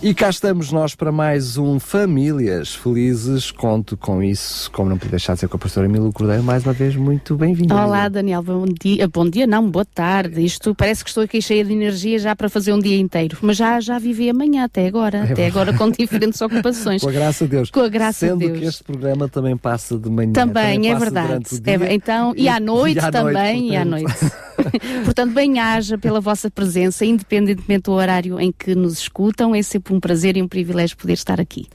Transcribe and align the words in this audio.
E 0.00 0.14
cá 0.14 0.30
estamos 0.30 0.70
nós 0.70 0.94
para 0.94 1.10
mais 1.10 1.58
um 1.58 1.80
Famílias 1.80 2.72
Felizes. 2.72 3.50
Conto 3.50 3.96
com 3.96 4.22
isso, 4.22 4.70
como 4.70 4.88
não 4.88 4.96
podia 4.96 5.10
deixar 5.10 5.34
de 5.34 5.40
ser 5.40 5.48
com 5.48 5.56
a 5.56 5.58
pastora 5.58 5.86
Emílio 5.86 6.12
Cordeiro, 6.12 6.40
mais 6.40 6.64
uma 6.64 6.72
vez 6.72 6.94
muito 6.94 7.34
bem-vindo. 7.34 7.74
Olá, 7.74 8.08
Daniel, 8.08 8.40
bom 8.40 8.64
dia. 8.64 9.08
Bom 9.08 9.28
dia, 9.28 9.44
não, 9.44 9.68
boa 9.68 9.84
tarde. 9.84 10.44
Isto 10.44 10.72
parece 10.72 11.02
que 11.02 11.10
estou 11.10 11.24
aqui 11.24 11.42
cheia 11.42 11.64
de 11.64 11.72
energia 11.72 12.16
já 12.20 12.36
para 12.36 12.48
fazer 12.48 12.72
um 12.72 12.78
dia 12.78 12.96
inteiro, 12.96 13.38
mas 13.42 13.56
já, 13.56 13.80
já 13.80 13.98
vivi 13.98 14.30
amanhã 14.30 14.66
até 14.66 14.86
agora, 14.86 15.18
é 15.18 15.32
até 15.32 15.46
agora 15.48 15.72
com 15.72 15.90
diferentes 15.90 16.40
ocupações. 16.42 17.02
Com 17.02 17.08
a 17.08 17.12
graça 17.12 17.44
de 17.44 17.50
Deus. 17.50 17.68
Com 17.68 17.80
a 17.80 17.88
graça 17.88 18.28
Sendo 18.28 18.38
de 18.38 18.46
Deus. 18.46 18.58
que 18.60 18.64
este 18.66 18.84
programa 18.84 19.28
também 19.28 19.56
passa 19.56 19.98
de 19.98 20.08
manhã. 20.08 20.32
Também, 20.32 20.76
também 20.76 20.92
é 20.92 20.94
verdade. 20.94 21.44
É, 21.66 21.76
dia. 21.76 21.92
então, 21.92 22.34
e 22.36 22.46
à 22.48 22.60
noite 22.60 22.98
e 22.98 23.00
à 23.00 23.10
também, 23.10 23.70
e 23.72 23.76
à 23.76 23.84
noite. 23.84 24.14
portanto, 25.04 25.32
bem-haja 25.32 25.96
pela 25.98 26.20
vossa 26.20 26.50
presença, 26.50 27.04
independentemente 27.04 27.82
do 27.84 27.92
horário 27.92 28.38
em 28.40 28.52
que 28.52 28.74
nos 28.74 28.98
escutam, 28.98 29.54
é 29.54 29.62
sempre 29.62 29.94
um 29.94 30.00
prazer 30.00 30.36
e 30.36 30.42
um 30.42 30.48
privilégio 30.48 30.96
poder 30.96 31.12
estar 31.14 31.40
aqui. 31.40 31.66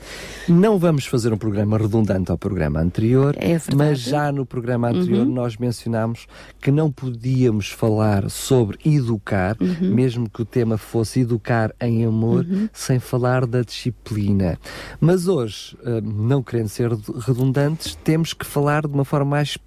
Não 0.47 0.77
vamos 0.77 1.05
fazer 1.05 1.31
um 1.33 1.37
programa 1.37 1.77
redundante 1.77 2.31
ao 2.31 2.37
programa 2.37 2.79
anterior, 2.79 3.35
É. 3.39 3.53
Uhum. 3.53 3.59
mas 3.75 3.99
já 3.99 4.31
no 4.31 4.45
programa 4.45 4.89
anterior 4.89 5.25
nós 5.25 5.57
mencionámos 5.57 6.27
que 6.61 6.71
não 6.71 6.91
podíamos 6.91 7.69
falar 7.69 8.29
sobre 8.29 8.77
educar, 8.85 9.55
Uhum. 9.59 9.93
mesmo 9.93 10.29
que 10.29 10.41
o 10.41 10.45
tema 10.45 10.77
fosse 10.77 11.21
educar 11.21 11.73
em 11.79 12.05
amor, 12.05 12.45
sem 12.73 12.99
falar 12.99 13.45
da 13.45 13.61
disciplina. 13.61 14.57
Mas 14.99 15.27
hoje, 15.27 15.77
eh, 15.85 16.01
não 16.01 16.41
querendo 16.43 16.67
ser 16.69 16.91
redundantes, 17.25 17.95
temos 18.03 18.33
que 18.33 18.45
falar 18.45 18.81
de 18.87 18.93
uma 18.93 19.05
forma 19.05 19.31
mais, 19.31 19.57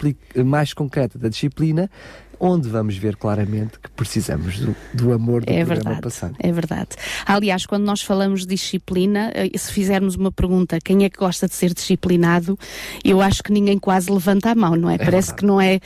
mais 0.44 0.72
concreta 0.74 1.18
da 1.18 1.28
disciplina, 1.28 1.90
onde 2.38 2.68
vamos 2.68 2.96
ver 2.96 3.16
claramente 3.16 3.78
que 3.82 3.90
precisamos 3.90 4.58
do, 4.58 4.76
do 4.94 5.12
amor 5.12 5.44
do 5.44 5.50
É 5.50 5.56
programa 5.64 5.82
verdade, 5.82 6.00
passado. 6.02 6.34
é 6.38 6.52
verdade. 6.52 6.88
Aliás, 7.24 7.64
quando 7.66 7.84
nós 7.84 8.02
falamos 8.02 8.40
de 8.42 8.46
disciplina, 8.48 9.30
eh, 9.34 9.50
se 9.56 9.72
fizermos 9.72 10.14
uma 10.16 10.30
pergunta, 10.32 10.78
quem 10.84 11.04
é 11.04 11.10
que 11.10 11.18
gosta 11.18 11.46
de 11.48 11.54
ser 11.54 11.72
disciplinado, 11.74 12.58
eu 13.04 13.20
acho 13.20 13.42
que 13.42 13.52
ninguém 13.52 13.78
quase 13.78 14.10
levanta 14.10 14.50
a 14.50 14.54
mão, 14.54 14.76
não 14.76 14.90
é? 14.90 14.98
Parece 14.98 15.28
verdade. 15.28 15.36
que 15.38 15.46
não 15.46 15.60
é, 15.60 15.80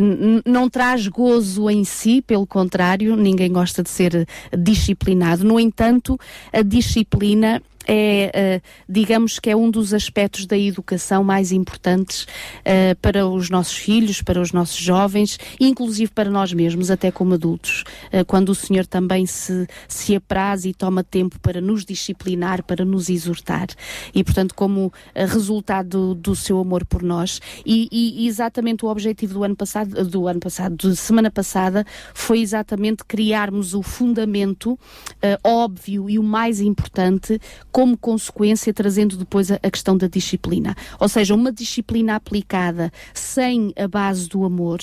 n- 0.00 0.42
não 0.44 0.68
traz 0.68 1.06
gozo 1.08 1.68
em 1.70 1.84
si, 1.84 2.22
pelo 2.22 2.46
contrário, 2.46 3.16
ninguém 3.16 3.52
gosta 3.52 3.82
de 3.82 3.90
ser 3.90 4.26
disciplinado. 4.56 5.44
No 5.44 5.58
entanto, 5.58 6.18
a 6.52 6.62
disciplina 6.62 7.62
é, 7.88 8.30
eh, 8.34 8.60
digamos 8.86 9.38
que 9.38 9.48
é 9.48 9.56
um 9.56 9.70
dos 9.70 9.94
aspectos 9.94 10.44
da 10.44 10.58
educação 10.58 11.24
mais 11.24 11.50
importantes 11.50 12.26
eh, 12.62 12.94
para 13.00 13.26
os 13.26 13.48
nossos 13.48 13.74
filhos, 13.74 14.20
para 14.20 14.40
os 14.40 14.52
nossos 14.52 14.76
jovens, 14.76 15.38
inclusive 15.58 16.12
para 16.12 16.30
nós 16.30 16.52
mesmos, 16.52 16.90
até 16.90 17.10
como 17.10 17.32
adultos, 17.32 17.84
eh, 18.12 18.22
quando 18.24 18.50
o 18.50 18.54
Senhor 18.54 18.86
também 18.86 19.24
se, 19.24 19.66
se 19.88 20.14
apraz 20.14 20.66
e 20.66 20.74
toma 20.74 21.02
tempo 21.02 21.40
para 21.40 21.62
nos 21.62 21.86
disciplinar, 21.86 22.62
para 22.62 22.84
nos 22.84 23.08
exortar. 23.08 23.68
E, 24.14 24.22
portanto, 24.22 24.54
como 24.54 24.92
resultado 25.14 25.88
do, 25.88 26.14
do 26.14 26.36
seu 26.36 26.60
amor 26.60 26.84
por 26.84 27.02
nós, 27.02 27.40
e, 27.64 27.88
e- 27.90 28.26
exatamente 28.26 28.84
o 28.84 28.88
objetivo 28.88 29.34
do 29.34 29.44
ano 29.44 29.56
passado, 29.56 30.04
do 30.04 30.28
ano 30.28 30.40
passado, 30.40 30.76
de 30.76 30.94
semana 30.94 31.30
passada, 31.30 31.86
foi 32.12 32.40
exatamente 32.40 33.04
criarmos 33.04 33.72
o 33.74 33.82
fundamento 33.82 34.78
eh, 35.22 35.38
óbvio 35.42 36.10
e 36.10 36.18
o 36.18 36.22
mais 36.22 36.60
importante, 36.60 37.40
como 37.78 37.96
consequência, 37.96 38.74
trazendo 38.74 39.16
depois 39.16 39.52
a, 39.52 39.54
a 39.62 39.70
questão 39.70 39.96
da 39.96 40.08
disciplina. 40.08 40.76
Ou 40.98 41.08
seja, 41.08 41.32
uma 41.32 41.52
disciplina 41.52 42.16
aplicada 42.16 42.92
sem 43.14 43.72
a 43.78 43.86
base 43.86 44.28
do 44.28 44.44
amor 44.44 44.80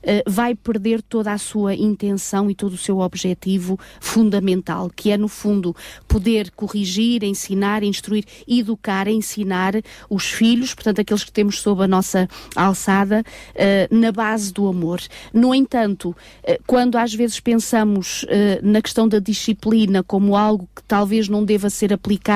eh, 0.00 0.22
vai 0.24 0.54
perder 0.54 1.02
toda 1.02 1.32
a 1.32 1.38
sua 1.38 1.74
intenção 1.74 2.48
e 2.48 2.54
todo 2.54 2.74
o 2.74 2.76
seu 2.76 3.00
objetivo 3.00 3.76
fundamental, 3.98 4.88
que 4.94 5.10
é, 5.10 5.18
no 5.18 5.26
fundo, 5.26 5.74
poder 6.06 6.52
corrigir, 6.52 7.24
ensinar, 7.24 7.82
instruir, 7.82 8.24
educar, 8.46 9.08
ensinar 9.08 9.74
os 10.08 10.30
filhos, 10.30 10.72
portanto, 10.72 11.00
aqueles 11.00 11.24
que 11.24 11.32
temos 11.32 11.60
sob 11.60 11.82
a 11.82 11.88
nossa 11.88 12.28
alçada, 12.54 13.24
eh, 13.56 13.88
na 13.90 14.12
base 14.12 14.52
do 14.52 14.68
amor. 14.68 15.00
No 15.34 15.52
entanto, 15.52 16.14
eh, 16.44 16.60
quando 16.64 16.96
às 16.96 17.12
vezes 17.12 17.40
pensamos 17.40 18.24
na 18.62 18.80
questão 18.80 19.08
da 19.08 19.18
disciplina 19.18 20.02
como 20.02 20.36
algo 20.36 20.68
que 20.74 20.82
talvez 20.84 21.28
não 21.28 21.44
deva 21.44 21.68
ser 21.70 21.92
aplicado 21.92 22.35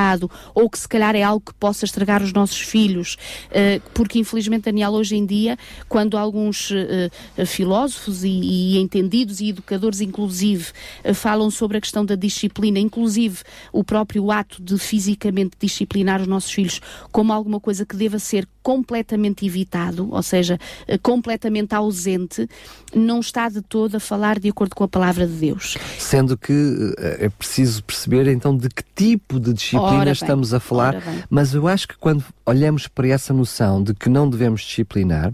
ou 0.55 0.69
que 0.69 0.79
se 0.79 0.89
calhar 0.89 1.15
é 1.15 1.23
algo 1.23 1.45
que 1.47 1.55
possa 1.55 1.85
estragar 1.85 2.23
os 2.23 2.33
nossos 2.33 2.61
filhos, 2.61 3.17
eh, 3.51 3.81
porque 3.95 4.19
infelizmente, 4.19 4.65
Daniel, 4.65 4.93
hoje 4.93 5.17
em 5.17 5.27
dia, 5.27 5.59
quando 5.89 6.17
alguns 6.17 6.71
eh, 6.73 7.45
filósofos 7.45 8.25
e, 8.25 8.29
e 8.29 8.79
entendidos 8.79 9.41
e 9.41 9.49
educadores, 9.51 10.01
inclusive, 10.01 10.67
eh, 11.05 11.15
falam 11.15 11.51
sobre 11.51 11.79
a 11.79 11.81
questão 11.81 12.05
da 12.05 12.15
disciplina, 12.15 12.79
inclusive 12.79 13.39
o 13.73 13.85
próprio 13.85 14.31
ato 14.31 14.63
de 14.63 14.79
fisicamente 14.79 15.57
disciplinar 15.59 16.21
os 16.21 16.27
nossos 16.27 16.51
filhos 16.51 16.81
como 17.13 17.33
alguma 17.33 17.61
coisa 17.61 17.85
que 17.85 17.97
deva 17.97 18.19
ser 18.19 18.49
completamente 18.63 19.47
evitado, 19.47 20.09
ou 20.11 20.23
seja, 20.23 20.59
completamente 21.03 21.75
ausente, 21.75 22.47
não 22.95 23.21
está 23.21 23.49
de 23.49 23.63
todo 23.63 23.97
a 23.97 24.01
falar 24.01 24.39
de 24.39 24.51
acordo 24.51 24.75
com 24.75 24.85
a 24.85 24.89
palavra 24.89 25.27
de 25.27 25.33
Deus. 25.33 25.79
Sendo 25.99 26.37
que 26.37 26.95
é 26.99 27.31
preciso 27.31 27.83
perceber 27.83 28.29
então 28.29 28.55
de 28.55 28.69
que 28.69 28.83
tipo 28.95 29.41
de 29.41 29.55
disciplina 29.55 29.80
Bem, 29.89 30.13
estamos 30.13 30.53
a 30.53 30.61
falar, 30.61 31.03
mas 31.29 31.55
eu 31.55 31.67
acho 31.67 31.89
que 31.89 31.97
quando 31.97 32.25
olhamos 32.45 32.87
para 32.89 33.09
essa 33.09 33.33
noção 33.33 33.83
de 33.83 33.95
que 33.95 34.09
não 34.09 34.29
devemos 34.29 34.63
disciplinar, 34.63 35.33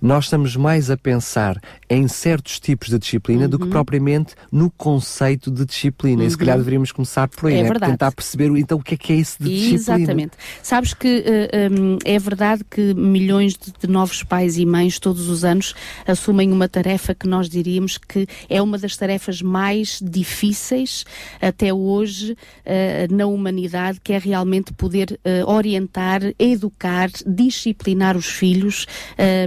nós 0.00 0.24
estamos 0.24 0.56
mais 0.56 0.90
a 0.90 0.96
pensar 0.96 1.60
em 1.88 2.08
certos 2.08 2.58
tipos 2.58 2.88
de 2.88 2.98
disciplina 2.98 3.44
Uhum. 3.44 3.48
do 3.50 3.58
que 3.58 3.66
propriamente 3.68 4.34
no 4.50 4.70
conceito 4.70 5.50
de 5.50 5.64
disciplina. 5.64 6.24
E 6.24 6.30
se 6.30 6.38
calhar 6.38 6.56
deveríamos 6.56 6.90
começar 6.92 7.28
por 7.28 7.48
aí, 7.48 7.56
É 7.58 7.62
né? 7.62 7.68
verdade. 7.68 7.92
tentar 7.92 8.12
perceber 8.12 8.46
então 8.56 8.78
o 8.78 8.82
que 8.82 8.94
é 8.94 8.96
que 8.96 9.12
é 9.12 9.16
isso 9.16 9.36
de 9.42 9.48
disciplina. 9.50 10.00
Exatamente. 10.00 10.32
Sabes 10.62 10.94
que 10.94 11.22
eh, 11.26 11.68
hum, 11.70 11.98
é 12.04 12.18
verdade 12.18 12.62
que 12.68 12.94
milhões 12.94 13.52
de, 13.54 13.72
de 13.78 13.86
novos 13.86 14.22
pais 14.22 14.56
e 14.56 14.64
mães 14.64 14.98
todos 14.98 15.28
os 15.28 15.44
anos 15.44 15.74
assumem 16.06 16.50
uma 16.52 16.68
tarefa 16.68 17.14
que 17.14 17.26
nós 17.28 17.48
diríamos 17.48 17.98
que 17.98 18.26
é 18.48 18.62
uma 18.62 18.78
das 18.78 18.96
tarefas 18.96 19.42
mais 19.42 19.98
difíceis 20.02 21.04
até 21.40 21.72
hoje 21.72 22.36
eh, 22.64 23.06
na 23.10 23.26
humanidade, 23.26 23.83
que 24.02 24.12
é 24.12 24.18
realmente 24.18 24.72
poder 24.72 25.18
eh, 25.24 25.44
orientar, 25.44 26.22
educar, 26.38 27.10
disciplinar 27.26 28.16
os 28.16 28.26
filhos 28.26 28.86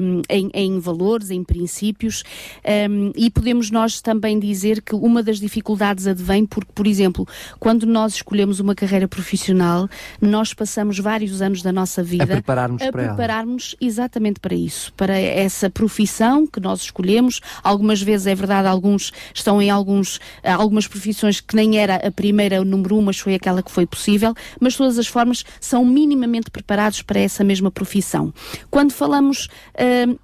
hum, 0.02 0.22
em, 0.30 0.50
em 0.54 0.80
valores, 0.80 1.30
em 1.30 1.44
princípios, 1.44 2.24
hum, 2.90 3.12
e 3.16 3.30
podemos 3.30 3.72
nós 3.72 4.02
também 4.02 4.40
dizer 4.40 4.82
que 4.82 4.96
uma 4.96 5.24
das 5.24 5.40
dificuldades 5.40 6.08
advém 6.08 6.46
porque, 6.46 6.72
por 6.74 6.88
exemplo, 6.88 7.28
quando 7.60 7.86
nós 7.86 8.16
escolhemos 8.16 8.60
uma 8.60 8.76
carreira 8.76 9.08
profissional, 9.08 9.90
nós 10.22 10.54
passamos 10.54 11.00
vários 11.00 11.42
anos 11.42 11.62
da 11.62 11.72
nossa 11.72 12.04
vida 12.04 12.24
A 12.24 12.28
prepararmos 12.28 12.82
a 12.82 12.92
para 12.92 13.02
ela. 13.02 13.16
prepararmos 13.16 13.76
exatamente 13.80 14.40
para 14.40 14.56
isso, 14.56 14.94
para 14.94 15.18
essa 15.18 15.70
profissão 15.70 16.46
que 16.46 16.60
nós 16.60 16.82
escolhemos. 16.82 17.40
Algumas 17.64 18.02
vezes 18.02 18.28
é 18.28 18.36
verdade, 18.36 18.68
alguns 18.68 19.12
estão 19.34 19.62
em 19.62 19.70
alguns, 19.70 20.20
algumas 20.44 20.88
profissões 20.88 21.40
que 21.40 21.56
nem 21.56 21.78
era 21.78 21.96
a 21.96 22.12
primeira, 22.12 22.62
o 22.62 22.66
número 22.66 22.98
um, 22.98 23.02
mas 23.02 23.20
foi 23.20 23.36
aquela 23.36 23.62
que 23.64 23.72
foi 23.72 23.86
possível, 23.86 24.27
mas 24.60 24.74
de 24.74 24.78
todas 24.78 24.98
as 24.98 25.08
formas 25.08 25.44
são 25.60 25.84
minimamente 25.86 26.50
preparados 26.52 27.02
para 27.02 27.20
essa 27.20 27.44
mesma 27.44 27.70
profissão. 27.72 28.34
Quando 28.70 28.92
falamos 28.92 29.48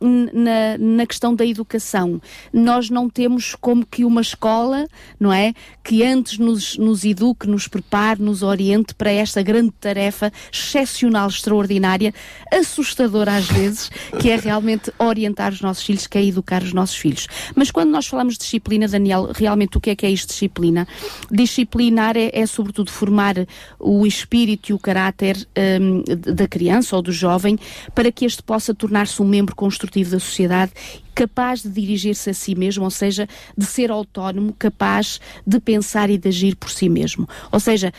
n- 0.02 0.30
na, 0.34 0.78
na 0.78 1.06
questão 1.06 1.36
da 1.36 1.46
educação, 1.46 2.22
nós 2.52 2.90
não 2.90 3.10
temos 3.10 3.56
como 3.56 3.86
que 3.86 4.04
uma 4.06 4.22
escola, 4.22 4.88
não 5.20 5.32
é? 5.32 5.54
Que 5.84 6.04
antes 6.04 6.38
nos, 6.38 6.78
nos 6.78 7.04
eduque, 7.04 7.48
nos 7.48 7.68
prepare, 7.68 8.22
nos 8.22 8.42
oriente 8.44 8.94
para 8.96 9.12
esta 9.12 9.42
grande 9.42 9.72
tarefa 9.80 10.32
excepcional, 10.52 11.28
extraordinária, 11.28 12.14
assustadora 12.52 13.36
às 13.36 13.46
vezes, 13.48 13.90
que 14.20 14.30
é 14.30 14.36
realmente 14.36 14.92
orientar 14.98 15.52
os 15.52 15.62
nossos 15.62 15.84
filhos, 15.86 16.08
que 16.08 16.18
é 16.18 16.26
educar 16.26 16.64
os 16.64 16.74
nossos 16.74 16.96
filhos. 16.96 17.28
Mas 17.56 17.72
quando 17.72 17.90
nós 17.90 18.08
falamos 18.08 18.34
de 18.34 18.40
disciplina, 18.40 18.88
Daniel, 18.88 19.32
realmente 19.34 19.78
o 19.78 19.82
que 19.82 19.90
é 19.90 19.96
que 19.96 20.06
é 20.06 20.10
isto 20.10 20.28
disciplina? 20.30 20.88
Disciplinar 21.32 22.16
é, 22.18 22.30
é 22.34 22.46
sobretudo 22.46 22.92
formar 22.92 23.36
o 23.80 23.93
espírito 24.06 24.72
e 24.72 24.74
o 24.74 24.80
caráter 24.80 25.38
hum, 25.80 26.04
da 26.36 26.48
criança 26.48 26.96
ou 26.96 27.02
do 27.02 27.12
jovem 27.12 27.58
para 27.94 28.12
que 28.12 28.26
este 28.26 28.42
possa 28.42 28.74
tornar-se 28.74 29.22
um 29.22 29.26
membro 29.26 29.56
construtivo 29.56 30.12
da 30.12 30.20
sociedade 30.20 30.72
capaz 31.14 31.62
de 31.62 31.70
dirigir-se 31.70 32.30
a 32.30 32.34
si 32.34 32.56
mesmo, 32.56 32.84
ou 32.84 32.92
seja, 32.92 33.28
de 33.58 33.66
ser 33.66 33.92
autónomo, 33.92 34.54
capaz 34.58 35.20
de 35.46 35.60
pensar 35.60 36.10
e 36.10 36.18
de 36.18 36.30
agir 36.30 36.56
por 36.56 36.70
si 36.70 36.90
mesmo. 36.90 37.28
Ou 37.52 37.60
seja, 37.60 37.92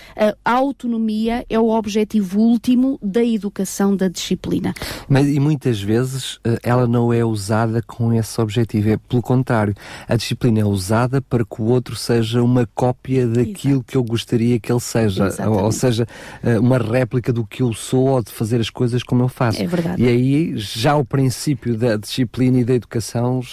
a 0.44 0.52
autonomia 0.52 1.44
é 1.48 1.58
o 1.58 1.68
objetivo 1.68 2.40
último 2.40 2.98
da 3.02 3.24
educação 3.24 3.96
da 3.96 4.08
disciplina. 4.08 4.74
Mas 5.08 5.28
e 5.28 5.38
muitas 5.38 5.80
vezes 5.80 6.38
eh, 6.44 6.58
ela 6.62 6.86
não 6.86 7.12
é 7.12 7.24
usada 7.24 7.82
com 7.82 8.12
esse 8.12 8.40
objetivo, 8.40 8.90
é 8.90 8.96
pelo 8.96 9.22
contrário. 9.22 9.74
A 10.08 10.16
disciplina 10.16 10.60
é 10.60 10.64
usada 10.64 11.20
para 11.20 11.44
que 11.44 11.60
o 11.60 11.66
outro 11.66 11.96
seja 11.96 12.42
uma 12.42 12.68
cópia 12.74 13.26
daquilo 13.26 13.74
Exato. 13.74 13.84
que 13.84 13.96
eu 13.96 14.04
gostaria 14.04 14.58
que 14.58 14.72
ele 14.72 14.80
seja, 14.80 15.26
Exatamente. 15.26 15.62
ou 15.62 15.72
seja, 15.72 16.06
eh, 16.42 16.58
uma 16.58 16.78
réplica 16.78 17.32
do 17.32 17.46
que 17.46 17.62
eu 17.62 17.72
sou 17.72 18.08
ou 18.08 18.22
de 18.22 18.32
fazer 18.32 18.60
as 18.60 18.70
coisas 18.70 19.02
como 19.02 19.22
eu 19.22 19.28
faço. 19.28 19.62
É 19.62 19.66
verdade. 19.66 20.02
E 20.02 20.08
aí 20.08 20.52
já 20.56 20.96
o 20.96 21.04
princípio 21.04 21.76
da 21.76 21.96
disciplina 21.96 22.58
e 22.58 22.64
da 22.64 22.74
educação 22.74 23.03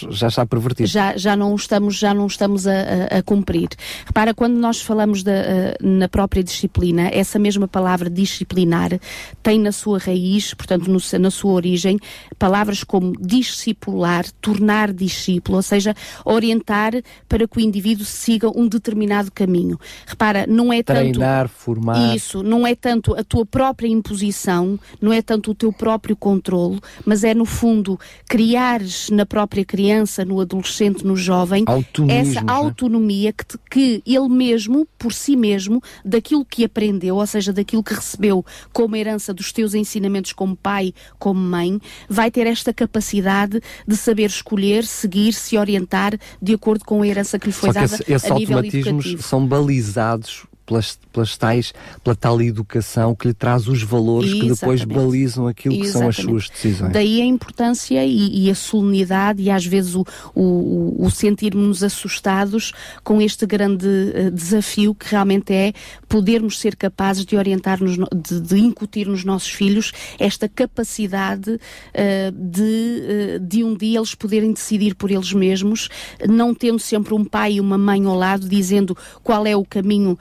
já 0.09 0.27
está 0.27 0.45
pervertido. 0.45 0.87
Já, 0.87 1.17
já 1.17 1.35
não 1.35 1.53
estamos, 1.55 1.97
já 1.97 2.13
não 2.13 2.27
estamos 2.27 2.65
a, 2.65 2.71
a, 2.71 3.17
a 3.17 3.23
cumprir. 3.23 3.69
Repara, 4.05 4.33
quando 4.33 4.55
nós 4.55 4.81
falamos 4.81 5.23
da, 5.23 5.31
eh, 5.31 5.77
na 5.81 6.07
própria 6.07 6.43
disciplina, 6.43 7.09
essa 7.11 7.37
mesma 7.37 7.67
palavra 7.67 8.09
disciplinar 8.09 8.99
tem 9.43 9.59
na 9.59 9.71
sua 9.71 9.99
raiz, 9.99 10.53
portanto, 10.53 10.87
no, 10.89 10.99
na 11.19 11.31
sua 11.31 11.51
origem, 11.51 11.99
palavras 12.39 12.83
como 12.83 13.13
discipular, 13.19 14.25
tornar 14.41 14.93
discípulo, 14.93 15.57
ou 15.57 15.63
seja, 15.63 15.93
orientar 16.23 16.93
para 17.27 17.47
que 17.47 17.57
o 17.57 17.61
indivíduo 17.61 18.05
siga 18.05 18.49
um 18.49 18.67
determinado 18.67 19.31
caminho. 19.31 19.79
Repara, 20.05 20.45
não 20.47 20.71
é 20.71 20.81
Treinar, 20.81 21.05
tanto. 21.05 21.19
Treinar, 21.19 21.49
formar. 21.49 22.15
Isso, 22.15 22.41
não 22.41 22.65
é 22.65 22.73
tanto 22.75 23.13
a 23.15 23.23
tua 23.23 23.45
própria 23.45 23.87
imposição, 23.87 24.79
não 25.01 25.11
é 25.11 25.21
tanto 25.21 25.51
o 25.51 25.55
teu 25.55 25.73
próprio 25.73 26.15
controlo, 26.15 26.79
mas 27.05 27.23
é 27.23 27.33
no 27.33 27.45
fundo 27.45 27.99
criares 28.29 29.09
na 29.09 29.25
própria 29.25 29.40
criança, 29.47 30.25
no 30.25 30.39
adolescente, 30.39 31.05
no 31.05 31.15
jovem, 31.15 31.65
essa 32.09 32.41
né? 32.41 32.51
autonomia 32.51 33.33
que, 33.33 33.45
te, 33.45 33.57
que 33.69 34.03
ele 34.05 34.29
mesmo, 34.29 34.87
por 34.97 35.13
si 35.13 35.35
mesmo, 35.35 35.81
daquilo 36.03 36.45
que 36.45 36.63
aprendeu, 36.63 37.15
ou 37.17 37.27
seja, 37.27 37.53
daquilo 37.53 37.83
que 37.83 37.93
recebeu 37.93 38.45
como 38.73 38.95
herança 38.95 39.33
dos 39.33 39.51
teus 39.51 39.73
ensinamentos 39.73 40.33
como 40.33 40.55
pai, 40.55 40.93
como 41.19 41.39
mãe, 41.39 41.79
vai 42.09 42.31
ter 42.31 42.47
esta 42.47 42.73
capacidade 42.73 43.61
de 43.87 43.95
saber 43.95 44.29
escolher, 44.29 44.85
seguir, 44.85 45.33
se 45.33 45.57
orientar 45.57 46.17
de 46.41 46.53
acordo 46.53 46.85
com 46.85 47.01
a 47.01 47.07
herança 47.07 47.37
que 47.39 47.47
lhe 47.47 47.53
foi 47.53 47.69
Só 47.69 47.73
dada 47.73 47.87
que 47.97 48.03
esse, 48.03 48.13
esses 48.13 48.31
a 48.31 48.35
nível 48.35 48.57
automatismos 48.57 49.05
educativo. 49.05 49.23
são 49.23 49.45
balizados 49.45 50.50
pelas, 50.71 50.97
pelas 51.11 51.37
tais, 51.37 51.73
pela 52.01 52.15
tal 52.15 52.41
educação 52.41 53.13
que 53.13 53.27
lhe 53.27 53.33
traz 53.33 53.67
os 53.67 53.83
valores 53.83 54.33
que 54.33 54.47
depois 54.47 54.85
balizam 54.85 55.45
aquilo 55.45 55.75
que 55.75 55.81
Exatamente. 55.81 56.15
são 56.15 56.23
as 56.23 56.29
suas 56.29 56.49
decisões. 56.49 56.93
Daí 56.93 57.21
a 57.21 57.25
importância 57.25 58.05
e, 58.05 58.45
e 58.45 58.49
a 58.49 58.55
solenidade 58.55 59.43
e 59.43 59.49
às 59.49 59.65
vezes 59.65 59.95
o, 59.95 60.05
o, 60.33 61.05
o 61.05 61.11
sentirmos 61.11 61.83
assustados 61.83 62.71
com 63.03 63.21
este 63.21 63.45
grande 63.45 63.85
uh, 63.85 64.31
desafio 64.31 64.95
que 64.95 65.11
realmente 65.11 65.53
é 65.53 65.73
podermos 66.07 66.57
ser 66.57 66.77
capazes 66.77 67.25
de 67.25 67.35
orientar-nos, 67.35 67.97
de, 67.97 68.39
de, 68.39 68.59
incutir 68.59 69.07
nos 69.07 69.25
nossos 69.25 69.49
filhos 69.49 69.91
esta 70.17 70.47
capacidade 70.47 71.51
uh, 71.51 72.31
de, 72.31 73.35
uh, 73.35 73.39
de 73.41 73.63
um 73.63 73.75
dia 73.75 73.99
eles 73.99 74.15
poderem 74.15 74.53
decidir 74.53 74.95
por 74.95 75.11
eles 75.11 75.33
mesmos, 75.33 75.89
não 76.29 76.53
tendo 76.53 76.79
sempre 76.79 77.13
um 77.13 77.25
pai 77.25 77.53
e 77.53 77.59
uma 77.59 77.77
mãe 77.77 78.05
ao 78.05 78.15
lado 78.15 78.47
dizendo 78.47 78.95
qual 79.21 79.45
é 79.45 79.55
o 79.55 79.65
caminho 79.65 80.17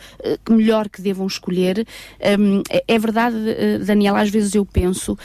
melhor 0.49 0.89
que 0.89 1.03
devam 1.03 1.27
escolher. 1.27 1.87
Um, 2.39 2.63
é, 2.69 2.85
é, 2.87 2.99
verdade, 2.99 3.37
Daniela, 3.85 4.21
às 4.21 4.31
vezes 4.31 4.55
eu 4.55 4.65
penso, 4.65 5.19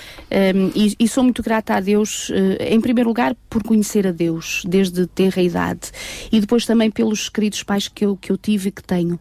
um, 0.55 0.71
e, 0.75 0.95
e, 0.99 1.07
sou 1.07 1.23
muito 1.23 1.41
grata 1.41 1.75
a 1.75 1.79
Deus, 1.79 2.29
uh, 2.29 2.33
em 2.59 2.81
primeiro 2.81 3.09
lugar, 3.09 3.35
por 3.49 3.63
conhecer 3.63 4.07
a 4.07 4.11
Deus 4.11 4.63
desde 4.67 5.05
tenra 5.07 5.41
idade, 5.41 5.91
e 6.31 6.39
depois 6.39 6.65
também 6.65 6.91
pelos 6.91 7.29
queridos 7.29 7.63
pais 7.63 7.87
que 7.87 8.05
eu, 8.05 8.17
que 8.17 8.31
eu 8.31 8.37
tive 8.37 8.69
e 8.69 8.71
que 8.71 8.83
tenho 8.83 9.19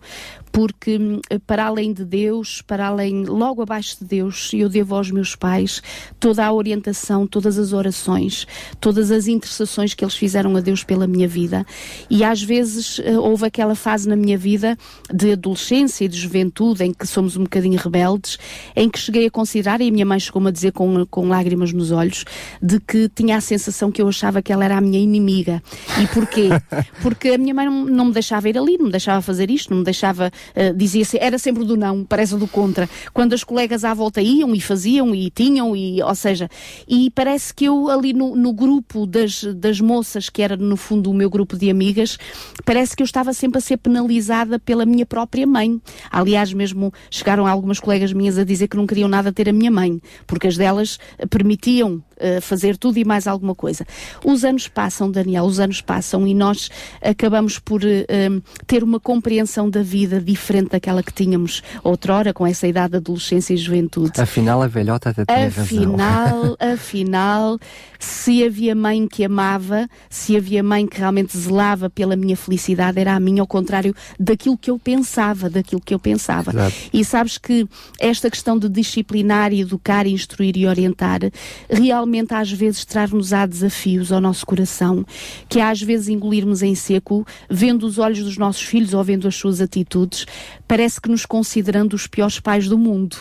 porque 0.55 1.01
para 1.49 1.65
além 1.67 1.93
de 1.93 2.05
Deus, 2.05 2.63
para 2.63 2.87
além, 2.87 3.25
logo 3.25 3.61
abaixo 3.61 3.97
de 3.99 4.05
Deus, 4.05 4.53
eu 4.55 4.69
devo 4.69 4.95
aos 4.95 5.11
meus 5.11 5.35
pais 5.35 5.83
toda 6.21 6.47
a 6.47 6.53
orientação, 6.53 7.27
todas 7.27 7.59
as 7.59 7.73
orações, 7.73 8.47
todas 8.81 9.11
as 9.11 9.27
intercessões 9.27 9.95
que 9.95 10.05
eles 10.05 10.15
fizeram 10.15 10.57
a 10.57 10.61
Deus 10.61 10.85
pela 10.85 11.09
minha 11.09 11.27
vida. 11.27 11.67
E 12.09 12.23
às 12.23 12.41
vezes 12.41 13.01
eh, 13.03 13.19
houve 13.19 13.47
aquela 13.47 13.75
fase 13.75 14.09
na 14.09 14.15
minha 14.15 14.39
vida 14.39 14.79
de 15.13 15.33
adolescência 15.33 16.05
e 16.05 16.09
de 16.09 16.17
juventude 16.17 16.85
em 16.85 16.95
que 16.95 17.05
somos 17.05 17.37
um 17.37 17.43
bocadinho 17.43 17.77
rebeldes, 17.77 18.39
em 18.77 18.89
que 18.89 19.01
cheguei 19.01 19.27
a 19.27 19.31
considerar, 19.33 19.81
e 19.81 19.89
a 19.89 19.91
minha 19.91 20.07
mãe 20.07 20.21
chegou-me 20.21 20.51
a 20.51 20.53
dizer 20.53 20.71
com, 20.71 21.05
com 21.07 21.27
lágrimas 21.27 21.73
nos 21.73 21.91
olhos, 21.91 22.25
de 22.63 22.79
que 22.79 23.09
tinha 23.09 23.39
a 23.39 23.41
sensação 23.41 23.91
que 23.91 24.01
eu 24.01 24.07
achava 24.07 24.41
que 24.41 24.53
ela 24.53 24.65
era 24.65 24.79
a 24.79 24.81
minha 24.81 25.01
inimiga. 25.01 25.61
E 26.01 26.07
porquê? 26.15 26.51
Porque 27.03 27.31
a 27.31 27.39
minha 27.39 27.53
mãe 27.53 27.67
não, 27.67 27.87
não 27.87 28.05
me 28.05 28.13
deixava 28.13 28.49
ir 28.49 28.57
ali, 28.57 28.79
não 28.79 28.87
me 28.87 28.93
deixava 28.93 29.21
fazer 29.21 29.51
isto, 29.51 29.71
não 29.71 29.79
me 29.79 29.85
deixava 29.85 30.31
Uh, 30.51 30.75
dizia-se, 30.77 31.19
era 31.19 31.39
sempre 31.39 31.65
do 31.65 31.77
não, 31.77 32.05
parece 32.05 32.37
do 32.37 32.47
contra. 32.47 32.89
Quando 33.13 33.33
as 33.33 33.45
colegas 33.45 33.85
à 33.85 33.95
volta 33.95 34.21
iam 34.21 34.55
e 34.55 34.61
faziam 34.61 35.15
e 35.15 35.31
tinham, 35.31 35.75
e, 35.77 36.03
ou 36.03 36.15
seja, 36.15 36.49
e 36.89 37.11
parece 37.11 37.55
que 37.55 37.65
eu 37.65 37.89
ali 37.89 38.13
no, 38.13 38.37
no 38.37 38.53
grupo 38.53 39.07
das, 39.07 39.45
das 39.45 39.81
moças, 39.81 40.29
que 40.29 40.43
era 40.43 40.57
no 40.57 40.77
fundo 40.77 41.11
o 41.11 41.15
meu 41.15 41.31
grupo 41.31 41.57
de 41.57 41.71
amigas, 41.71 42.19
parece 42.65 42.97
que 42.97 43.03
eu 43.03 43.07
estava 43.07 43.33
sempre 43.33 43.59
a 43.59 43.61
ser 43.61 43.77
penalizada 43.77 44.59
pela 44.59 44.85
minha 44.85 45.07
própria 45.07 45.47
mãe. 45.47 45.81
Aliás, 46.11 46.53
mesmo 46.53 46.93
chegaram 47.11 47.47
algumas 47.47 47.81
colegas 47.81 48.13
minhas 48.13 48.39
a 48.39 48.45
dizer 48.45 48.69
que 48.69 48.77
não 48.77 48.87
queriam 48.87 49.09
nada 49.09 49.33
ter 49.33 49.49
a 49.49 49.53
minha 49.53 49.71
mãe, 49.71 50.01
porque 50.27 50.47
as 50.47 50.57
delas 50.57 50.99
permitiam 51.31 52.03
uh, 52.17 52.41
fazer 52.41 52.77
tudo 52.77 52.99
e 52.99 53.05
mais 53.05 53.27
alguma 53.27 53.55
coisa. 53.55 53.87
Os 54.25 54.45
anos 54.45 54.69
passam, 54.69 55.11
Daniel, 55.11 55.45
os 55.45 55.61
anos 55.61 55.81
passam 55.81 56.27
e 56.27 56.35
nós 56.35 56.71
acabamos 57.03 57.59
por 57.59 57.83
uh, 57.83 58.43
ter 58.67 58.83
uma 58.83 59.01
compreensão 59.01 59.69
da 59.69 59.83
vida 59.83 60.21
diferente 60.21 60.71
daquela 60.71 61.03
que 61.03 61.13
tínhamos 61.13 61.63
outrora, 61.83 62.33
com 62.33 62.47
essa 62.47 62.67
idade 62.67 62.93
de 62.93 62.97
adolescência 62.99 63.55
e 63.55 63.57
juventude. 63.57 64.21
Afinal, 64.21 64.63
a 64.63 64.67
velhota 64.67 65.11
até 65.11 65.25
tinha 65.25 65.47
afinal, 65.47 65.99
razão. 65.99 66.57
Afinal, 66.75 67.59
se 67.99 68.45
havia 68.45 68.75
mãe 68.75 69.07
que 69.07 69.25
amava, 69.25 69.89
se 70.09 70.37
havia 70.37 70.63
mãe 70.63 70.87
que 70.87 70.99
realmente 70.99 71.37
zelava 71.37 71.89
pela 71.89 72.17
minha 72.17 72.37
felicidade, 72.37 72.99
era 72.99 73.15
a 73.15 73.21
minha, 73.21 73.43
ao 73.43 73.47
contrário 73.47 73.95
daquilo 74.19 74.57
que 74.57 74.71
eu 74.71 74.79
pensava, 74.79 75.49
daquilo 75.51 75.81
que 75.81 75.95
eu 75.95 75.99
pensava. 75.99 76.51
Exato. 76.51 76.75
E 76.93 77.05
sabes 77.05 77.39
que 77.39 77.67
esta 77.99 78.31
questão 78.31 78.59
de 78.59 78.69
disciplinar, 78.69 79.53
educar, 79.53 80.07
instruir 80.07 80.57
e 80.57 80.67
orientar, 80.67 81.21
realmente 81.69 82.04
às 82.35 82.51
vezes 82.53 82.85
traz-nos-á 82.85 83.47
desafios 83.47 84.13
ao 84.13 84.21
nosso 84.21 84.45
coração, 84.47 85.05
que 85.49 85.61
às 85.61 85.81
vezes 85.83 86.09
engolirmos 86.09 86.63
em 86.63 86.75
seco, 86.75 87.27
vendo 87.49 87.87
os 87.87 87.99
olhos 87.99 88.21
dos 88.21 88.37
nossos 88.37 88.63
filhos 88.63 88.95
ou 88.95 89.03
vendo 89.03 89.27
as 89.27 89.35
suas 89.35 89.61
atitudes, 89.61 90.27
parece 90.67 91.01
que 91.01 91.09
nos 91.09 91.27
considerando 91.27 91.95
os 91.95 92.07
piores 92.07 92.41
pais 92.41 92.69
do 92.69 92.79
mundo. 92.79 93.17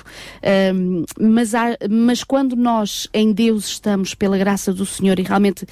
Um, 0.74 1.04
mas, 1.20 1.54
há, 1.56 1.78
mas 1.90 2.24
quando 2.24 2.56
nós 2.56 3.08
em 3.14 3.32
Deus 3.32 3.66
estamos 3.66 4.14
pela 4.14 4.38
graça 4.38 4.74
do 4.74 4.86
Senhor 4.86 5.20
e 5.20 5.24
realmente 5.24 5.66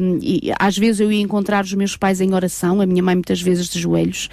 um, 0.00 0.18
e 0.22 0.52
às 0.58 0.76
vezes 0.76 1.00
eu 1.00 1.12
ia 1.12 1.20
encontrar 1.20 1.64
os 1.64 1.72
meus 1.74 1.96
pais 1.96 2.20
em 2.20 2.34
oração, 2.34 2.80
a 2.80 2.86
minha 2.86 3.02
mãe 3.02 3.14
muitas 3.14 3.40
vezes 3.40 3.68
de 3.68 3.80
joelhos, 3.80 4.28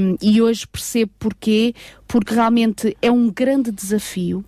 um, 0.00 0.16
e 0.20 0.40
hoje 0.40 0.66
percebo 0.66 1.12
porquê, 1.18 1.74
porque 2.06 2.34
realmente 2.34 2.96
é 3.00 3.10
um 3.10 3.30
grande 3.30 3.70
desafio, 3.70 4.44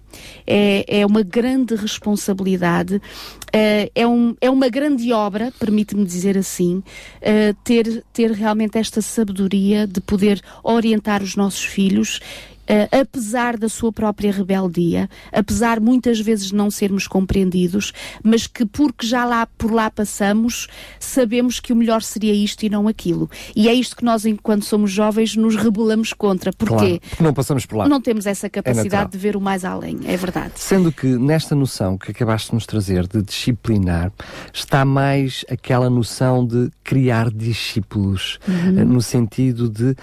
é, 0.46 1.00
é 1.00 1.06
uma 1.06 1.22
grande 1.22 1.74
responsabilidade, 1.74 2.96
uh, 2.96 3.90
é, 3.94 4.06
um, 4.06 4.36
é 4.40 4.50
uma 4.50 4.68
grande 4.68 5.12
obra, 5.12 5.52
permite-me 5.58 6.04
dizer 6.04 6.36
assim, 6.36 6.76
uh, 6.76 7.54
ter, 7.62 8.04
ter 8.12 8.30
realmente 8.32 8.78
esta 8.78 9.00
sabedoria 9.00 9.86
de 9.86 10.00
poder 10.00 10.40
orientar 10.62 11.22
os 11.22 11.36
nossos 11.36 11.64
filhos 11.64 12.20
Uh, 12.64 13.00
apesar 13.00 13.58
da 13.58 13.68
sua 13.68 13.92
própria 13.92 14.32
rebeldia, 14.32 15.08
apesar 15.32 15.80
muitas 15.80 16.18
vezes 16.18 16.48
de 16.48 16.54
não 16.54 16.70
sermos 16.70 17.06
compreendidos, 17.06 17.92
mas 18.22 18.46
que 18.46 18.64
porque 18.64 19.06
já 19.06 19.24
lá 19.24 19.46
por 19.46 19.70
lá 19.70 19.90
passamos, 19.90 20.66
sabemos 20.98 21.60
que 21.60 21.72
o 21.72 21.76
melhor 21.76 22.02
seria 22.02 22.32
isto 22.32 22.64
e 22.64 22.70
não 22.70 22.88
aquilo. 22.88 23.30
E 23.54 23.68
é 23.68 23.74
isto 23.74 23.94
que 23.96 24.04
nós, 24.04 24.24
enquanto 24.24 24.64
somos 24.64 24.90
jovens, 24.90 25.36
nos 25.36 25.56
rebelamos 25.56 26.12
contra. 26.12 26.52
Porquê? 26.52 26.74
Claro, 26.76 27.00
porque 27.10 27.22
não 27.22 27.34
passamos 27.34 27.66
por 27.66 27.76
lá. 27.76 27.88
Não 27.88 28.00
temos 28.00 28.24
essa 28.26 28.46
É 28.46 28.50
capacidade 28.50 29.10
de 29.12 29.18
ver 29.18 29.36
o 29.36 29.40
mais 29.40 29.64
além, 29.64 29.98
é 30.06 30.16
verdade. 30.16 30.52
Sendo 30.56 30.90
que 30.90 31.06
nesta 31.06 31.54
noção 31.54 31.98
que 31.98 32.10
acabaste 32.12 32.48
de 32.48 32.54
nos 32.54 32.66
trazer 32.66 33.06
de 33.06 33.22
disciplinar, 33.22 34.10
está 34.52 34.84
mais 34.84 35.44
aquela 35.50 35.90
noção 35.90 36.46
de 36.46 36.70
criar 36.82 37.30
discípulos, 37.30 38.38
Uhum. 38.48 38.82
uh, 38.82 38.84
no 38.84 39.02
sentido 39.02 39.68
de 39.68 39.90
uh, 39.90 39.96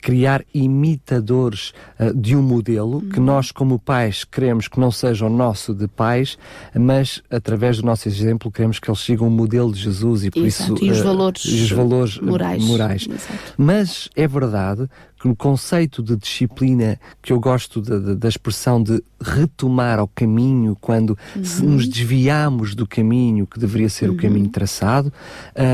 criar 0.00 0.44
imitadores 0.54 1.72
de 2.14 2.36
um 2.36 2.42
modelo 2.42 3.02
que 3.02 3.18
Uhum. 3.18 3.26
nós, 3.26 3.52
como 3.52 3.78
pais, 3.78 4.24
queremos 4.24 4.68
que 4.68 4.80
não 4.80 4.90
seja 4.90 5.26
o 5.26 5.30
nosso 5.30 5.74
de 5.74 5.86
pais, 5.86 6.36
mas 6.74 7.22
através 7.30 7.78
do 7.78 7.86
nosso 7.86 8.08
exemplo 8.08 8.50
queremos 8.50 8.78
que 8.78 8.90
eles 8.90 9.00
sigam 9.00 9.28
o 9.28 9.30
modelo 9.30 9.72
de 9.72 9.80
Jesus 9.80 10.24
e 10.24 10.30
por 10.30 10.44
Exato, 10.44 10.74
isso 10.74 10.84
e 10.84 10.90
os 10.90 11.00
uh, 11.00 11.04
valores 11.04 11.44
os 11.44 11.70
valores 11.70 12.16
uh, 12.16 12.24
morais. 12.24 12.64
morais. 12.64 13.08
Mas 13.56 14.08
é 14.16 14.26
verdade 14.26 14.88
que 15.24 15.28
o 15.28 15.34
conceito 15.34 16.02
de 16.02 16.16
disciplina, 16.16 16.98
que 17.22 17.32
eu 17.32 17.40
gosto 17.40 17.80
da, 17.80 17.98
da, 17.98 18.14
da 18.14 18.28
expressão 18.28 18.82
de 18.82 19.02
retomar 19.18 19.98
ao 19.98 20.06
caminho 20.06 20.76
quando 20.78 21.16
uhum. 21.34 21.70
nos 21.70 21.88
desviamos 21.88 22.74
do 22.74 22.86
caminho 22.86 23.46
que 23.46 23.58
deveria 23.58 23.88
ser 23.88 24.10
uhum. 24.10 24.16
o 24.16 24.18
caminho 24.18 24.50
traçado, 24.50 25.10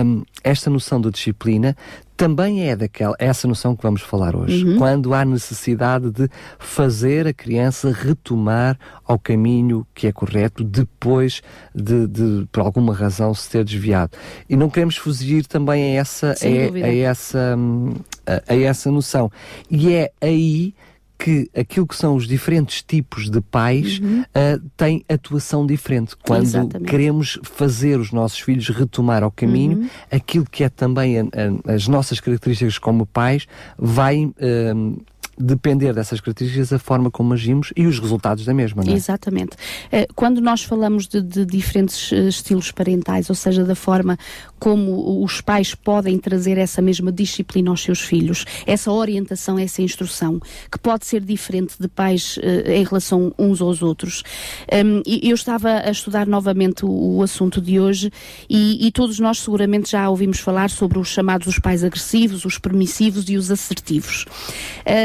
um, 0.07 0.23
esta 0.45 0.71
noção 0.71 1.01
de 1.01 1.11
disciplina 1.11 1.77
também 2.21 2.69
é 2.69 2.77
daquela 2.77 3.17
essa 3.19 3.49
noção 3.49 3.75
que 3.75 3.83
vamos 3.83 4.03
falar 4.03 4.37
hoje. 4.37 4.63
Uhum. 4.63 4.77
Quando 4.77 5.15
há 5.15 5.25
necessidade 5.25 6.11
de 6.11 6.29
fazer 6.59 7.27
a 7.27 7.33
criança 7.33 7.91
retomar 7.91 8.79
ao 9.07 9.19
caminho 9.19 9.87
que 9.95 10.07
é 10.07 10.13
correto 10.13 10.63
depois 10.63 11.41
de, 11.75 12.07
de 12.07 12.47
por 12.53 12.61
alguma 12.61 12.95
razão, 12.95 13.33
se 13.33 13.49
ter 13.49 13.65
desviado. 13.65 14.19
E 14.51 14.55
não 14.55 14.69
queremos 14.69 14.99
fugir 14.99 15.47
também 15.47 15.97
a 15.97 16.01
essa, 16.01 16.35
a, 16.35 16.87
a, 16.87 16.95
essa, 16.95 17.55
hum, 17.57 17.95
a, 18.27 18.53
a 18.53 18.55
essa 18.55 18.91
noção. 18.91 19.33
E 19.71 19.95
é 19.95 20.13
aí 20.21 20.75
que 21.21 21.51
aquilo 21.55 21.87
que 21.87 21.95
são 21.95 22.17
os 22.17 22.27
diferentes 22.27 22.83
tipos 22.83 23.29
de 23.29 23.43
pais 23.43 23.99
uhum. 23.99 24.23
uh, 24.23 24.71
têm 24.75 25.05
atuação 25.07 25.67
diferente. 25.67 26.17
Quando 26.17 26.45
Exatamente. 26.45 26.89
queremos 26.89 27.39
fazer 27.43 28.01
os 28.01 28.11
nossos 28.11 28.41
filhos 28.41 28.67
retomar 28.71 29.23
ao 29.23 29.31
caminho, 29.31 29.81
uhum. 29.81 29.89
aquilo 30.11 30.47
que 30.51 30.65
é 30.65 30.71
também 30.71 31.21
a, 31.21 31.23
a, 31.23 31.75
as 31.75 31.87
nossas 31.87 32.21
características 32.21 32.79
como 32.79 33.05
pais 33.05 33.47
vai. 33.79 34.25
Uh, 34.25 34.99
depender 35.41 35.93
dessas 35.95 36.21
características 36.21 36.73
a 36.73 36.79
forma 36.79 37.11
como 37.11 37.33
agimos 37.33 37.73
e 37.77 37.87
os 37.87 37.99
resultados 37.99 38.45
da 38.45 38.53
mesma, 38.53 38.85
não 38.85 38.93
é? 38.93 38.97
Exatamente. 38.97 39.57
Eh, 39.91 40.07
quando 40.15 40.41
nós 40.41 40.63
falamos 40.63 41.09
de, 41.09 41.23
de 41.23 41.47
diferentes 41.47 42.13
eh, 42.13 42.29
estilos 42.29 42.71
parentais, 42.71 43.31
ou 43.31 43.35
seja, 43.35 43.65
da 43.65 43.75
forma 43.75 44.19
como 44.59 45.25
os 45.25 45.41
pais 45.41 45.75
podem 45.75 46.19
trazer 46.19 46.59
essa 46.59 46.83
mesma 46.83 47.11
disciplina 47.11 47.71
aos 47.71 47.83
seus 47.83 48.01
filhos, 48.01 48.45
essa 48.67 48.93
orientação, 48.93 49.59
essa 49.59 49.81
instrução, 49.81 50.39
que 50.71 50.79
pode 50.79 51.07
ser 51.07 51.23
diferente 51.23 51.77
de 51.81 51.89
pais 51.89 52.37
uh, 52.37 52.71
em 52.71 52.85
relação 52.85 53.33
uns 53.39 53.63
aos 53.63 53.83
outros. 53.83 54.23
Um, 54.71 55.03
eu 55.07 55.35
estava 55.35 55.71
a 55.71 55.91
estudar 55.91 56.27
novamente 56.27 56.85
o, 56.85 57.17
o 57.17 57.23
assunto 57.23 57.61
de 57.61 57.81
hoje 57.81 58.13
e, 58.49 58.87
e, 58.87 58.93
todos 58.93 59.19
nós 59.19 59.39
seguramente 59.39 59.93
já 59.93 60.09
ouvimos 60.11 60.41
falar 60.41 60.69
sobre 60.69 60.99
os 60.99 61.09
chamados 61.09 61.47
os 61.47 61.59
pais 61.59 61.83
agressivos, 61.83 62.45
os 62.45 62.59
permissivos 62.59 63.31
e 63.31 63.37
os 63.37 63.51
assertivos. 63.51 64.27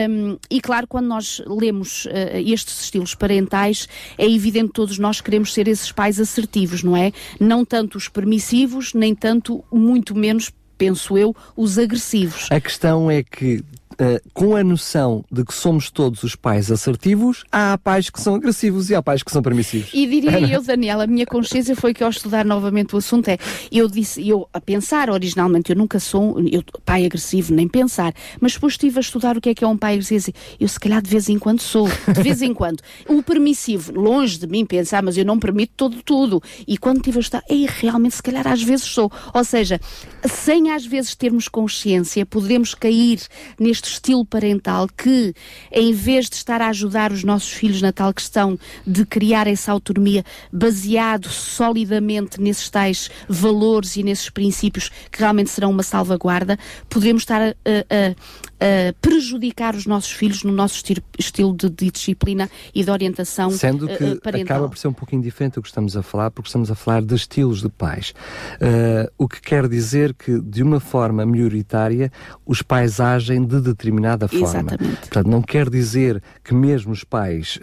Um, 0.09 0.24
e 0.49 0.61
claro, 0.61 0.87
quando 0.87 1.07
nós 1.07 1.41
lemos 1.45 2.05
uh, 2.05 2.09
estes 2.45 2.81
estilos 2.81 3.15
parentais, 3.15 3.87
é 4.17 4.29
evidente 4.29 4.67
que 4.67 4.73
todos 4.73 4.97
nós 4.97 5.21
queremos 5.21 5.53
ser 5.53 5.67
esses 5.67 5.91
pais 5.91 6.19
assertivos, 6.19 6.83
não 6.83 6.95
é? 6.95 7.11
Não 7.39 7.65
tanto 7.65 7.97
os 7.97 8.07
permissivos, 8.07 8.93
nem 8.93 9.13
tanto, 9.15 9.63
muito 9.71 10.15
menos 10.15 10.51
penso 10.77 11.17
eu, 11.17 11.35
os 11.55 11.77
agressivos. 11.77 12.47
A 12.51 12.59
questão 12.59 13.09
é 13.09 13.23
que 13.23 13.63
uh, 13.99 14.29
com 14.33 14.55
a 14.55 14.63
noção 14.63 15.23
de 15.31 15.43
que 15.43 15.53
somos 15.53 15.89
todos 15.89 16.23
os 16.23 16.35
pais 16.35 16.71
assertivos, 16.71 17.43
há 17.51 17.77
pais 17.77 18.09
que 18.09 18.21
são 18.21 18.35
agressivos 18.35 18.89
e 18.89 18.95
há 18.95 19.01
pais 19.01 19.23
que 19.23 19.31
são 19.31 19.41
permissivos. 19.41 19.89
E 19.93 20.05
diria 20.07 20.39
eu, 20.47 20.61
Daniela, 20.61 21.03
a 21.03 21.07
minha 21.07 21.25
consciência 21.25 21.75
foi 21.75 21.93
que 21.93 22.03
ao 22.03 22.09
estudar 22.09 22.45
novamente 22.45 22.95
o 22.95 22.97
assunto 22.97 23.29
é, 23.29 23.37
eu 23.71 23.87
disse, 23.87 24.27
eu 24.27 24.47
a 24.53 24.59
pensar 24.59 25.09
originalmente, 25.09 25.71
eu 25.71 25.75
nunca 25.75 25.99
sou 25.99 26.39
eu, 26.51 26.63
pai 26.83 27.05
agressivo, 27.05 27.53
nem 27.53 27.67
pensar, 27.67 28.13
mas 28.39 28.53
depois 28.53 28.73
estive 28.73 28.97
a 28.97 29.01
estudar 29.01 29.37
o 29.37 29.41
que 29.41 29.49
é 29.49 29.55
que 29.55 29.63
é 29.63 29.67
um 29.67 29.77
pai 29.77 29.93
agressivo, 29.93 30.31
eu 30.59 30.67
se 30.67 30.79
calhar 30.79 31.01
de 31.01 31.09
vez 31.09 31.29
em 31.29 31.37
quando 31.39 31.61
sou, 31.61 31.87
de 31.87 32.21
vez 32.21 32.41
em 32.41 32.53
quando. 32.53 32.81
O 33.07 33.21
permissivo, 33.23 33.91
longe 33.93 34.37
de 34.37 34.47
mim 34.47 34.65
pensar, 34.65 35.01
mas 35.03 35.17
eu 35.17 35.25
não 35.25 35.39
permito 35.39 35.73
todo 35.75 36.01
tudo. 36.03 36.41
E 36.67 36.77
quando 36.77 36.97
estive 36.97 37.17
a 37.17 37.21
estudar, 37.21 37.43
ei, 37.49 37.67
realmente 37.67 38.15
se 38.15 38.23
calhar 38.23 38.47
às 38.47 38.61
vezes 38.61 38.85
sou. 38.85 39.11
Ou 39.33 39.43
seja, 39.43 39.79
sem 40.27 40.71
às 40.71 40.85
vezes 40.85 41.15
termos 41.15 41.47
consciência, 41.47 42.25
podemos 42.25 42.73
cair 42.73 43.21
neste 43.59 43.84
este 43.85 43.93
estilo 43.93 44.25
parental 44.25 44.87
que, 44.87 45.33
em 45.71 45.93
vez 45.93 46.29
de 46.29 46.35
estar 46.35 46.61
a 46.61 46.69
ajudar 46.69 47.11
os 47.11 47.23
nossos 47.23 47.51
filhos 47.51 47.81
na 47.81 47.91
tal 47.91 48.13
questão 48.13 48.57
de 48.85 49.05
criar 49.05 49.47
essa 49.47 49.71
autonomia 49.71 50.23
baseado 50.51 51.29
solidamente 51.29 52.41
nesses 52.41 52.69
tais 52.69 53.09
valores 53.29 53.95
e 53.95 54.03
nesses 54.03 54.29
princípios 54.29 54.89
que 55.11 55.19
realmente 55.19 55.49
serão 55.49 55.69
uma 55.69 55.83
salvaguarda, 55.83 56.57
podemos 56.89 57.21
estar 57.21 57.41
a, 57.41 57.53
a, 57.53 58.15
uh, 58.55 58.93
prejudicar 59.01 59.75
os 59.75 59.85
nossos 59.85 60.11
filhos 60.11 60.43
no 60.43 60.51
nosso 60.51 60.83
estilo 61.17 61.55
de, 61.55 61.69
de, 61.69 61.91
disciplina 61.91 62.49
e 62.73 62.83
de 62.83 62.91
orientação 62.91 63.51
Sendo 63.51 63.87
que 63.87 64.03
uh, 64.03 64.21
parental. 64.21 64.57
acaba 64.57 64.69
por 64.69 64.77
ser 64.77 64.87
um 64.87 64.93
pouquinho 64.93 65.21
diferente 65.21 65.55
do 65.55 65.61
que 65.61 65.67
estamos 65.67 65.95
a 65.95 66.03
falar, 66.03 66.31
porque 66.31 66.47
estamos 66.47 66.71
a 66.71 66.75
falar 66.75 67.01
de 67.01 67.15
estilos 67.15 67.61
de 67.61 67.69
pais. 67.69 68.13
Uh, 68.55 69.11
o 69.17 69.27
que 69.27 69.41
quer 69.41 69.67
dizer 69.67 70.13
que, 70.13 70.39
de 70.39 70.63
uma 70.63 70.79
forma 70.79 71.25
maioritária, 71.25 72.11
os 72.45 72.61
pais 72.61 72.99
agem 72.99 73.43
de 73.45 73.59
determinada 73.59 74.27
forma. 74.27 74.45
Exatamente. 74.47 74.97
Portanto, 74.97 75.27
não 75.27 75.41
quer 75.41 75.69
dizer 75.69 76.21
que 76.43 76.53
mesmo 76.53 76.91
os 76.91 77.03
pais 77.03 77.59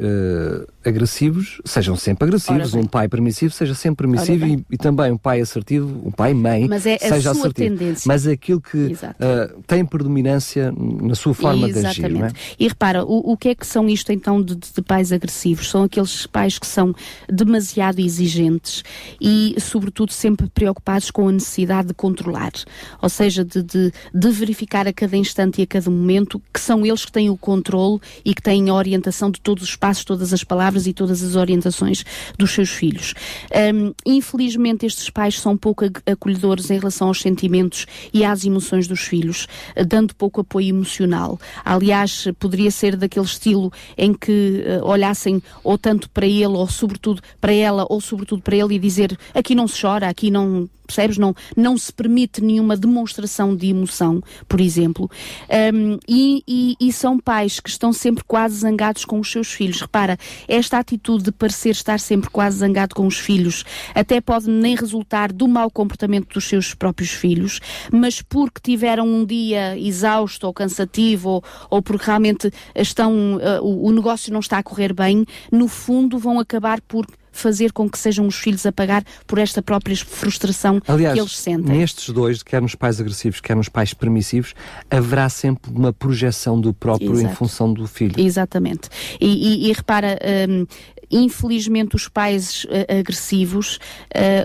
agressivos 0.85 1.61
sejam 1.65 1.97
sempre 1.97 2.27
agressivos, 2.27 2.75
um 2.75 2.85
pai 2.85 3.09
permissivo 3.09 3.53
seja 3.53 3.75
sempre 3.75 4.07
permissivo 4.07 4.47
e, 4.47 4.65
e, 4.71 4.77
também 4.77 5.13
um 5.13 5.17
pai 5.17 5.41
assertivo, 5.41 5.89
um 6.05 6.11
pai 6.11 6.35
mãe 6.35 6.67
Mas 6.69 6.87
é 6.87 6.99
seja 6.99 7.31
assertivo. 7.31 7.77
Tendência. 7.77 8.05
Mas 8.07 8.27
aquilo 8.27 8.61
que 8.61 8.97
tem 9.67 9.85
predominância 9.85 10.73
na 11.03 11.15
sua 11.15 11.35
forma 11.35 11.69
Exatamente. 11.69 12.01
de 12.01 12.07
agir. 12.07 12.19
Não 12.19 12.27
é? 12.27 12.33
E 12.59 12.69
repara, 12.69 13.05
o, 13.05 13.33
o 13.33 13.37
que 13.37 13.49
é 13.49 13.55
que 13.55 13.67
são 13.67 13.89
isto 13.89 14.13
então 14.13 14.43
de, 14.43 14.55
de, 14.55 14.83
pais 14.83 15.13
agressivos? 15.13 15.71
São 15.71 15.85
aqueles 15.85 16.27
pais 16.27 16.59
que 16.59 16.67
são 16.67 16.95
demasiado 17.29 18.01
exigentes 18.01 18.83
e, 19.21 19.55
sobretudo, 19.59 20.13
sempre 20.13 20.49
preocupados 20.49 21.11
com 21.11 21.29
a 21.29 21.33
necessidade 21.33 21.89
de 21.89 21.95
controlar, 21.95 22.53
ou 23.01 23.09
seja, 23.09 23.45
de, 23.45 23.63
de, 23.63 23.93
de 24.13 24.31
verificar 24.31 24.87
a 24.87 24.93
cada 24.93 25.17
instante 25.17 25.61
e 25.61 25.65
a 25.65 25.67
cada 25.67 25.91
momento 25.91 26.41
que 26.53 26.61
são 26.61 26.85
eles 26.85 27.05
que 27.05 27.13
têm 27.13 27.31
o 27.31 27.37
controle 27.37 28.01
e 28.25 28.35
que 28.35 28.43
têm 28.43 28.69
a 28.69 28.75
orientação 28.75 29.31
de 29.31 29.41
todos 29.41 29.65
os 29.65 29.77
passos, 29.77 30.05
todas 30.05 30.33
as 30.33 30.45
palavras 30.45 30.87
e 30.87 30.93
todas 30.93 31.23
as 31.23 31.37
orientações 31.37 32.05
dos 32.39 32.51
seus 32.51 32.71
filhos. 32.71 33.15
Um, 33.75 33.93
infelizmente, 34.07 34.87
estes 34.87 35.11
pais 35.11 35.39
são 35.39 35.57
pouco 35.57 35.85
acolhedores 36.07 36.71
em 36.71 36.79
relação 36.79 37.09
aos 37.09 37.21
sentimentos 37.21 37.87
e 38.13 38.25
às 38.25 38.45
emoções 38.45 38.87
dos 38.87 39.01
filhos, 39.01 39.47
dando 39.87 40.15
pouco 40.15 40.41
apoio 40.41 40.72
emocional. 40.73 41.39
Aliás, 41.65 42.29
poderia 42.39 42.71
ser 42.71 42.97
daquele 42.97 43.27
estilo 43.27 43.73
em 43.97 44.13
que 44.13 44.65
uh, 44.67 44.87
olhassem 44.87 45.43
ou 45.63 45.79
tanto 45.79 46.09
para 46.11 46.27
ele, 46.27 46.47
ou 46.47 46.67
sobretudo 46.69 47.23
para 47.41 47.53
ela, 47.53 47.87
ou 47.89 48.01
sobretudo 48.01 48.43
para 48.43 48.57
ele 48.57 48.75
e 48.75 48.79
dizer 48.79 49.19
aqui 49.35 49.55
não 49.55 49.69
se 49.69 49.81
chora, 49.81 50.09
aqui 50.09 50.31
não 50.31 50.69
percebes? 50.87 51.19
Não, 51.19 51.35
não 51.57 51.77
se 51.77 51.93
permite 51.93 52.41
nenhuma 52.41 52.77
demonstração 52.77 53.55
de 53.57 53.69
emoção, 53.69 54.23
por 54.49 54.61
exemplo. 54.61 55.11
Um, 55.75 55.99
e, 56.09 56.43
e, 56.47 56.77
e, 56.81 56.93
são 56.93 57.19
pais 57.19 57.61
que 57.61 57.69
estão 57.69 57.93
sempre 57.93 58.25
quase 58.25 58.57
zangados 58.57 59.05
com 59.05 59.19
os 59.21 59.31
seus 59.31 59.53
filhos. 59.53 59.81
Repara, 59.81 60.19
esta 60.47 60.79
atitude 60.79 61.25
de 61.25 61.33
parecer 61.33 61.71
estar 61.71 61.99
sempre 61.99 62.31
quase 62.31 62.59
zangado 62.59 62.95
com 62.95 63.07
os 63.07 63.19
filhos 63.19 63.65
até 63.95 64.21
pode 64.21 64.49
nem 64.49 64.77
resultar 64.77 65.33
do 65.33 65.49
mau 65.49 65.71
comportamento 65.71 66.35
dos 66.35 66.45
seus 66.45 66.75
próprios 66.75 67.11
filhos, 67.11 67.61
mas 67.93 68.23
porque 68.23 68.61
tiveram 68.63 69.07
um 69.07 69.25
dia 69.25 69.79
exausto 69.79 70.47
ou 70.47 70.53
cansativo 70.53 71.29
ou, 71.29 71.45
ou 71.71 71.83
porque 71.83 72.07
realmente 72.07 72.53
estão, 72.75 73.37
uh, 73.37 73.63
o, 73.63 73.89
o 73.89 73.93
negócio 73.93 74.33
não 74.33 74.41
está 74.41 74.59
a 74.59 74.63
correr 74.63 74.93
bem, 74.93 75.25
no 75.51 75.69
fundo 75.69 76.19
vão 76.19 76.39
acabar 76.39 76.81
por 76.81 77.07
fazer 77.33 77.73
com 77.73 77.89
que 77.89 77.99
sejam 77.99 78.27
os 78.27 78.37
filhos 78.37 78.65
a 78.67 78.73
pagar 78.73 79.03
por 79.27 79.39
esta 79.39 79.63
própria 79.63 79.97
frustração 79.97 80.81
Aliás, 80.87 81.15
que 81.15 81.21
eles 81.21 81.37
sentem. 81.37 81.79
Nestes 81.79 82.11
dois, 82.11 82.43
quer 82.43 82.63
nos 82.63 82.75
pais 82.75 83.01
agressivos, 83.01 83.41
quer 83.41 83.57
nos 83.57 83.69
pais 83.69 83.95
permissivos, 83.95 84.55
haverá 84.91 85.29
sempre 85.29 85.71
uma 85.71 85.93
projeção 85.93 86.61
do 86.61 86.73
próprio 86.73 87.13
Exato. 87.15 87.33
em 87.33 87.35
função 87.35 87.73
do 87.73 87.87
filho. 87.87 88.15
Exatamente. 88.21 88.89
E, 89.21 89.67
e, 89.67 89.71
e 89.71 89.73
repara, 89.73 90.19
um, 90.49 90.67
infelizmente 91.13 91.95
os 91.95 92.09
pais 92.09 92.65
uh, 92.65 92.99
agressivos, 92.99 93.79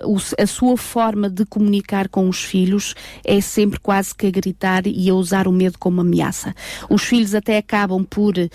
o, 0.04 0.18
a 0.42 0.48
sua 0.48 0.78
forma 0.78 1.30
de 1.30 1.46
comunicar 1.46 2.08
com 2.10 2.28
os 2.30 2.44
filhos 2.44 2.96
é 3.24 3.40
sempre 3.42 3.80
quase 3.80 4.14
que 4.14 4.28
a 4.28 4.32
gritar 4.32 4.86
e 4.86 5.10
a 5.10 5.14
usar 5.14 5.48
o 5.48 5.52
medo 5.52 5.78
como 5.80 6.02
ameaça. 6.02 6.54
Os 6.90 7.04
filhos 7.04 7.34
até 7.34 7.58
acabam 7.58 8.04
por, 8.04 8.38
uh, 8.38 8.50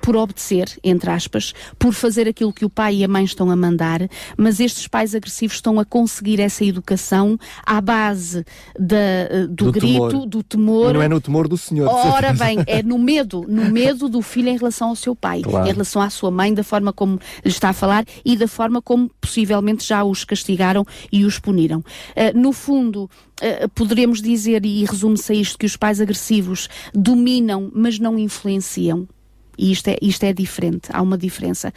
por 0.00 0.16
obedecer, 0.16 0.66
entre 0.82 1.10
aspas, 1.10 1.52
por 1.78 1.92
fazer 1.92 2.28
aquilo 2.28 2.52
que 2.52 2.64
o 2.64 2.70
pai 2.70 2.96
e 2.96 3.04
a 3.04 3.08
mãe 3.08 3.24
estão 3.24 3.50
a 3.50 3.56
mandar, 3.56 4.08
mas 4.36 4.60
estes 4.60 4.86
pais 4.86 5.14
agressivos 5.14 5.56
estão 5.56 5.78
a 5.78 5.84
conseguir 5.84 6.40
essa 6.40 6.64
educação 6.64 7.38
à 7.64 7.80
base 7.80 8.44
da, 8.78 9.46
do, 9.48 9.66
do 9.66 9.72
grito, 9.72 10.08
temor. 10.08 10.26
do 10.26 10.42
temor. 10.42 10.94
não 10.94 11.02
é 11.02 11.08
no 11.08 11.20
temor 11.20 11.48
do 11.48 11.56
Senhor. 11.56 11.88
Ora 11.88 12.32
bem, 12.32 12.58
é 12.66 12.82
no 12.82 12.98
medo, 12.98 13.44
no 13.48 13.70
medo 13.70 14.08
do 14.08 14.22
filho 14.22 14.48
em 14.48 14.56
relação 14.56 14.88
ao 14.88 14.96
seu 14.96 15.14
pai, 15.14 15.42
claro. 15.42 15.66
em 15.66 15.72
relação 15.72 16.00
à 16.00 16.10
sua 16.10 16.30
mãe, 16.30 16.52
da 16.52 16.64
forma 16.64 16.92
como 16.92 17.18
está 17.44 17.70
a 17.70 17.72
falar 17.72 18.04
e 18.24 18.36
da 18.36 18.48
forma 18.48 18.82
como 18.82 19.10
possivelmente 19.20 19.86
já 19.86 20.04
os 20.04 20.24
castigaram 20.24 20.84
e 21.10 21.24
os 21.24 21.38
puniram. 21.38 21.78
Uh, 21.80 22.38
no 22.38 22.52
fundo, 22.52 23.04
uh, 23.04 23.68
poderemos 23.74 24.20
dizer, 24.20 24.64
e 24.64 24.84
resume-se 24.84 25.32
a 25.32 25.34
isto, 25.34 25.58
que 25.58 25.66
os 25.66 25.76
pais 25.76 26.00
agressivos 26.00 26.68
dominam, 26.92 27.70
mas 27.74 27.98
não 27.98 28.18
influenciam 28.18 29.08
E 29.56 29.72
isto 29.72 29.88
é, 29.88 29.96
isto 30.02 30.24
é 30.24 30.32
diferente, 30.32 30.88
há 30.92 31.00
uma 31.00 31.16
diferença. 31.16 31.72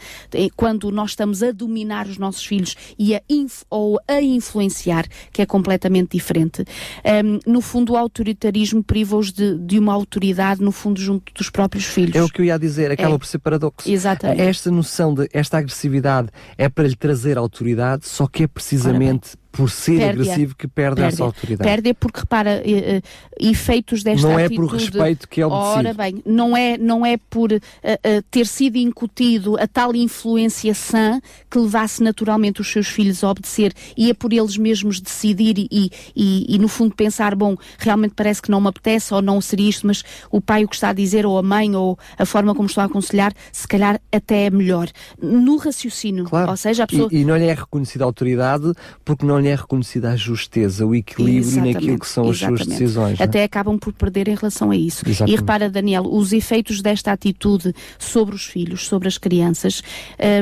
Quando 0.56 0.90
nós 0.90 1.10
estamos 1.10 1.42
a 1.42 1.52
dominar 1.52 2.06
os 2.06 2.18
nossos 2.18 2.44
filhos 2.44 2.76
e 2.98 3.14
a 3.14 3.22
ou 3.70 3.98
a 4.08 4.20
influenciar, 4.20 5.06
que 5.32 5.42
é 5.42 5.46
completamente 5.46 6.12
diferente. 6.12 6.64
Um, 7.04 7.50
no 7.50 7.60
fundo, 7.60 7.92
o 7.92 7.96
autoritarismo 7.96 8.82
priva-os 8.82 9.32
de, 9.32 9.56
de, 9.58 9.78
uma 9.78 9.92
autoridade, 9.92 10.62
no 10.62 10.72
fundo, 10.72 11.00
junto 11.00 11.32
dos 11.32 11.50
próprios 11.50 11.84
filhos. 11.84 12.16
É 12.16 12.22
o 12.22 12.28
que 12.28 12.40
eu 12.40 12.44
ia 12.46 12.58
dizer, 12.58 12.90
acaba 12.90 13.14
é. 13.14 13.18
por 13.18 13.26
ser 13.26 13.38
paradoxo. 13.38 13.90
Exatamente. 13.90 14.40
Esta 14.40 14.70
noção 14.70 15.14
de 15.14 15.28
esta 15.32 15.58
agressividade 15.58 16.28
é 16.56 16.68
para 16.68 16.88
lhe 16.88 16.96
trazer 16.96 17.38
autoridade, 17.38 18.06
só 18.08 18.26
que 18.26 18.44
é 18.44 18.46
precisamente 18.46 19.36
por 19.50 19.70
ser 19.70 20.02
agressivo 20.04 20.54
que 20.54 20.68
perde, 20.68 20.96
perde, 20.96 21.14
essa 21.14 21.24
autoridade. 21.24 21.68
Perde 21.68 21.94
porque 21.94 22.20
repara, 22.20 22.62
uh, 22.62 23.02
efeitos 23.40 24.02
desta 24.02 24.28
não 24.28 24.36
atitude... 24.36 24.56
Não 24.56 24.64
é 24.64 24.68
por 24.68 24.76
respeito 24.76 25.28
que 25.28 25.42
ele 25.42 25.50
decide. 25.50 25.78
Ora 25.78 25.94
bem, 25.94 26.22
não 26.24 26.56
é, 26.56 26.78
não 26.78 27.04
é 27.04 27.16
por 27.16 27.52
uh, 27.52 27.56
uh, 27.56 28.22
ter 28.30 28.46
sido 28.46 28.76
incutido 28.76 29.58
a 29.58 29.66
tal 29.66 29.94
influência 29.94 30.74
sã 30.74 31.20
que 31.50 31.58
levasse 31.58 32.02
naturalmente 32.02 32.60
os 32.60 32.70
seus 32.70 32.88
filhos 32.88 33.24
a 33.24 33.30
obedecer 33.30 33.72
e 33.96 34.10
é 34.10 34.14
por 34.14 34.32
eles 34.32 34.56
mesmos 34.56 35.00
decidir 35.00 35.58
e, 35.58 35.90
e, 36.14 36.54
e, 36.54 36.58
no 36.58 36.68
fundo 36.68 36.94
pensar, 36.94 37.34
bom, 37.34 37.56
realmente 37.78 38.14
parece 38.14 38.42
que 38.42 38.50
não 38.50 38.60
me 38.60 38.68
apetece 38.68 39.12
ou 39.14 39.22
não 39.22 39.40
seria 39.40 39.68
isto, 39.68 39.86
mas 39.86 40.02
o 40.30 40.40
pai 40.40 40.64
o 40.64 40.68
que 40.68 40.74
está 40.74 40.90
a 40.90 40.92
dizer 40.92 41.24
ou 41.26 41.38
a 41.38 41.42
mãe 41.42 41.74
ou 41.74 41.98
a 42.18 42.26
forma 42.26 42.54
como 42.54 42.66
estou 42.66 42.82
a 42.82 42.84
aconselhar, 42.84 43.32
se 43.52 43.66
calhar 43.66 44.00
até 44.12 44.46
é 44.46 44.50
melhor. 44.50 44.88
No 45.20 45.56
raciocínio, 45.56 46.24
claro. 46.24 46.50
ou 46.50 46.56
seja, 46.56 46.84
a 46.84 46.86
pessoa... 46.86 47.08
E, 47.10 47.18
e 47.18 47.24
não 47.24 47.36
lhe 47.36 47.46
é 47.46 47.54
reconhecida 47.54 48.04
a 48.04 48.06
autoridade 48.06 48.72
porque 49.04 49.24
não 49.24 49.37
lhe 49.40 49.48
é 49.48 49.54
reconhecida 49.54 50.10
a 50.10 50.16
justeza, 50.16 50.86
o 50.86 50.94
equilíbrio 50.94 51.38
exatamente, 51.38 51.74
naquilo 51.74 51.98
que 51.98 52.08
são 52.08 52.28
exatamente. 52.30 52.60
as 52.60 52.66
suas 52.66 52.78
decisões. 52.78 53.20
É? 53.20 53.24
Até 53.24 53.44
acabam 53.44 53.78
por 53.78 53.92
perder 53.92 54.28
em 54.28 54.34
relação 54.34 54.70
a 54.70 54.76
isso. 54.76 55.02
Exatamente. 55.06 55.34
E 55.34 55.40
repara, 55.40 55.70
Daniel, 55.70 56.04
os 56.04 56.32
efeitos 56.32 56.80
desta 56.80 57.12
atitude 57.12 57.74
sobre 57.98 58.34
os 58.34 58.44
filhos, 58.44 58.86
sobre 58.86 59.08
as 59.08 59.18
crianças, 59.18 59.82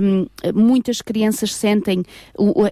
um, 0.03 0.26
muitas 0.55 1.03
crianças 1.03 1.55
sentem 1.55 2.03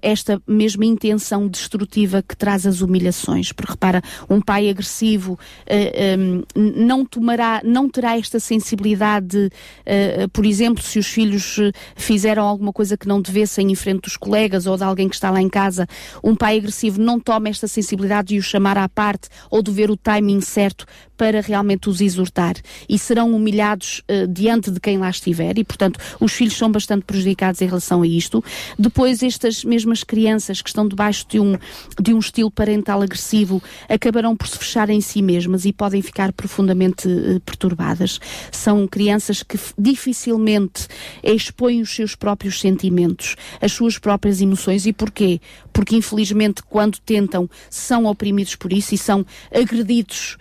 esta 0.02 0.40
mesma 0.47 0.85
intenção 0.85 1.49
destrutiva 1.49 2.23
que 2.23 2.37
traz 2.37 2.66
as 2.66 2.81
humilhações. 2.81 3.52
Porque 3.52 3.73
repara, 3.73 4.02
um 4.28 4.40
pai 4.40 4.69
agressivo 4.69 5.33
uh, 5.33 6.19
um, 6.19 6.43
não 6.87 7.04
tomará, 7.04 7.61
não 7.64 7.88
terá 7.88 8.19
esta 8.19 8.38
sensibilidade, 8.40 9.37
uh, 9.47 10.28
por 10.31 10.45
exemplo, 10.45 10.83
se 10.83 10.99
os 10.99 11.07
filhos 11.07 11.59
fizeram 11.97 12.45
alguma 12.45 12.73
coisa 12.73 12.97
que 12.97 13.09
não 13.09 13.21
devessem 13.21 13.71
em 13.71 13.75
frente 13.75 14.02
dos 14.02 14.16
colegas 14.16 14.66
ou 14.66 14.76
de 14.76 14.85
alguém 14.85 15.09
que 15.09 15.14
está 15.14 15.31
lá 15.31 15.40
em 15.40 15.49
casa, 15.49 15.87
um 16.23 16.35
pai 16.35 16.59
agressivo 16.59 17.00
não 17.00 17.18
toma 17.18 17.49
esta 17.49 17.66
sensibilidade 17.66 18.28
de 18.28 18.38
os 18.38 18.44
chamar 18.44 18.76
à 18.78 18.88
parte 18.88 19.28
ou 19.50 19.62
de 19.62 19.71
ver 19.71 19.90
o 19.90 19.97
timing 19.97 20.40
certo 20.40 20.87
para 21.16 21.40
realmente 21.40 21.88
os 21.88 22.00
exortar 22.00 22.54
e 22.88 22.99
serão 22.99 23.33
humilhados 23.33 24.02
uh, 24.11 24.26
diante 24.28 24.71
de 24.71 24.80
quem 24.80 24.99
lá 24.99 25.11
estiver 25.11 25.59
e, 25.59 25.64
portanto, 25.64 25.99
os 26.21 26.33
filhos 26.33 26.56
são 26.56 26.71
bastante 26.71 27.04
prejudicados 27.04 27.61
em 27.61 27.66
relação 27.66 28.02
a 28.02 28.06
isto. 28.06 28.42
Depois, 28.78 29.23
estas 29.23 29.64
mesmas 29.64 30.02
crianças 30.02 30.61
que 30.61 30.68
estão 30.68 30.87
debaixo 30.87 31.26
de 31.28 31.40
um, 31.40 31.56
de 32.00 32.12
um 32.12 32.18
estilo 32.18 32.50
parental 32.50 33.02
agressivo 33.02 33.62
acabarão 33.88 34.37
por 34.37 34.49
se 34.49 34.59
fechar 34.59 34.90
em 34.90 35.00
si 35.00 35.23
mesmas 35.23 35.64
e 35.64 35.73
podem 35.73 36.02
ficar 36.02 36.33
profundamente 36.33 37.09
uh, 37.09 37.40
perturbadas. 37.40 38.21
São 38.50 38.87
crianças 38.87 39.42
que 39.42 39.59
dificilmente 39.78 40.87
expõem 41.23 41.80
os 41.80 41.94
seus 41.94 42.14
próprios 42.14 42.61
sentimentos, 42.61 43.37
as 43.61 43.73
suas 43.73 43.99
próprias 43.99 44.40
emoções. 44.40 44.87
E 44.87 44.92
porquê? 44.92 45.40
Porque, 45.73 45.97
infelizmente, 45.97 46.62
quando 46.62 46.99
tentam, 46.99 47.49
são 47.68 48.06
oprimidos 48.06 48.54
por 48.56 48.73
isso 48.73 48.94
e 48.94 48.99
são 48.99 49.25
agredidos, 49.52 50.37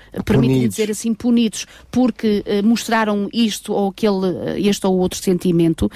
permitem 0.64 0.70
dizer 0.70 0.92
assim, 0.92 1.14
punidos 1.14 1.66
porque 1.92 2.44
uh, 2.46 2.66
mostraram 2.66 3.30
isto 3.34 3.74
ou 3.74 3.90
aquele, 3.90 4.28
uh, 4.28 4.58
este 4.58 4.86
ou 4.86 4.98
outro 4.98 5.20
sentimento. 5.20 5.90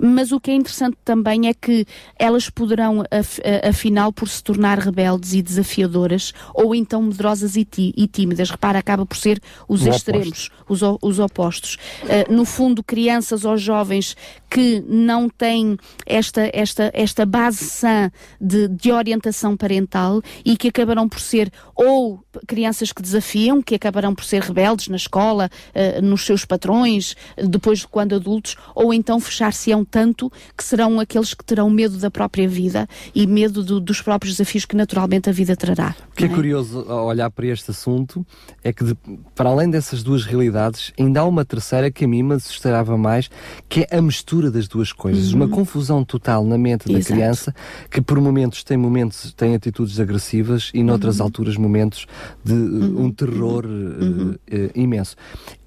Mas 0.00 0.32
o 0.32 0.40
que 0.40 0.50
é 0.50 0.54
interessante 0.54 0.96
também 1.04 1.48
é 1.48 1.54
que 1.54 1.86
elas 2.18 2.50
poderão, 2.50 3.04
af 3.10 3.40
afinal, 3.66 4.12
por 4.12 4.28
se 4.28 4.42
tornar 4.42 4.78
rebeldes 4.78 5.34
e 5.34 5.42
desafiadoras 5.42 6.32
ou 6.54 6.74
então 6.74 7.02
medrosas 7.02 7.56
e, 7.56 7.66
e 7.76 8.06
tímidas. 8.06 8.50
Repara, 8.50 8.78
acaba 8.78 9.04
por 9.06 9.16
ser 9.16 9.40
os 9.68 9.84
o 9.84 9.88
extremos, 9.88 10.50
os, 10.68 10.80
os, 11.02 11.18
opostos. 11.18 11.76
Uh, 12.04 12.32
no 12.32 12.44
fundo, 12.44 12.82
crianças 12.82 13.44
ou 13.44 13.56
jovens 13.56 14.16
que 14.50 14.82
não 14.86 15.28
têm 15.28 15.76
esta, 16.06 16.50
esta, 16.52 16.90
esta 16.94 17.26
base 17.26 17.64
sã 17.64 18.10
de, 18.40 18.68
de 18.68 18.90
orientação 18.92 19.56
parental 19.56 20.22
e 20.44 20.56
que 20.56 20.68
acabarão 20.68 21.08
por 21.08 21.20
ser 21.20 21.52
ou 21.74 22.22
crianças 22.46 22.92
que 22.92 23.02
desafiam, 23.02 23.62
que 23.62 23.74
acabarão 23.74 24.14
por 24.14 24.24
ser 24.24 24.42
rebeldes 24.42 24.88
na 24.88 24.96
escola, 24.96 25.50
uh, 25.74 26.02
nos 26.02 26.24
seus 26.24 26.44
patrões, 26.44 27.14
depois 27.36 27.84
quando 27.84 28.14
adultos, 28.14 28.56
ou 28.74 28.94
então 28.94 29.20
fechar-se-ão 29.20 29.84
tanto 29.84 30.30
que 30.56 30.64
serão 30.64 31.00
aqueles 31.00 31.34
que 31.34 31.44
terão 31.44 31.68
medo 31.68 31.98
da 31.98 32.10
própria 32.10 32.48
vida 32.48 32.88
e 33.14 33.26
medo 33.26 33.64
do, 33.64 33.80
dos 33.80 34.00
próprios 34.00 34.36
desafios 34.36 34.64
que 34.64 34.76
naturalmente 34.76 35.28
a 35.28 35.32
vida 35.32 35.56
trará. 35.56 35.94
O 36.12 36.16
que 36.16 36.24
é, 36.24 36.26
é, 36.26 36.30
curioso 36.30 36.84
ao 36.88 37.06
olhar 37.06 37.30
para 37.30 37.46
este 37.46 37.70
assunto 37.70 38.24
é 38.62 38.72
que, 38.72 38.84
de, 38.84 38.96
para 39.34 39.50
além 39.50 39.70
dessas 39.70 40.02
duas 40.02 40.24
realidades, 40.24 40.92
ainda 40.98 41.20
há 41.20 41.24
uma 41.24 41.44
terceira 41.44 41.90
que 41.90 42.04
a 42.04 42.08
mim 42.08 42.22
me 42.22 42.34
assustava 42.34 42.96
mais, 42.96 43.30
que 43.68 43.86
é 43.90 43.96
a 43.98 44.02
mistura 44.02 44.37
das 44.50 44.68
duas 44.68 44.92
coisas. 44.92 45.30
Uhum. 45.32 45.36
Uma 45.36 45.48
confusão 45.48 46.04
total 46.04 46.44
na 46.44 46.56
mente 46.56 46.90
da 46.90 46.98
Exato. 46.98 47.14
criança 47.14 47.54
que 47.90 48.00
por 48.00 48.20
momentos 48.20 48.62
tem 48.62 48.76
momentos, 48.76 49.32
tem 49.32 49.54
atitudes 49.54 49.98
agressivas 50.00 50.70
e 50.72 50.82
noutras 50.82 51.18
uhum. 51.18 51.26
alturas 51.26 51.56
momentos 51.56 52.06
de 52.44 52.52
uhum. 52.52 53.06
um 53.06 53.10
terror 53.10 53.66
uhum. 53.66 54.30
uh, 54.30 54.70
imenso. 54.74 55.16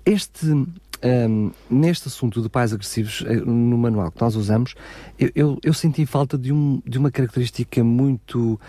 Este 0.05 0.65
um, 1.03 1.51
neste 1.69 2.07
assunto 2.07 2.41
de 2.41 2.49
pais 2.49 2.73
agressivos, 2.73 3.23
eh, 3.27 3.35
no 3.35 3.77
manual 3.77 4.11
que 4.11 4.21
nós 4.21 4.35
usamos, 4.35 4.75
eu, 5.17 5.31
eu, 5.35 5.59
eu 5.63 5.73
senti 5.73 6.05
falta 6.05 6.37
de, 6.37 6.51
um, 6.51 6.81
de 6.85 6.97
uma 6.97 7.11
característica 7.11 7.83
muito 7.83 8.59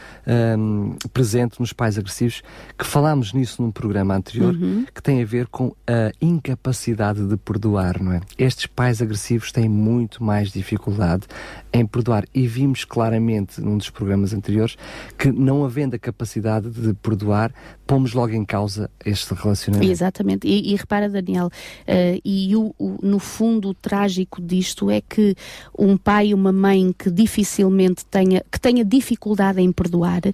um, 0.58 0.96
presente 1.12 1.60
nos 1.60 1.72
pais 1.72 1.98
agressivos, 1.98 2.42
que 2.78 2.86
falámos 2.86 3.32
nisso 3.32 3.62
num 3.62 3.70
programa 3.70 4.14
anterior, 4.14 4.54
uhum. 4.54 4.84
que 4.92 5.02
tem 5.02 5.22
a 5.22 5.24
ver 5.24 5.46
com 5.46 5.74
a 5.86 6.12
incapacidade 6.20 7.26
de 7.26 7.36
perdoar, 7.36 8.02
não 8.02 8.12
é? 8.12 8.20
Estes 8.38 8.66
pais 8.66 9.02
agressivos 9.02 9.52
têm 9.52 9.68
muito 9.68 10.22
mais 10.22 10.50
dificuldade 10.50 11.26
em 11.72 11.86
perdoar 11.86 12.24
e 12.34 12.46
vimos 12.46 12.84
claramente 12.84 13.60
num 13.60 13.76
dos 13.76 13.90
programas 13.90 14.32
anteriores 14.32 14.76
que 15.18 15.30
não 15.30 15.64
havendo 15.64 15.96
a 15.96 15.98
capacidade 15.98 16.70
de 16.70 16.94
perdoar, 16.94 17.52
pomos 17.92 18.14
logo 18.14 18.32
em 18.32 18.42
causa 18.42 18.90
este 19.04 19.34
relacionamento. 19.34 19.90
Exatamente. 19.90 20.48
E, 20.48 20.72
e 20.72 20.76
repara, 20.76 21.10
Daniel, 21.10 21.48
uh, 21.48 22.20
e 22.24 22.56
o, 22.56 22.74
o, 22.78 22.96
no 23.02 23.18
fundo 23.18 23.68
o 23.68 23.74
trágico 23.74 24.40
disto 24.40 24.90
é 24.90 25.02
que 25.02 25.34
um 25.78 25.98
pai 25.98 26.28
e 26.28 26.34
uma 26.34 26.52
mãe 26.52 26.94
que 26.98 27.10
dificilmente 27.10 28.06
tenha, 28.06 28.42
que 28.50 28.58
tenha 28.58 28.82
dificuldade 28.82 29.60
em 29.60 29.70
perdoar, 29.70 30.22
uh, 30.24 30.32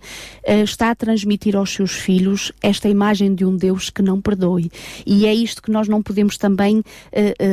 está 0.63 0.91
a 0.91 0.95
transmitir 0.95 1.57
aos 1.57 1.71
seus 1.71 1.95
filhos 1.95 2.53
esta 2.63 2.89
imagem 2.89 3.35
de 3.35 3.45
um 3.45 3.57
Deus 3.57 3.91
que 3.91 4.03
não 4.03 4.21
perdoe. 4.21 4.71
E 5.05 5.27
é 5.27 5.35
isto 5.35 5.61
que 5.61 5.73
nós 5.73 5.89
não 5.89 6.01
podemos 6.01 6.39
também 6.39 6.79
uh, 6.79 6.85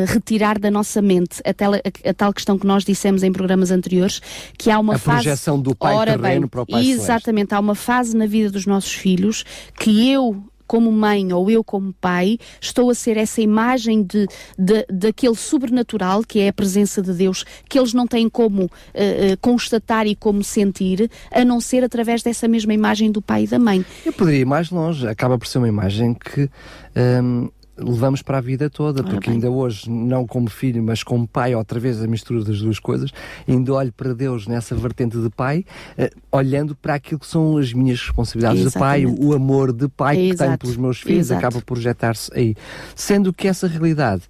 retirar 0.06 0.60
da 0.60 0.70
nossa 0.70 1.02
mente, 1.02 1.42
a, 1.44 1.52
tel, 1.52 1.74
a, 1.74 2.10
a, 2.10 2.14
tal 2.14 2.32
questão 2.32 2.60
que 2.60 2.68
nós 2.68 2.86
dissemos 2.86 3.24
em 3.24 3.32
programas 3.32 3.72
anteriores, 3.72 4.22
que 4.56 4.70
há 4.70 4.78
uma 4.78 4.96
a 4.96 5.00
fase... 5.00 5.18
A 5.18 5.24
projeção 5.24 5.60
do 5.60 5.76
pai 5.76 5.96
Ora 5.96 6.12
terreno 6.16 6.42
bem, 6.42 6.48
para 6.48 6.62
o 6.62 6.66
pai 6.68 6.86
Exatamente, 6.86 7.50
celeste. 7.50 7.56
há 7.56 7.60
uma 7.60 7.76
fase 7.76 8.16
na 8.16 8.28
vida 8.28 8.52
dos 8.52 8.68
nossos 8.68 8.94
filhos 8.94 9.44
que 9.80 9.95
eu 9.96 10.44
como 10.68 10.92
mãe 10.92 11.32
ou 11.32 11.50
eu 11.50 11.64
como 11.64 11.94
pai, 11.94 12.38
estou 12.60 12.90
a 12.90 12.96
ser 12.96 13.18
essa 13.18 13.42
imagem 13.42 14.04
de, 14.04 14.28
de, 14.58 14.86
daquele 14.90 15.36
sobrenatural 15.36 16.24
que 16.24 16.40
é 16.40 16.50
a 16.50 16.54
presença 16.54 17.02
de 17.02 17.14
Deus, 17.14 17.46
que 17.70 17.78
eles 17.78 17.94
não 17.94 18.08
têm 18.08 18.30
como 18.30 18.66
uh, 18.66 18.70
constatar 19.42 20.08
e 20.08 20.16
como 20.16 20.44
sentir, 20.44 21.10
a 21.32 21.46
não 21.46 21.62
ser 21.62 21.84
através 21.84 22.24
dessa 22.24 22.48
mesma 22.48 22.74
imagem 22.74 23.12
do 23.12 23.22
pai 23.22 23.44
e 23.44 23.48
da 23.48 23.60
mãe. 23.60 23.86
Eu 24.06 24.14
poderia 24.14 24.42
ir 24.42 24.46
mais 24.46 24.70
longe, 24.70 25.08
acaba 25.08 25.38
por 25.38 25.48
ser 25.48 25.60
uma 25.60 25.68
imagem 25.68 26.14
que 26.14 26.50
um, 26.96 27.50
levamos 27.78 28.22
para 28.22 28.38
a 28.38 28.42
vida 28.42 28.70
toda, 28.70 29.02
Ora 29.02 29.12
porque 29.12 29.28
bem. 29.28 29.36
ainda 29.36 29.50
hoje, 29.50 29.90
não 29.90 30.26
como 30.26 30.50
filho, 30.50 30.82
mas 30.82 31.04
como 31.04 31.28
pai, 31.28 31.56
outra 31.56 31.80
vez 31.80 32.02
a 32.02 32.08
mistura 32.08 32.44
das 32.44 32.60
duas 32.60 32.80
coisas, 32.80 33.12
ainda 33.48 33.74
olho 33.74 33.94
para 33.94 34.14
Deus 34.14 34.48
nessa 34.48 34.76
vertente 34.76 35.18
de 35.18 35.30
pai, 35.30 35.66
uh, 35.98 36.10
olhando 36.32 36.76
para 36.76 36.96
aquilo 36.96 37.20
que 37.20 37.28
são 37.28 37.58
as 37.58 37.74
minhas 37.74 38.00
responsabilidades 38.00 38.62
Exatamente. 38.62 39.08
de 39.08 39.18
pai, 39.18 39.26
o, 39.26 39.34
amor 39.34 39.74
de 39.74 39.88
pai 39.88 40.18
Exato. 40.18 40.32
que 40.32 40.38
tenho 40.38 40.58
pelos 40.58 40.78
meus 40.78 41.00
filhos, 41.02 41.28
Exato. 41.28 41.40
acaba 41.40 41.60
por 41.60 41.66
projetar-se 41.66 42.32
aí. 42.34 42.56
Sendo 42.96 43.34
que 43.34 43.48
essa 43.48 43.68
realidade 43.68 44.24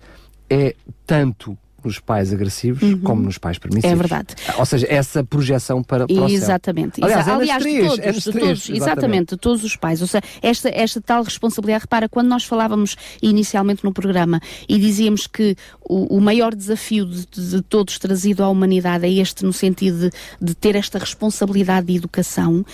é 0.49 0.75
tanto 1.05 1.57
nos 1.85 1.99
pais 1.99 2.33
agressivos 2.33 2.81
uhum. 2.81 2.99
como 2.99 3.21
nos 3.21 3.37
pais 3.37 3.57
permissivos. 3.57 3.91
É 3.91 3.95
verdade. 3.95 4.35
Ou 4.57 4.65
seja, 4.65 4.87
essa 4.89 5.23
projeção 5.23 5.83
para, 5.83 6.07
para 6.07 6.31
Exatamente. 6.31 7.01
o 7.01 7.05
céu. 7.05 7.05
Aliás, 7.05 7.27
Aliás, 7.27 7.61
é 7.61 7.69
três, 7.69 7.87
todos, 7.87 7.99
é 7.99 8.11
de 8.11 8.39
todos, 8.39 8.69
exatamente, 8.69 9.29
de 9.29 9.37
todos 9.37 9.63
os 9.63 9.75
pais. 9.75 10.01
Ou 10.01 10.07
seja, 10.07 10.23
esta, 10.41 10.69
esta 10.69 11.01
tal 11.01 11.23
responsabilidade, 11.23 11.83
repara, 11.83 12.09
quando 12.09 12.27
nós 12.27 12.43
falávamos 12.43 12.95
inicialmente 13.21 13.83
no 13.83 13.93
programa 13.93 14.41
e 14.67 14.77
dizíamos 14.77 15.27
que 15.27 15.55
o, 15.81 16.17
o 16.17 16.21
maior 16.21 16.55
desafio 16.55 17.05
de, 17.05 17.25
de, 17.25 17.61
todos 17.61 17.99
trazido 17.99 18.43
à 18.43 18.49
humanidade 18.49 19.05
é 19.05 19.11
este 19.11 19.45
no 19.45 19.53
sentido 19.53 20.09
de, 20.09 20.11
de 20.41 20.55
ter 20.55 20.75
esta 20.75 20.97
responsabilidade 20.97 21.87
de 21.87 21.95
educação, 21.95 22.59
uh, 22.59 22.65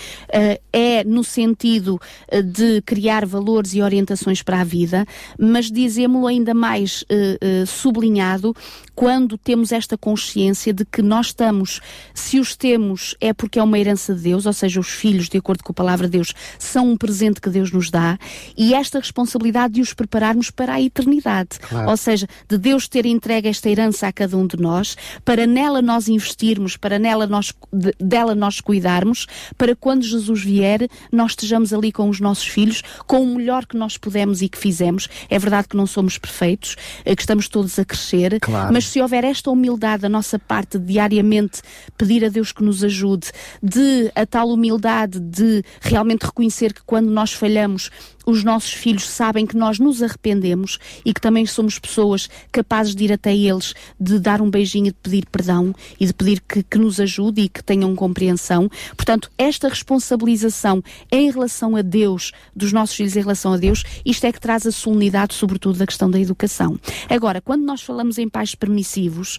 é 0.72 1.04
no 1.04 1.22
sentido 1.22 2.00
uh, 2.32 2.42
de 2.42 2.80
criar 2.82 3.26
valores 3.26 3.74
e 3.74 3.82
orientações 3.82 4.42
para 4.42 4.60
a 4.60 4.64
vida, 4.64 5.04
mas 5.38 5.70
dizemos-lo 5.70 6.26
ainda 6.26 6.54
mais 6.54 7.02
uh, 7.02 7.66
sublinhado 7.66 8.54
quando 8.94 9.38
temos 9.38 9.72
esta 9.72 9.96
consciência 9.96 10.72
de 10.72 10.84
que 10.84 11.02
nós 11.02 11.26
estamos, 11.26 11.80
se 12.14 12.38
os 12.38 12.54
temos, 12.54 13.16
é 13.20 13.32
porque 13.32 13.58
é 13.58 13.62
uma 13.62 13.78
herança 13.78 14.14
de 14.14 14.22
Deus, 14.22 14.46
ou 14.46 14.52
seja, 14.52 14.80
os 14.80 14.88
filhos, 14.88 15.28
de 15.28 15.38
acordo 15.38 15.64
com 15.64 15.72
a 15.72 15.74
palavra 15.74 16.06
de 16.06 16.12
Deus, 16.12 16.34
são 16.58 16.90
um 16.90 16.96
presente 16.96 17.40
que 17.40 17.50
Deus 17.50 17.72
nos 17.72 17.90
dá, 17.90 18.18
e 18.56 18.74
esta 18.74 18.98
responsabilidade 18.98 19.74
de 19.74 19.80
os 19.80 19.94
prepararmos 19.94 20.50
para 20.50 20.74
a 20.74 20.80
eternidade. 20.80 21.58
Claro. 21.60 21.90
Ou 21.90 21.96
seja, 21.96 22.26
de 22.48 22.58
Deus 22.58 22.86
ter 22.88 23.06
entregue 23.06 23.48
esta 23.48 23.68
herança 23.68 24.06
a 24.06 24.12
cada 24.12 24.36
um 24.36 24.46
de 24.46 24.56
nós, 24.56 24.96
para 25.24 25.46
nela 25.46 25.80
nós 25.80 26.08
investirmos, 26.08 26.76
para 26.76 26.98
nela 26.98 27.26
nós, 27.26 27.52
de, 27.72 27.92
dela 27.98 28.34
nós 28.34 28.60
cuidarmos, 28.60 29.26
para 29.56 29.74
quando 29.74 30.02
Jesus 30.04 30.42
vier, 30.42 30.88
nós 31.10 31.32
estejamos 31.32 31.72
ali 31.72 31.90
com 31.90 32.08
os 32.08 32.20
nossos 32.20 32.46
filhos, 32.46 32.82
com 33.06 33.22
o 33.22 33.36
melhor 33.36 33.66
que 33.66 33.76
nós 33.76 33.96
pudemos 33.96 34.42
e 34.42 34.48
que 34.48 34.58
fizemos. 34.58 35.08
É 35.28 35.38
verdade 35.38 35.68
que 35.68 35.76
não 35.76 35.86
somos 35.86 36.18
perfeitos, 36.18 36.76
eh, 37.04 37.16
que 37.16 37.22
estamos 37.22 37.48
todos 37.48 37.78
a 37.78 37.84
crescer, 37.84 38.38
claro. 38.40 38.72
mas 38.72 38.81
mas 38.82 38.88
se 38.88 39.00
houver 39.00 39.22
esta 39.22 39.48
humildade 39.48 40.02
da 40.02 40.08
nossa 40.08 40.38
parte 40.40 40.76
diariamente 40.76 41.62
pedir 41.96 42.24
a 42.24 42.28
Deus 42.28 42.50
que 42.50 42.64
nos 42.64 42.82
ajude, 42.82 43.30
de 43.62 44.10
a 44.14 44.26
tal 44.26 44.48
humildade 44.48 45.20
de 45.20 45.62
realmente 45.80 46.24
reconhecer 46.24 46.72
que 46.72 46.82
quando 46.84 47.08
nós 47.08 47.32
falhamos 47.32 47.90
os 48.26 48.44
nossos 48.44 48.72
filhos 48.72 49.08
sabem 49.08 49.46
que 49.46 49.56
nós 49.56 49.78
nos 49.78 50.02
arrependemos 50.02 50.78
e 51.04 51.12
que 51.12 51.20
também 51.20 51.46
somos 51.46 51.78
pessoas 51.78 52.28
capazes 52.50 52.94
de 52.94 53.04
ir 53.04 53.12
até 53.12 53.34
eles, 53.34 53.74
de 53.98 54.18
dar 54.18 54.40
um 54.40 54.50
beijinho, 54.50 54.86
de 54.86 54.98
pedir 55.02 55.26
perdão 55.26 55.74
e 55.98 56.06
de 56.06 56.12
pedir 56.12 56.40
que, 56.40 56.62
que 56.62 56.78
nos 56.78 57.00
ajude 57.00 57.42
e 57.42 57.48
que 57.48 57.62
tenham 57.62 57.94
compreensão. 57.94 58.70
Portanto, 58.96 59.30
esta 59.36 59.68
responsabilização 59.68 60.82
em 61.10 61.30
relação 61.30 61.76
a 61.76 61.82
Deus, 61.82 62.32
dos 62.54 62.72
nossos 62.72 62.96
filhos 62.96 63.16
em 63.16 63.20
relação 63.20 63.52
a 63.52 63.56
Deus, 63.56 63.82
isto 64.04 64.24
é 64.26 64.32
que 64.32 64.40
traz 64.40 64.66
a 64.66 64.72
solenidade, 64.72 65.34
sobretudo, 65.34 65.78
da 65.78 65.86
questão 65.86 66.10
da 66.10 66.18
educação. 66.18 66.78
Agora, 67.08 67.40
quando 67.40 67.62
nós 67.64 67.82
falamos 67.82 68.18
em 68.18 68.28
pais 68.28 68.54
permissivos, 68.54 69.38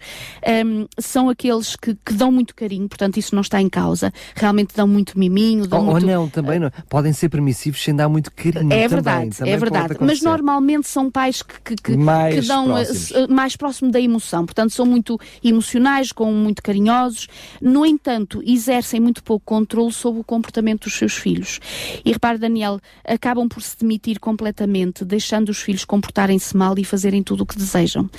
um, 0.66 0.86
são 1.00 1.30
aqueles 1.30 1.76
que, 1.76 1.96
que, 1.96 2.14
dão 2.14 2.32
muito 2.32 2.56
carinho, 2.56 2.88
portanto, 2.88 3.18
isso 3.18 3.36
não 3.36 3.42
está 3.42 3.62
em 3.62 3.70
causa, 3.70 4.12
realmente 4.36 4.76
dão 4.76 4.88
muito 4.88 5.18
miminho. 5.18 5.68
Dão 5.68 5.80
ou, 5.80 5.92
muito, 5.92 6.06
ou 6.06 6.12
não, 6.12 6.30
também 6.30 6.60
não. 6.60 6.72
Podem 6.90 7.14
ser 7.14 7.30
permissivos 7.30 7.82
sem 7.82 7.96
dar 7.96 8.10
muito 8.10 8.32
carinho. 8.32 8.73
É 8.80 8.88
verdade, 8.88 9.38
também, 9.38 9.54
é 9.54 9.58
verdade. 9.58 9.96
Mas 10.00 10.22
normalmente 10.22 10.88
são 10.88 11.10
pais 11.10 11.42
que, 11.42 11.62
que, 11.62 11.76
que, 11.76 11.98
mais 11.98 12.36
que 12.36 12.48
dão 12.48 12.74
uh, 12.74 13.34
mais 13.34 13.56
próximo 13.56 13.92
da 13.92 14.00
emoção, 14.00 14.46
portanto 14.46 14.72
são 14.72 14.86
muito 14.86 15.20
emocionais, 15.44 16.12
com 16.12 16.32
muito 16.32 16.62
carinhosos. 16.62 17.28
No 17.62 17.86
entanto, 17.86 18.42
exercem 18.46 19.00
muito 19.00 19.24
pouco 19.24 19.46
controle 19.46 19.92
sobre 19.92 20.22
o 20.22 20.24
comportamento 20.24 20.84
dos 20.84 20.94
seus 20.94 21.14
filhos. 21.14 21.60
E 22.04 22.12
repare, 22.12 22.38
Daniel, 22.38 22.80
acabam 23.06 23.48
por 23.48 23.62
se 23.62 23.78
demitir 23.78 24.20
completamente, 24.20 25.06
deixando 25.06 25.50
os 25.50 25.60
filhos 25.60 25.86
comportarem-se 25.86 26.56
mal 26.56 26.78
e 26.78 26.84
fazerem 26.84 27.24
tudo 27.24 27.42
o 27.42 27.46
que 27.46 27.58
desejam. 27.58 28.10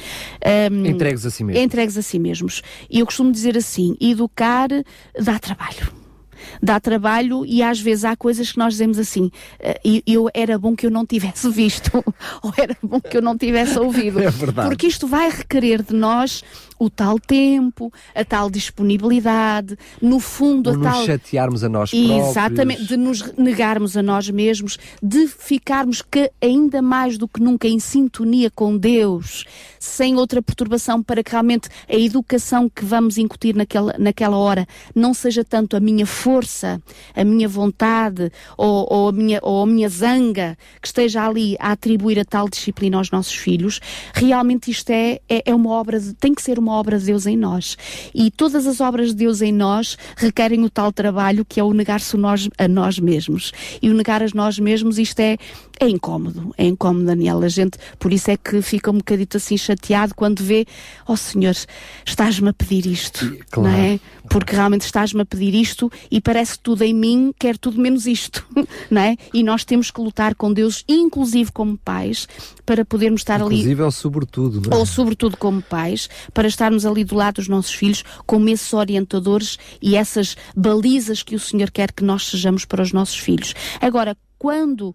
Um, 0.71 0.87
entregues 0.87 1.27
a 1.27 1.31
si 1.31 1.45
mesmos. 1.45 1.65
Entregues 1.65 1.99
a 1.99 2.03
si 2.03 2.19
mesmos. 2.19 2.63
E 2.91 3.01
eu 3.01 3.07
costumo 3.07 3.33
dizer 3.33 3.57
assim: 3.57 3.97
educar 4.01 4.69
dá 5.19 5.39
trabalho 5.39 6.04
dá 6.63 6.79
trabalho 6.81 7.45
e 7.47 7.63
às 7.63 7.81
vezes 7.81 8.05
há 8.05 8.17
coisas 8.17 8.53
que 8.53 8.59
nós 8.59 8.75
dizemos 8.75 8.99
assim, 8.99 9.25
uh, 9.25 10.03
eu 10.07 10.29
era 10.35 10.59
bom 10.59 10.75
que 10.75 10.87
eu 10.87 10.91
não 10.91 11.05
tivesse 11.07 11.49
visto, 11.51 12.05
ou 12.43 12.53
era 12.57 12.77
bom 12.83 13.01
que 13.01 13.17
eu 13.17 13.23
não 13.23 13.37
tivesse 13.37 13.79
ouvido. 13.79 14.21
É 14.21 14.31
verdade. 14.31 14.69
Porque 14.69 14.87
isto 14.87 15.07
vai 15.07 15.31
requerer 15.31 15.83
de 15.83 15.95
nós 15.95 16.43
o 16.79 16.91
tal 16.91 17.19
tempo, 17.19 17.93
a 18.15 18.25
tal 18.25 18.51
disponibilidade, 18.51 19.77
no 20.01 20.21
fundo 20.21 20.71
a 20.71 20.79
tal... 20.79 20.99
nos 20.99 21.07
chatearmos 21.07 21.65
a 21.65 21.69
nós 21.69 21.91
próprios. 21.91 22.29
Exatamente, 22.29 22.87
de 22.87 22.97
nos 22.97 23.33
negarmos 23.37 23.97
a 23.97 24.03
nós 24.03 24.29
mesmos, 24.31 24.79
de 25.03 25.27
ficarmos 25.27 26.03
que 26.03 26.31
ainda 26.41 26.83
mais 26.83 27.17
do 27.19 27.29
que 27.29 27.41
nunca 27.41 27.69
em 27.69 27.79
sintonia 27.79 28.51
com 28.51 28.77
Deus, 28.77 29.45
sem 29.79 30.17
outra 30.17 30.43
perturbação 30.43 31.03
para 31.03 31.23
que 31.23 31.31
realmente 31.31 31.69
a 31.89 31.95
educação 31.95 32.69
que 32.69 32.85
vamos 32.85 33.19
incutir 33.19 33.55
naquela, 33.55 33.95
naquela 33.99 34.37
hora 34.37 34.67
não 34.95 35.15
seja 35.15 35.45
tanto 35.45 35.77
a 35.77 35.81
minha 35.81 36.07
força, 36.07 36.83
a 37.15 37.25
minha 37.25 37.49
vontade 37.49 38.31
ou, 38.57 38.87
ou, 38.91 39.09
a 39.09 39.13
minha, 39.13 39.39
ou 39.43 39.63
a 39.63 39.67
minha 39.67 39.89
zanga 39.89 40.57
que 40.81 40.87
esteja 40.87 41.27
ali 41.27 41.57
a 41.59 41.73
atribuir 41.73 42.19
a 42.19 42.25
tal 42.25 42.49
disciplina 42.49 42.97
aos 42.97 43.11
nossos 43.11 43.35
filhos. 43.35 43.81
Realmente 44.13 44.71
isto 44.71 44.91
é, 44.91 45.21
é, 45.29 45.43
é 45.47 45.55
uma 45.55 45.71
obra, 45.71 45.99
de, 46.01 46.15
tem 46.15 46.35
que 46.35 46.43
ser 46.43 46.59
uma 46.59 46.64
obra 46.73 46.99
de 46.99 47.07
Deus 47.07 47.27
em 47.27 47.37
nós. 47.37 47.77
E 48.15 48.31
todas 48.31 48.67
as 48.67 48.81
obras 48.81 49.09
de 49.09 49.15
Deus 49.15 49.43
em 49.43 49.53
nós 49.53 49.97
requerem 50.17 50.63
o 50.65 50.71
tal 50.71 50.93
trabalho 50.93 51.45
que 51.45 51.61
é 51.61 51.65
o 51.65 51.73
negar-se 51.73 52.17
a 52.59 52.69
nós 52.69 52.99
mesmos. 52.99 53.53
E 53.81 53.91
o 53.91 53.95
negar 53.95 54.23
a 54.23 54.27
nós 54.35 54.59
mesmos, 54.59 54.99
isto 54.99 55.21
é, 55.21 55.37
é 55.81 55.89
incómodo. 55.89 56.55
É 56.57 56.65
incómodo, 56.65 57.07
Daniel. 57.07 57.43
A 57.43 57.49
gente, 57.49 57.79
por 57.99 58.13
isso 58.13 58.31
é 58.31 58.37
que 58.37 58.63
fica 58.63 58.91
um 58.91 58.99
bocadito 58.99 59.37
assim 59.37 59.57
chateado 59.57 60.15
quando 60.15 60.43
vê, 60.43 60.67
oh, 61.07 61.17
Senhor, 61.17 61.55
estás-me 62.05 62.49
a 62.49 62.53
pedir 62.53 62.87
isto. 62.87 63.37
Claro. 63.51 63.71
Não 63.71 63.79
é? 63.79 64.01
Porque 64.29 64.55
realmente 64.55 64.83
estás-me 64.83 65.21
a 65.21 65.25
pedir 65.25 65.55
isto 65.55 65.91
e 66.11 66.21
parece 66.21 66.53
que 66.53 66.61
tudo 66.61 66.83
em 66.83 66.95
mim 66.95 67.35
quer 67.39 67.59
tudo 67.59 67.81
menos 67.81 68.07
isto. 68.07 68.47
Não 68.91 69.03
é? 69.03 69.17
E 69.33 69.43
nós 69.43 69.65
temos 69.65 69.91
que 69.91 70.01
lutar 70.01 70.35
com 70.35 70.53
Deus, 70.53 70.85
inclusive 70.89 71.53
como 71.53 71.77
pais, 71.77 72.27
para 72.65 72.85
podermos 72.85 73.21
estar 73.21 73.37
inclusive, 73.37 73.63
ali. 73.63 73.73
Inclusive 73.73 73.83
ou 73.83 73.91
sobretudo. 73.91 74.71
Não 74.71 74.77
é? 74.77 74.81
Ou 74.81 74.87
sobretudo 74.87 75.37
como 75.37 75.63
pais, 75.63 76.09
para 76.33 76.49
estarmos 76.55 76.87
ali 76.87 77.05
do 77.05 77.15
lado 77.15 77.35
dos 77.35 77.49
nossos 77.49 77.75
filhos 77.75 78.05
como 78.27 78.49
esses 78.49 78.73
orientadores 78.73 79.59
e 79.83 79.97
essas 79.97 80.37
balizas 80.57 81.23
que 81.23 81.35
o 81.35 81.41
Senhor 81.41 81.71
quer 81.71 81.93
que 81.93 82.05
nós 82.05 82.27
sejamos 82.27 82.65
para 82.65 82.83
os 82.83 82.93
nossos 82.93 83.19
filhos. 83.19 83.55
Agora, 83.81 84.17
quando 84.45 84.95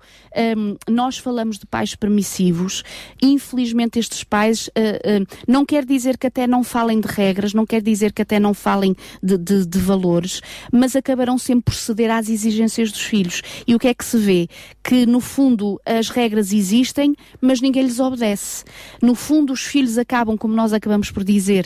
um, 0.56 0.94
nós 0.94 1.18
falamos 1.18 1.58
de 1.58 1.66
pais 1.66 1.96
permissivos, 1.96 2.84
infelizmente 3.20 3.98
estes 3.98 4.24
pais 4.24 4.68
uh, 4.68 5.24
uh, 5.24 5.38
não 5.48 5.66
quer 5.66 5.84
dizer 5.86 6.20
que 6.20 6.28
até 6.28 6.46
não 6.46 6.64
falem 6.64 7.02
de 7.02 7.08
regras, 7.08 7.52
não 7.52 7.66
quer 7.66 7.82
dizer 7.82 8.14
que 8.14 8.22
até 8.22 8.40
não 8.40 8.54
falem 8.54 8.96
de, 9.24 9.40
de, 9.40 9.66
de, 9.66 9.80
valores, 9.80 10.40
mas 10.72 10.96
acabarão 10.96 11.40
sempre 11.40 11.64
por 11.64 11.74
ceder 11.74 12.12
às 12.12 12.30
exigências 12.30 12.92
dos 12.92 13.02
filhos. 13.02 13.42
E 13.66 13.74
o 13.74 13.80
que 13.80 13.88
é 13.88 13.94
que 13.96 14.06
se 14.06 14.20
vê? 14.20 14.48
Que 14.84 15.08
no 15.08 15.20
fundo 15.20 15.82
as 15.84 16.10
regras 16.10 16.54
existem, 16.54 17.16
mas 17.42 17.60
ninguém 17.60 17.82
lhes 17.82 18.00
obedece. 18.00 18.64
No 19.02 19.16
fundo 19.16 19.52
os 19.52 19.64
filhos 19.64 19.98
acabam, 19.98 20.38
como 20.38 20.54
nós 20.54 20.74
acabamos 20.74 21.10
por 21.10 21.24
dizer, 21.24 21.66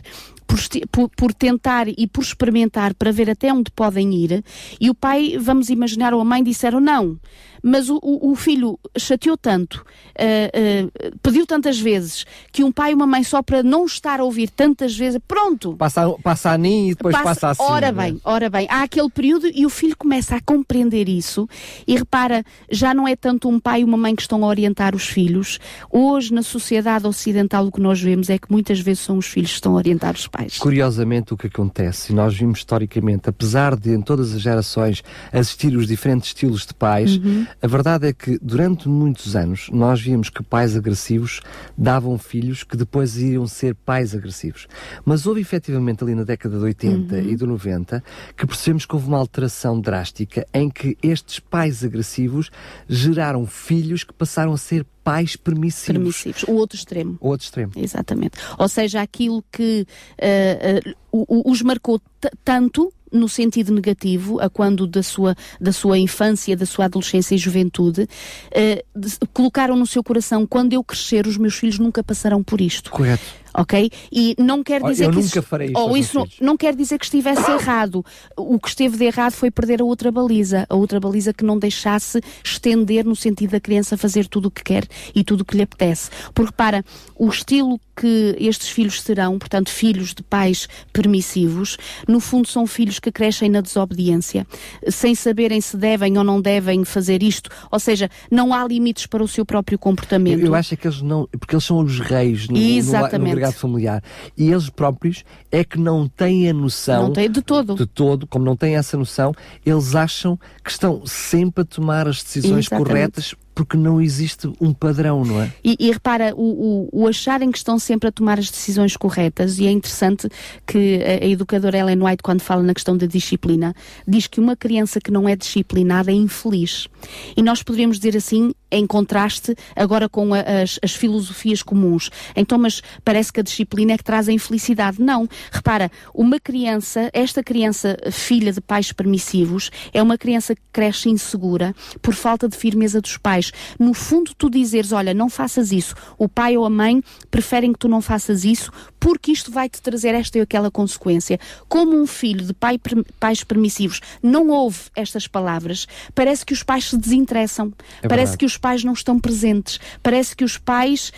por, 0.89 1.09
por, 1.09 1.33
tentar 1.33 1.87
e 1.89 2.07
por 2.07 2.21
experimentar 2.21 2.93
para 2.93 3.11
ver 3.11 3.29
até 3.29 3.51
onde 3.51 3.71
podem 3.71 4.13
ir, 4.13 4.43
e 4.79 4.89
o 4.89 4.95
pai, 4.95 5.37
vamos 5.37 5.69
imaginar, 5.69 6.13
ou 6.13 6.21
a 6.21 6.25
mãe 6.25 6.41
disseram 6.41 6.79
não 6.79 7.19
mas 7.63 7.89
o, 7.89 7.97
o, 8.01 8.35
filho 8.35 8.77
chateou 8.97 9.37
tanto, 9.37 9.85
uh, 10.19 10.87
uh, 11.07 11.17
pediu 11.23 11.47
tantas 11.47 11.79
vezes, 11.79 12.25
que 12.51 12.61
um 12.61 12.71
pai 12.71 12.91
e 12.91 12.93
uma 12.93 13.07
mãe 13.07 13.23
só 13.23 13.41
para 13.41 13.63
não 13.63 13.85
estar 13.85 14.19
a 14.19 14.23
ouvir 14.23 14.49
tantas 14.49 14.95
vezes, 14.97 15.19
pronto. 15.25 15.75
Passa, 15.77 16.09
passa 16.21 16.51
a 16.51 16.57
mim 16.57 16.89
e 16.89 16.95
depois 16.95 17.15
passa, 17.15 17.25
passa 17.25 17.49
assim. 17.51 17.63
Ora 17.71 17.91
né? 17.91 18.03
bem, 18.03 18.21
ora 18.25 18.49
bem, 18.49 18.67
há 18.69 18.83
aquele 18.83 19.09
período 19.09 19.47
e 19.47 19.65
o 19.65 19.69
filho 19.69 19.95
começa 19.97 20.35
a 20.35 20.41
compreender 20.41 21.07
isso 21.07 21.47
e 21.87 21.95
repara, 21.95 22.43
já 22.69 22.93
não 22.93 23.07
é 23.07 23.15
tanto 23.15 23.47
um 23.47 23.59
pai 23.59 23.81
e 23.81 23.83
uma 23.85 23.97
mãe 23.97 24.13
que 24.13 24.21
estão 24.21 24.43
a 24.43 24.47
orientar 24.47 24.93
os 24.93 25.07
filhos. 25.07 25.57
Hoje, 25.89 26.33
na 26.33 26.41
sociedade 26.41 27.07
ocidental, 27.07 27.67
o 27.67 27.71
que 27.71 27.79
nós 27.79 28.01
vemos 28.01 28.29
é 28.29 28.37
que 28.37 28.51
muitas 28.51 28.81
vezes 28.81 29.03
são 29.03 29.17
os 29.17 29.27
filhos 29.27 29.51
que 29.51 29.55
estão 29.55 29.73
a 29.73 29.75
orientar 29.75 30.13
os 30.15 30.27
pais. 30.27 30.57
Curiosamente, 30.57 31.33
o 31.33 31.37
que 31.37 31.47
acontece, 31.47 32.11
e 32.11 32.15
nós 32.15 32.35
vimos 32.35 32.59
historicamente, 32.59 33.29
apesar 33.29 33.77
de 33.77 33.91
em 33.91 34.01
todas 34.01 34.33
as 34.33 34.41
gerações 34.41 35.01
assistir 35.31 35.75
os 35.77 35.87
diferentes 35.87 36.27
estilos 36.27 36.65
de 36.65 36.73
pais, 36.73 37.15
uhum. 37.17 37.45
A 37.61 37.67
verdade 37.67 38.07
é 38.07 38.13
que 38.13 38.37
durante 38.41 38.87
muitos 38.87 39.35
anos 39.35 39.69
nós 39.71 40.01
víamos 40.01 40.29
que 40.29 40.43
pais 40.43 40.75
agressivos 40.75 41.41
davam 41.77 42.17
filhos 42.17 42.63
que 42.63 42.77
depois 42.77 43.17
iriam 43.17 43.47
ser 43.47 43.75
pais 43.75 44.15
agressivos. 44.15 44.67
Mas 45.05 45.25
houve 45.25 45.41
efetivamente 45.41 46.03
ali 46.03 46.15
na 46.15 46.23
década 46.23 46.57
de 46.57 46.63
80 46.63 47.15
uhum. 47.15 47.21
e 47.21 47.35
do 47.35 47.47
90 47.47 48.03
que 48.35 48.45
percebemos 48.45 48.85
que 48.85 48.95
houve 48.95 49.07
uma 49.07 49.17
alteração 49.17 49.79
drástica 49.79 50.45
em 50.53 50.69
que 50.69 50.97
estes 51.01 51.39
pais 51.39 51.83
agressivos 51.83 52.49
geraram 52.87 53.45
filhos 53.45 54.03
que 54.03 54.13
passaram 54.13 54.53
a 54.53 54.57
ser 54.57 54.85
pais 55.03 55.35
permissivos. 55.35 55.97
Permissivos. 55.97 56.43
O 56.43 56.53
outro 56.53 56.77
extremo. 56.77 57.17
O 57.19 57.27
outro 57.27 57.45
extremo. 57.45 57.71
Exatamente. 57.75 58.37
Ou 58.57 58.69
seja, 58.69 59.01
aquilo 59.01 59.43
que 59.51 59.85
uh, 60.21 60.89
uh, 61.11 61.51
os 61.51 61.61
marcou 61.61 62.01
tanto 62.43 62.91
no 63.13 63.29
sentido 63.29 63.73
negativo, 63.73 64.39
a 64.39 64.49
quando 64.49 64.87
da 64.87 65.03
sua, 65.03 65.35
da 65.61 65.71
sua 65.71 65.97
infância, 65.97 66.57
da 66.57 66.65
sua 66.65 66.85
adolescência 66.85 67.35
e 67.35 67.37
juventude, 67.37 68.01
uh, 68.01 68.99
de, 68.99 69.17
colocaram 69.33 69.75
no 69.75 69.85
seu 69.85 70.03
coração, 70.03 70.45
quando 70.45 70.73
eu 70.73 70.83
crescer, 70.83 71.27
os 71.27 71.37
meus 71.37 71.55
filhos 71.55 71.79
nunca 71.79 72.03
passarão 72.03 72.43
por 72.43 72.59
isto. 72.59 72.91
Correto. 72.91 73.42
Ok? 73.53 73.91
E 74.11 74.35
não 74.37 74.63
quer 74.63 74.81
dizer 74.81 75.05
eu 75.05 75.09
que 75.09 75.15
nunca 75.17 75.27
isso, 75.27 75.41
farei 75.43 75.67
isto 75.67 75.79
ou 75.79 75.97
isso 75.97 76.17
não, 76.17 76.27
não 76.41 76.57
quer 76.57 76.75
dizer 76.75 76.97
que 76.97 77.05
estivesse 77.05 77.49
errado. 77.51 78.05
O 78.35 78.59
que 78.59 78.69
esteve 78.69 78.97
de 78.97 79.05
errado 79.05 79.33
foi 79.33 79.51
perder 79.51 79.81
a 79.81 79.85
outra 79.85 80.11
baliza, 80.11 80.65
a 80.69 80.75
outra 80.75 80.99
baliza 80.99 81.33
que 81.33 81.43
não 81.43 81.57
deixasse 81.57 82.21
estender 82.43 83.05
no 83.05 83.15
sentido 83.15 83.51
da 83.51 83.59
criança 83.59 83.97
fazer 83.97 84.27
tudo 84.27 84.47
o 84.47 84.51
que 84.51 84.63
quer 84.63 84.87
e 85.13 85.23
tudo 85.23 85.41
o 85.41 85.45
que 85.45 85.55
lhe 85.55 85.63
apetece. 85.63 86.09
Porque 86.33 86.53
para 86.53 86.83
o 87.15 87.27
estilo 87.27 87.79
que 87.95 88.35
estes 88.39 88.69
filhos 88.69 89.01
serão, 89.01 89.37
portanto, 89.37 89.69
filhos 89.69 90.13
de 90.13 90.23
pais 90.23 90.67
permissivos, 90.91 91.77
no 92.07 92.19
fundo 92.19 92.47
são 92.47 92.65
filhos 92.65 92.99
que 92.99 93.11
crescem 93.11 93.49
na 93.49 93.61
desobediência, 93.61 94.47
sem 94.89 95.13
saberem 95.13 95.61
se 95.61 95.77
devem 95.77 96.17
ou 96.17 96.23
não 96.23 96.41
devem 96.41 96.83
fazer 96.83 97.21
isto, 97.21 97.49
ou 97.71 97.79
seja, 97.79 98.09
não 98.31 98.53
há 98.53 98.65
limites 98.67 99.05
para 99.05 99.23
o 99.23 99.27
seu 99.27 99.45
próprio 99.45 99.77
comportamento. 99.77 100.39
Eu, 100.39 100.47
eu 100.47 100.55
acho 100.55 100.75
que 100.75 100.87
eles 100.87 101.01
não, 101.01 101.27
porque 101.39 101.55
eles 101.55 101.63
são 101.63 101.79
os 101.79 101.99
reis 101.99 102.47
no, 102.47 102.57
Exatamente. 102.57 103.35
no, 103.35 103.41
no 103.41 103.42
agregado 103.43 103.53
familiar 103.55 104.01
e 104.37 104.49
eles 104.51 104.69
próprios 104.69 105.23
é 105.51 105.63
que 105.63 105.77
não 105.77 106.07
têm 106.07 106.49
a 106.49 106.53
noção 106.53 107.03
Não 107.03 107.13
tem 107.13 107.29
de 107.29 107.41
todo. 107.41 107.75
de 107.75 107.85
todo, 107.85 108.25
como 108.27 108.45
não 108.45 108.55
têm 108.55 108.75
essa 108.75 108.97
noção, 108.97 109.33
eles 109.65 109.95
acham 109.95 110.39
que 110.63 110.71
estão 110.71 111.05
sempre 111.05 111.61
a 111.63 111.65
tomar 111.65 112.07
as 112.07 112.23
decisões 112.23 112.65
Exatamente. 112.67 112.87
corretas 112.87 113.35
porque 113.53 113.77
não 113.77 114.01
existe 114.01 114.51
um 114.59 114.73
padrão, 114.73 115.23
não 115.23 115.41
é? 115.41 115.51
E, 115.63 115.75
e 115.79 115.91
repara, 115.91 116.33
o, 116.35 116.89
o, 116.93 117.03
o 117.03 117.07
acharem 117.07 117.51
que 117.51 117.57
estão 117.57 117.77
sempre 117.77 118.09
a 118.09 118.11
tomar 118.11 118.39
as 118.39 118.49
decisões 118.49 118.97
corretas, 118.97 119.59
e 119.59 119.67
é 119.67 119.71
interessante 119.71 120.29
que 120.65 120.99
a, 121.03 121.23
a 121.23 121.27
educadora 121.27 121.77
Ellen 121.77 122.03
White, 122.03 122.23
quando 122.23 122.41
fala 122.41 122.63
na 122.63 122.73
questão 122.73 122.97
da 122.97 123.05
disciplina, 123.05 123.75
diz 124.07 124.27
que 124.27 124.39
uma 124.39 124.55
criança 124.55 124.99
que 124.99 125.11
não 125.11 125.27
é 125.27 125.35
disciplinada 125.35 126.11
é 126.11 126.15
infeliz. 126.15 126.87
E 127.35 127.41
nós 127.41 127.61
poderíamos 127.63 127.99
dizer 127.99 128.17
assim, 128.17 128.53
em 128.71 128.87
contraste 128.87 129.55
agora 129.75 130.09
com 130.09 130.33
a, 130.33 130.39
as, 130.39 130.79
as 130.81 130.95
filosofias 130.95 131.61
comuns. 131.61 132.09
Então, 132.35 132.57
mas 132.57 132.81
parece 133.05 133.31
que 133.31 133.39
a 133.39 133.43
disciplina 133.43 133.93
é 133.93 133.97
que 133.97 134.03
traz 134.03 134.27
a 134.27 134.31
infelicidade. 134.31 135.01
Não. 135.01 135.27
Repara, 135.51 135.91
uma 136.13 136.39
criança, 136.39 137.09
esta 137.13 137.43
criança 137.43 137.97
filha 138.11 138.51
de 138.51 138.61
pais 138.61 138.91
permissivos, 138.91 139.69
é 139.93 140.01
uma 140.01 140.17
criança 140.17 140.55
que 140.55 140.61
cresce 140.71 141.09
insegura 141.09 141.75
por 142.01 142.13
falta 142.13 142.47
de 142.49 142.57
firmeza 142.57 142.99
dos 142.99 143.17
pais. 143.17 143.42
No 143.79 143.93
fundo, 143.93 144.33
tu 144.37 144.49
dizeres, 144.49 144.91
olha, 144.91 145.13
não 145.13 145.29
faças 145.29 145.71
isso. 145.71 145.95
O 146.17 146.29
pai 146.29 146.57
ou 146.57 146.65
a 146.65 146.69
mãe 146.69 147.01
preferem 147.29 147.73
que 147.73 147.79
tu 147.79 147.87
não 147.87 148.01
faças 148.01 148.43
isso 148.45 148.71
porque 148.99 149.31
isto 149.33 149.51
vai 149.51 149.67
te 149.67 149.81
trazer 149.81 150.15
esta 150.15 150.37
e 150.37 150.41
aquela 150.41 150.71
consequência. 150.71 151.37
Como 151.67 151.99
um 151.99 152.07
filho 152.07 152.45
de 152.45 152.53
pai, 152.53 152.79
pais 153.19 153.43
permissivos 153.43 153.99
não 154.21 154.47
ouve 154.49 154.79
estas 154.95 155.27
palavras, 155.27 155.87
parece 156.15 156.45
que 156.45 156.53
os 156.53 156.63
pais 156.63 156.89
se 156.89 156.97
desinteressam. 156.97 157.73
É 158.01 158.07
parece 158.07 158.37
que 158.37 158.45
os 158.45 158.57
pais 158.57 158.83
não 158.83 158.93
estão 158.93 159.19
presentes. 159.19 159.79
Parece 160.01 160.35
que 160.35 160.45
os 160.45 160.57
pais, 160.57 161.11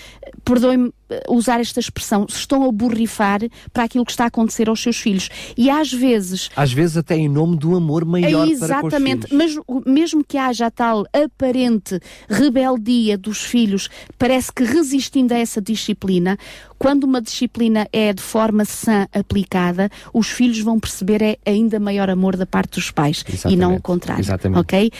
perdoem-me 0.43 0.91
usar 1.29 1.59
esta 1.59 1.79
expressão, 1.79 2.25
se 2.27 2.37
estão 2.37 2.67
a 2.67 2.71
borrifar 2.71 3.39
para 3.71 3.83
aquilo 3.83 4.05
que 4.05 4.11
está 4.11 4.23
a 4.23 4.27
acontecer 4.27 4.69
aos 4.69 4.81
seus 4.81 4.97
filhos. 4.97 5.29
E 5.57 5.69
às 5.69 5.91
vezes 5.91 6.49
Às 6.55 6.71
vezes 6.73 6.97
até 6.97 7.15
em 7.15 7.29
nome 7.29 7.57
do 7.57 7.75
amor 7.75 8.05
maior 8.05 8.27
é 8.27 8.31
para 8.31 8.81
com 8.81 8.87
os 8.87 8.93
exatamente, 8.93 9.27
filhos. 9.27 9.57
mas 9.67 9.85
mesmo 9.85 10.23
que 10.23 10.37
haja 10.37 10.67
a 10.67 10.71
tal 10.71 11.05
aparente 11.13 11.99
rebeldia 12.29 13.17
dos 13.17 13.41
filhos, 13.41 13.89
parece 14.17 14.51
que 14.51 14.63
resistindo 14.63 15.31
a 15.33 15.37
essa 15.37 15.61
disciplina, 15.61 16.37
quando 16.77 17.03
uma 17.05 17.21
disciplina 17.21 17.87
é 17.91 18.13
de 18.13 18.21
forma 18.21 18.65
sã 18.65 19.07
aplicada, 19.13 19.89
os 20.13 20.27
filhos 20.27 20.59
vão 20.59 20.79
perceber 20.79 21.21
é 21.21 21.37
ainda 21.45 21.79
maior 21.79 22.09
amor 22.09 22.35
da 22.35 22.45
parte 22.45 22.75
dos 22.75 22.91
pais 22.91 23.23
e 23.27 23.33
Exatamente, 23.33 23.59
não 23.59 23.75
o 23.75 23.81
contrário. 23.81 24.21
exatamente. 24.21 24.59
Ok? 24.59 24.91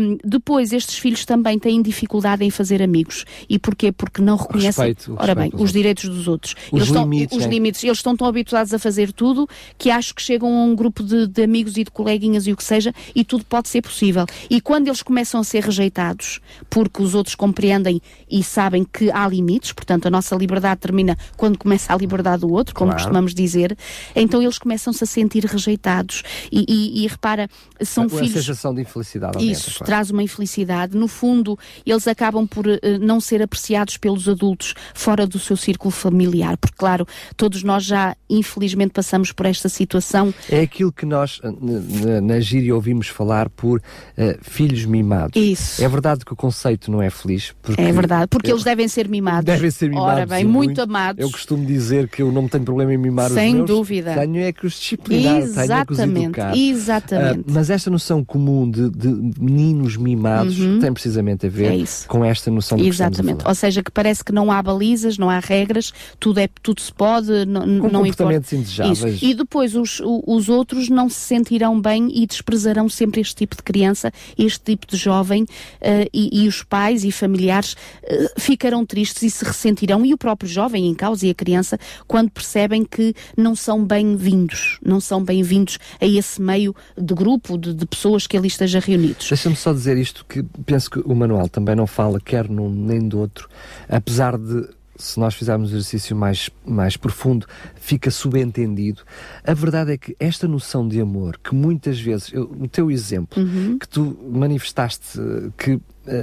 Um, 0.00 0.18
depois, 0.24 0.72
estes 0.72 0.98
filhos 0.98 1.24
também 1.24 1.58
têm 1.58 1.80
dificuldade 1.82 2.44
em 2.44 2.50
fazer 2.50 2.82
amigos. 2.82 3.24
E 3.48 3.58
porquê? 3.58 3.92
Porque 3.92 4.22
não 4.22 4.36
reconhecem 4.36 4.86
Respeito, 4.86 5.14
ora 5.18 5.34
bem, 5.34 5.44
respeito 5.44 5.56
pelos 5.56 5.68
os 5.68 5.72
direitos 5.72 6.08
dos 6.08 6.28
outros. 6.28 6.54
Os 6.72 6.72
eles 6.72 6.86
estão, 6.88 7.02
limites, 7.02 7.36
os 7.36 7.44
né? 7.44 7.50
limites. 7.50 7.84
Eles 7.84 7.98
estão 7.98 8.16
tão 8.16 8.26
habituados 8.26 8.72
a 8.72 8.78
fazer 8.78 9.12
tudo 9.12 9.48
que 9.76 9.90
acho 9.90 10.14
que 10.14 10.22
chegam 10.22 10.48
a 10.48 10.64
um 10.64 10.74
grupo 10.74 11.02
de, 11.02 11.26
de 11.26 11.42
amigos 11.42 11.76
e 11.76 11.84
de 11.84 11.90
coleguinhas 11.90 12.46
e 12.46 12.52
o 12.52 12.56
que 12.56 12.64
seja, 12.64 12.94
e 13.14 13.24
tudo 13.24 13.44
pode 13.44 13.68
ser 13.68 13.82
possível. 13.82 14.24
E 14.48 14.60
quando 14.60 14.88
eles 14.88 15.02
começam 15.02 15.40
a 15.40 15.44
ser 15.44 15.62
rejeitados, 15.62 16.40
porque 16.70 17.02
os 17.02 17.14
outros 17.14 17.34
compreendem 17.34 18.00
e 18.30 18.42
sabem 18.42 18.84
que 18.84 19.10
há 19.10 19.26
limites, 19.28 19.72
portanto 19.72 20.06
a 20.06 20.10
nossa 20.10 20.34
liberdade 20.34 20.80
termina 20.80 21.16
quando 21.36 21.58
começa 21.58 21.92
a 21.92 21.96
liberdade 21.96 22.40
do 22.42 22.50
outro, 22.52 22.74
como 22.74 22.90
Claro. 22.90 23.02
costumamos 23.04 23.34
dizer, 23.34 23.76
então 24.14 24.42
eles 24.42 24.58
começam-se 24.58 25.02
a 25.04 25.06
sentir 25.06 25.44
rejeitados. 25.44 26.22
E, 26.50 26.64
e- 26.68 27.04
e 27.04 27.06
repara, 27.06 27.48
são 27.82 28.04
a, 28.04 28.08
filhos. 28.08 28.32
sensação 28.32 28.74
de 28.74 28.82
infelicidade 28.82 29.36
aumenta, 29.36 29.52
Isso 29.52 29.70
claro. 29.72 29.84
traz 29.86 30.10
uma 30.10 30.22
infelicidade. 30.22 30.96
No 30.96 31.08
fundo, 31.08 31.58
eles 31.86 32.06
acabam 32.08 32.46
por 32.46 32.66
eh, 32.66 32.80
não 33.00 33.20
ser 33.20 33.42
apreciados 33.42 33.96
pelos 33.96 34.28
adultos 34.28 34.74
fora 34.94 35.26
do 35.26 35.38
seu 35.38 35.56
círculo 35.56 35.90
familiar. 35.90 36.56
Porque, 36.56 36.76
claro, 36.76 37.06
todos 37.36 37.62
nós 37.62 37.84
já, 37.84 38.16
infelizmente, 38.28 38.92
passamos 38.92 39.32
por 39.32 39.46
esta 39.46 39.68
situação. 39.68 40.32
É 40.50 40.60
aquilo 40.60 40.92
que 40.92 41.04
nós 41.06 41.40
eh, 41.42 41.50
na, 41.50 42.20
na 42.20 42.40
gíria 42.40 42.74
ouvimos 42.74 43.08
falar 43.08 43.48
por 43.50 43.82
eh, 44.16 44.38
filhos 44.42 44.84
mimados. 44.84 45.40
Isso. 45.40 45.82
É 45.84 45.88
verdade 45.88 46.24
que 46.24 46.32
o 46.32 46.36
conceito 46.36 46.90
não 46.90 47.00
é 47.02 47.10
feliz. 47.10 47.54
Porque 47.62 47.80
É 47.80 47.92
verdade, 47.92 48.26
porque 48.28 48.50
eles 48.50 48.62
devem 48.64 48.88
ser 48.88 49.08
mimados. 49.08 49.44
Devem 49.44 49.70
ser 49.70 49.88
mimados. 49.88 50.12
Ora 50.12 50.26
bem, 50.26 50.42
e 50.42 50.48
muito, 50.48 50.80
amados. 50.80 51.07
Eu 51.16 51.30
costumo 51.30 51.64
dizer 51.64 52.08
que 52.08 52.20
eu 52.22 52.30
não 52.32 52.48
tenho 52.48 52.64
problema 52.64 52.92
em 52.92 52.98
mimar 52.98 53.30
Sem 53.30 53.48
os 53.50 53.54
meus. 53.56 53.66
dúvida. 53.66 54.14
Tenho 54.14 54.38
é 54.38 54.52
que 54.52 54.66
os 54.66 54.74
disciplinar, 54.78 55.34
tenho 55.34 55.42
é 55.42 55.84
que 55.84 55.92
os 55.92 55.98
Exatamente, 55.98 56.24
educar. 56.26 56.56
exatamente. 56.56 57.40
Ah, 57.48 57.52
mas 57.52 57.70
esta 57.70 57.90
noção 57.90 58.24
comum 58.24 58.70
de, 58.70 58.90
de 58.90 59.08
meninos 59.40 59.96
mimados 59.96 60.56
tem 60.80 60.92
precisamente 60.92 61.46
a 61.46 61.48
ver 61.48 61.80
É 61.80 61.84
com 62.06 62.24
esta 62.24 62.50
noção 62.50 62.78
de 62.78 62.86
Exatamente. 62.88 63.46
Ou 63.46 63.54
seja, 63.54 63.82
que 63.82 63.90
parece 63.90 64.24
que 64.24 64.32
não 64.32 64.50
há 64.50 64.62
balizas, 64.62 65.18
não 65.18 65.30
há 65.30 65.38
regras, 65.38 65.92
tudo, 66.18 66.38
é, 66.40 66.48
tudo 66.62 66.80
se 66.80 66.92
pode, 66.92 67.44
não, 67.46 67.60
Com 67.62 67.66
não 67.66 67.86
importa. 67.86 68.00
comportamentos 68.00 68.52
indesejáveis. 68.52 69.14
Isso. 69.16 69.24
E 69.24 69.34
depois 69.34 69.74
os, 69.74 70.00
os 70.04 70.48
outros 70.48 70.88
não 70.88 71.08
se 71.08 71.20
sentirão 71.20 71.80
bem 71.80 72.08
e 72.12 72.26
desprezarão 72.26 72.88
sempre 72.88 73.20
este 73.20 73.34
tipo 73.36 73.56
de 73.56 73.62
criança, 73.62 74.12
este 74.38 74.60
tipo 74.60 74.86
de 74.86 74.96
jovem, 74.96 75.46
eh, 75.80 76.08
e, 76.12 76.42
e 76.44 76.48
os 76.48 76.62
pais 76.62 77.04
e 77.04 77.12
familiares 77.12 77.76
eh, 78.02 78.32
ficarão 78.38 78.84
tristes 78.84 79.22
e 79.22 79.30
se 79.30 79.44
ressentirão, 79.44 80.04
e 80.04 80.12
o 80.14 80.18
próprio 80.18 80.48
jovem 80.48 80.86
em 80.86 80.94
causa 80.98 81.26
e 81.26 81.30
a 81.30 81.34
criança, 81.34 81.78
quando 82.06 82.30
percebem 82.30 82.84
que 82.84 83.14
não 83.36 83.54
são 83.54 83.82
bem-vindos, 83.84 84.78
não 84.84 85.00
são 85.00 85.22
bem-vindos 85.24 85.78
a 86.00 86.04
esse 86.06 86.42
meio 86.42 86.74
de 86.96 87.14
grupo, 87.14 87.56
de, 87.56 87.72
de 87.72 87.86
pessoas 87.86 88.26
que 88.26 88.36
ali 88.36 88.48
esteja 88.48 88.80
reunidos. 88.80 89.26
Deixa-me 89.28 89.56
só 89.56 89.72
dizer 89.72 89.96
isto 89.96 90.26
que 90.28 90.42
penso 90.66 90.90
que 90.90 90.98
o 91.00 91.14
manual 91.14 91.48
também 91.48 91.74
não 91.74 91.86
fala, 91.86 92.20
quer 92.20 92.48
num 92.48 92.68
nem 92.68 93.08
do 93.08 93.18
outro, 93.18 93.48
apesar 93.88 94.36
de 94.36 94.68
se 95.00 95.20
nós 95.20 95.32
fizermos 95.34 95.70
um 95.72 95.76
exercício 95.76 96.16
mais, 96.16 96.50
mais 96.66 96.96
profundo, 96.96 97.46
fica 97.76 98.10
subentendido. 98.10 99.02
A 99.44 99.54
verdade 99.54 99.92
é 99.92 99.96
que 99.96 100.16
esta 100.18 100.48
noção 100.48 100.88
de 100.88 101.00
amor, 101.00 101.38
que 101.38 101.54
muitas 101.54 102.00
vezes, 102.00 102.32
eu, 102.32 102.50
o 102.50 102.66
teu 102.66 102.90
exemplo, 102.90 103.40
Uhum. 103.40 103.78
que 103.78 103.88
tu 103.88 104.18
manifestaste 104.28 105.20
eh, 105.20 105.50
que 105.56 105.80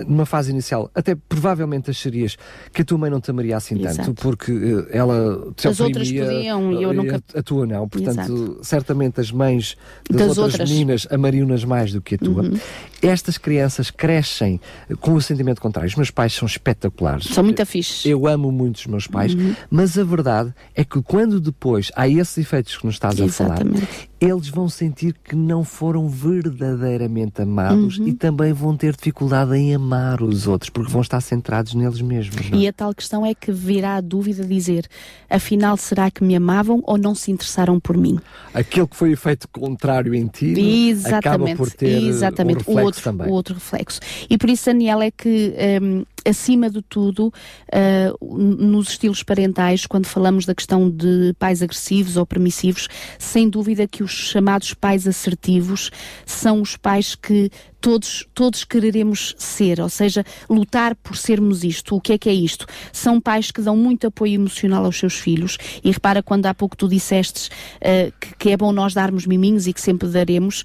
numa 0.07 0.25
fase 0.25 0.51
inicial, 0.51 0.89
até 0.95 1.15
provavelmente 1.15 1.89
acharias 1.89 2.37
que 2.73 2.81
a 2.81 2.85
tua 2.85 2.97
mãe 2.97 3.09
não 3.09 3.19
te 3.21 3.31
amaria 3.31 3.55
assim 3.57 3.75
tanto, 3.77 4.01
Exato. 4.01 4.13
porque 4.15 4.51
eh, 4.51 4.97
ela 4.97 5.51
te 5.55 5.67
As 5.67 5.79
outras 5.79 6.07
podiam 6.07 6.71
e 6.73 6.83
eu 6.83 6.91
eh, 6.91 6.93
nunca- 6.93 7.23
a, 7.33 7.39
a 7.39 7.43
tua 7.43 7.65
não. 7.65 7.87
Portanto, 7.87 8.59
certamente 8.61 9.19
as 9.21 9.31
mães 9.31 9.75
das, 10.09 10.19
Das 10.19 10.27
outras, 10.37 10.53
outras. 10.53 10.69
meninas 10.71 11.07
amariam-nas 11.11 11.63
mais 11.63 11.91
do 11.91 12.01
que 12.01 12.15
a 12.15 12.17
tua. 12.17 12.43
Uhum. 12.43 12.59
Estas 13.01 13.37
crianças 13.37 13.91
crescem 13.91 14.59
com 14.99 15.13
o 15.13 15.21
sentimento 15.21 15.61
contrário. 15.61 15.87
Os 15.89 15.95
meus 15.95 16.09
pais 16.11 16.33
são 16.33 16.45
espetaculares. 16.45 17.25
São 17.25 17.43
muito 17.43 17.61
afixes. 17.61 18.05
Eu 18.05 18.27
amo 18.27 18.51
muito 18.51 18.77
os 18.77 18.87
meus 18.87 19.07
pais, 19.07 19.33
Uhum. 19.35 19.55
mas 19.69 19.97
a 19.97 20.03
verdade 20.03 20.53
é 20.73 20.83
que 20.83 21.01
quando 21.01 21.39
depois 21.39 21.91
há 21.95 22.07
esses 22.07 22.37
efeitos 22.37 22.77
que 22.77 22.85
nos 22.85 22.95
estás 22.95 23.19
a 23.21 23.27
falar, 23.27 23.55
Exatamente. 23.61 24.09
Eles 24.25 24.47
vão 24.49 24.67
sentir 24.69 25.15
que 25.23 25.35
não 25.35 25.63
foram 25.63 26.07
verdadeiramente 26.09 27.41
amados 27.41 27.97
Uhum. 27.97 28.07
e 28.07 28.13
também 28.13 28.53
vão 28.53 28.75
ter 28.75 28.95
dificuldade 28.95 29.55
em 29.55 29.73
amar 29.75 30.21
os 30.21 30.47
outros, 30.47 30.69
porque 30.69 30.91
vão 30.91 31.01
estar 31.01 31.19
centrados 31.21 31.73
neles 31.73 32.01
mesmos. 32.01 32.49
não 32.49 32.57
é? 32.57 32.61
E 32.63 32.67
a 32.67 32.73
tal 32.73 32.93
questão 32.93 33.25
é 33.25 33.33
que 33.33 33.51
virá 33.51 33.95
a 33.95 34.01
dúvida 34.01 34.43
dizer, 34.45 34.87
afinal, 35.29 35.77
será 35.77 36.09
que 36.09 36.23
me 36.23 36.35
amavam 36.35 36.81
ou 36.85 36.97
não 36.97 37.13
se 37.15 37.31
interessaram 37.31 37.79
por 37.79 37.97
mim? 37.97 38.19
Aquele 38.53 38.87
que 38.87 38.95
foi 38.95 39.09
o 39.09 39.13
efeito 39.13 39.47
contrário 39.49 40.13
em 40.15 40.27
ti 40.27 40.53
acaba 40.53 41.45
Exatamente, 41.45 41.57
por 41.57 41.71
ter 41.71 42.03
exatamente. 42.03 42.69
um 42.69 42.73
o 42.75 42.81
outro, 42.81 43.01
também. 43.03 43.27
o 43.27 43.31
outro 43.31 43.53
reflexo. 43.55 43.99
E 44.29 44.37
por 44.37 44.49
isso, 44.49 44.65
Daniel, 44.65 45.01
é 45.01 45.11
que 45.11 45.53
hum, 45.81 46.03
acima 46.25 46.69
de 46.69 46.81
tudo, 46.81 47.31
n- 47.73 48.55
nos 48.67 48.89
estilos 48.89 49.23
parentais, 49.23 49.85
quando 49.85 50.05
falamos 50.07 50.45
da 50.45 50.55
questão 50.55 50.89
de 50.89 51.33
pais 51.37 51.61
agressivos 51.61 52.17
ou 52.17 52.25
permissivos, 52.25 52.87
sem 53.19 53.49
dúvida 53.49 53.87
que 53.87 54.03
os 54.03 54.11
chamados 54.11 54.73
pais 54.73 55.07
assertivos 55.07 55.91
são 56.25 56.61
os 56.61 56.75
pais 56.77 57.15
que 57.15 57.49
todos, 57.85 58.25
todos 58.33 58.63
quereremos 58.63 59.35
ser, 59.37 59.79
ou 59.79 59.89
seja, 59.89 60.25
lutar 60.49 60.95
por 60.95 61.15
sermos 61.15 61.63
isto. 61.63 61.95
O 61.95 62.01
que 62.01 62.13
é 62.13 62.17
que 62.17 62.27
é 62.27 62.33
isto? 62.33 62.65
São 62.91 63.21
pais 63.21 63.51
que 63.51 63.61
dão 63.61 63.77
muito 63.77 64.07
apoio 64.07 64.33
emocional 64.33 64.83
aos 64.85 64.97
seus 64.97 65.19
filhos 65.19 65.55
e 65.83 65.91
repara 65.91 66.23
quando 66.23 66.47
há 66.47 66.53
pouco 66.55 66.75
tu 66.75 66.87
dissestes 66.87 67.45
uh, 67.47 68.11
que, 68.19 68.35
que, 68.39 68.49
é 68.49 68.57
bom 68.57 68.71
nós 68.71 68.95
darmos 68.95 69.27
miminhos 69.27 69.67
e 69.67 69.73
que 69.73 69.79
sempre 69.79 70.07
daremos, 70.07 70.63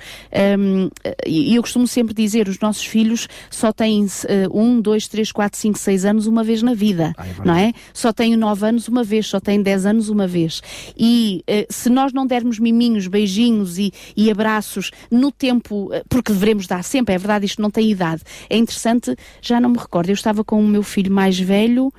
um, 0.59 0.89
e 1.27 1.55
eu 1.55 1.61
costumo 1.61 1.87
sempre 1.87 2.15
dizer, 2.15 2.49
os 2.49 2.59
nossos 2.59 2.87
filhos 2.87 3.29
só 3.51 3.71
têm 3.71 4.07
uh, 4.07 4.59
um, 4.59 4.81
dois, 4.81 5.07
três, 5.07 5.31
quatro, 5.31 5.61
cinco, 5.61 5.79
seis 5.79 6.07
anos 6.07 6.27
uma 6.27 6.43
vez 6.43 6.63
na 6.63 6.73
vida, 6.73 7.13
ah, 7.19 7.27
é 7.27 7.45
não 7.45 7.55
é? 7.55 7.75
Só 7.93 8.15
têm 8.15 8.35
nove 8.35 8.67
anos 8.67 8.89
uma 8.89 9.05
vez, 9.05 9.27
só 9.27 9.39
têm 9.39 9.63
dez 9.63 9.85
anos 9.85 10.09
uma 10.09 10.27
vez. 10.27 10.63
E 10.97 11.45
uh, 11.47 11.67
se 11.71 11.91
nós 11.91 12.15
não 12.15 12.27
dermos 12.27 12.59
miminhos, 12.59 13.07
beijinhos 13.07 13.77
e, 13.77 13.93
e 14.17 14.31
abraços 14.31 14.91
no 15.11 15.31
tempo, 15.31 15.91
porque 16.09 16.33
devemos 16.33 16.67
dar 16.67 16.83
sempre, 16.83 17.10
é 17.13 17.19
verdade, 17.19 17.47
isto 17.47 17.61
não 17.63 17.71
tem 17.71 17.91
idade. 17.91 18.23
É 18.49 18.57
interessante, 18.57 19.17
já 19.41 19.61
não 19.61 19.71
me 19.71 19.79
recordo, 19.79 20.11
eu 20.11 20.15
estava 20.15 20.45
com 20.45 20.61
o 20.61 20.67
meu 20.67 20.83
filho 20.83 21.13
mais 21.13 21.39
velho, 21.39 21.93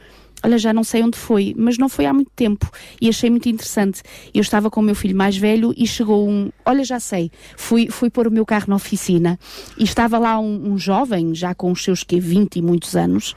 olha, 0.43 0.57
já 0.57 0.73
não 0.73 0.83
sei 0.83 1.03
onde 1.03 1.17
foi, 1.17 1.53
mas 1.57 1.77
não 1.77 1.87
foi 1.87 2.05
há 2.05 2.13
muito 2.13 2.31
tempo 2.35 2.69
e 2.99 3.09
achei 3.09 3.29
muito 3.29 3.47
interessante. 3.47 4.01
Eu 4.33 4.41
estava 4.41 4.69
com 4.69 4.79
o 4.79 4.83
meu 4.83 4.95
filho 4.95 5.15
mais 5.15 5.37
velho 5.37 5.73
e 5.77 5.85
chegou 5.85 6.27
um, 6.27 6.51
olha, 6.65 6.83
já 6.83 6.99
sei, 6.99 7.31
fui, 7.55 7.87
fui 7.89 8.09
pôr 8.09 8.27
o 8.27 8.31
meu 8.31 8.45
carro 8.45 8.65
na 8.67 8.75
oficina 8.75 9.39
e 9.77 9.83
estava 9.83 10.17
lá 10.17 10.39
um, 10.39 10.71
um 10.71 10.77
jovem, 10.77 11.33
já 11.35 11.53
com 11.53 11.71
os 11.71 11.83
seus 11.83 12.03
que 12.03 12.19
20 12.19 12.57
e 12.57 12.61
muitos 12.61 12.95
anos, 12.95 13.33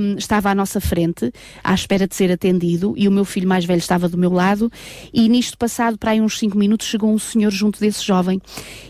um, 0.00 0.16
estava 0.16 0.50
à 0.50 0.54
nossa 0.54 0.80
frente, 0.80 1.32
à 1.62 1.74
espera 1.74 2.06
de 2.06 2.14
ser 2.14 2.30
atendido 2.30 2.94
e 2.96 3.06
o 3.06 3.12
meu 3.12 3.24
filho 3.24 3.48
mais 3.48 3.64
velho 3.64 3.78
estava 3.78 4.08
do 4.08 4.16
meu 4.16 4.32
lado 4.32 4.70
e 5.12 5.28
nisto 5.28 5.58
passado 5.58 5.98
para 5.98 6.12
aí 6.12 6.20
uns 6.20 6.38
5 6.38 6.56
minutos 6.56 6.86
chegou 6.86 7.12
um 7.12 7.18
senhor 7.18 7.50
junto 7.50 7.80
desse 7.80 8.04
jovem 8.04 8.40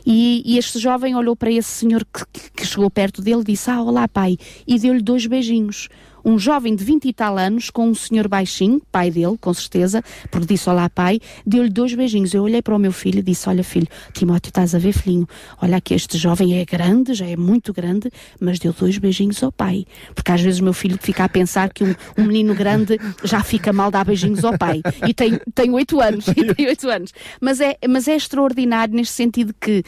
e, 0.06 0.42
e 0.44 0.58
este 0.58 0.78
jovem 0.78 1.14
olhou 1.14 1.34
para 1.34 1.50
esse 1.50 1.68
senhor 1.68 2.04
que, 2.04 2.24
que 2.50 2.66
chegou 2.66 2.90
perto 2.90 3.22
dele 3.22 3.40
e 3.40 3.44
disse, 3.44 3.70
ah, 3.70 3.82
olá 3.82 4.06
pai, 4.08 4.36
e 4.66 4.78
deu-lhe 4.78 5.02
dois 5.02 5.26
beijinhos 5.26 5.88
um 6.24 6.38
jovem 6.38 6.74
de 6.74 6.84
20 6.84 7.06
e 7.06 7.12
tal 7.12 7.38
anos, 7.38 7.70
com 7.70 7.88
um 7.88 7.94
senhor 7.94 8.28
baixinho, 8.28 8.80
pai 8.90 9.10
dele, 9.10 9.36
com 9.40 9.52
certeza, 9.52 10.02
porque 10.30 10.54
disse 10.54 10.68
olá 10.68 10.88
pai, 10.88 11.20
deu-lhe 11.46 11.70
dois 11.70 11.94
beijinhos. 11.94 12.32
Eu 12.32 12.42
olhei 12.42 12.62
para 12.62 12.74
o 12.74 12.78
meu 12.78 12.92
filho 12.92 13.18
e 13.18 13.22
disse: 13.22 13.48
Olha, 13.48 13.62
filho, 13.62 13.86
Timóteo, 14.12 14.50
estás 14.50 14.74
a 14.74 14.78
ver, 14.78 14.92
filhinho? 14.92 15.28
Olha 15.60 15.80
que 15.80 15.94
este 15.94 16.16
jovem 16.16 16.58
é 16.58 16.64
grande, 16.64 17.14
já 17.14 17.26
é 17.26 17.36
muito 17.36 17.72
grande, 17.72 18.10
mas 18.40 18.58
deu 18.58 18.72
dois 18.72 18.98
beijinhos 18.98 19.42
ao 19.42 19.52
pai. 19.52 19.84
Porque 20.14 20.32
às 20.32 20.40
vezes 20.40 20.60
o 20.60 20.64
meu 20.64 20.72
filho 20.72 20.98
fica 21.00 21.24
a 21.24 21.28
pensar 21.28 21.72
que 21.72 21.84
um, 21.84 21.94
um 22.18 22.24
menino 22.24 22.54
grande 22.54 22.98
já 23.22 23.42
fica 23.42 23.72
mal 23.72 23.90
dar 23.90 24.04
beijinhos 24.04 24.44
ao 24.44 24.56
pai. 24.56 24.82
E 25.06 25.14
tem, 25.14 25.70
8 25.70 26.00
anos, 26.00 26.28
e 26.28 26.34
tem 26.54 26.66
8 26.66 26.88
anos. 26.88 27.12
Mas 27.40 27.60
é, 27.60 27.76
mas 27.88 28.08
é 28.08 28.16
extraordinário 28.16 28.94
neste 28.94 29.14
sentido 29.14 29.54
que 29.60 29.82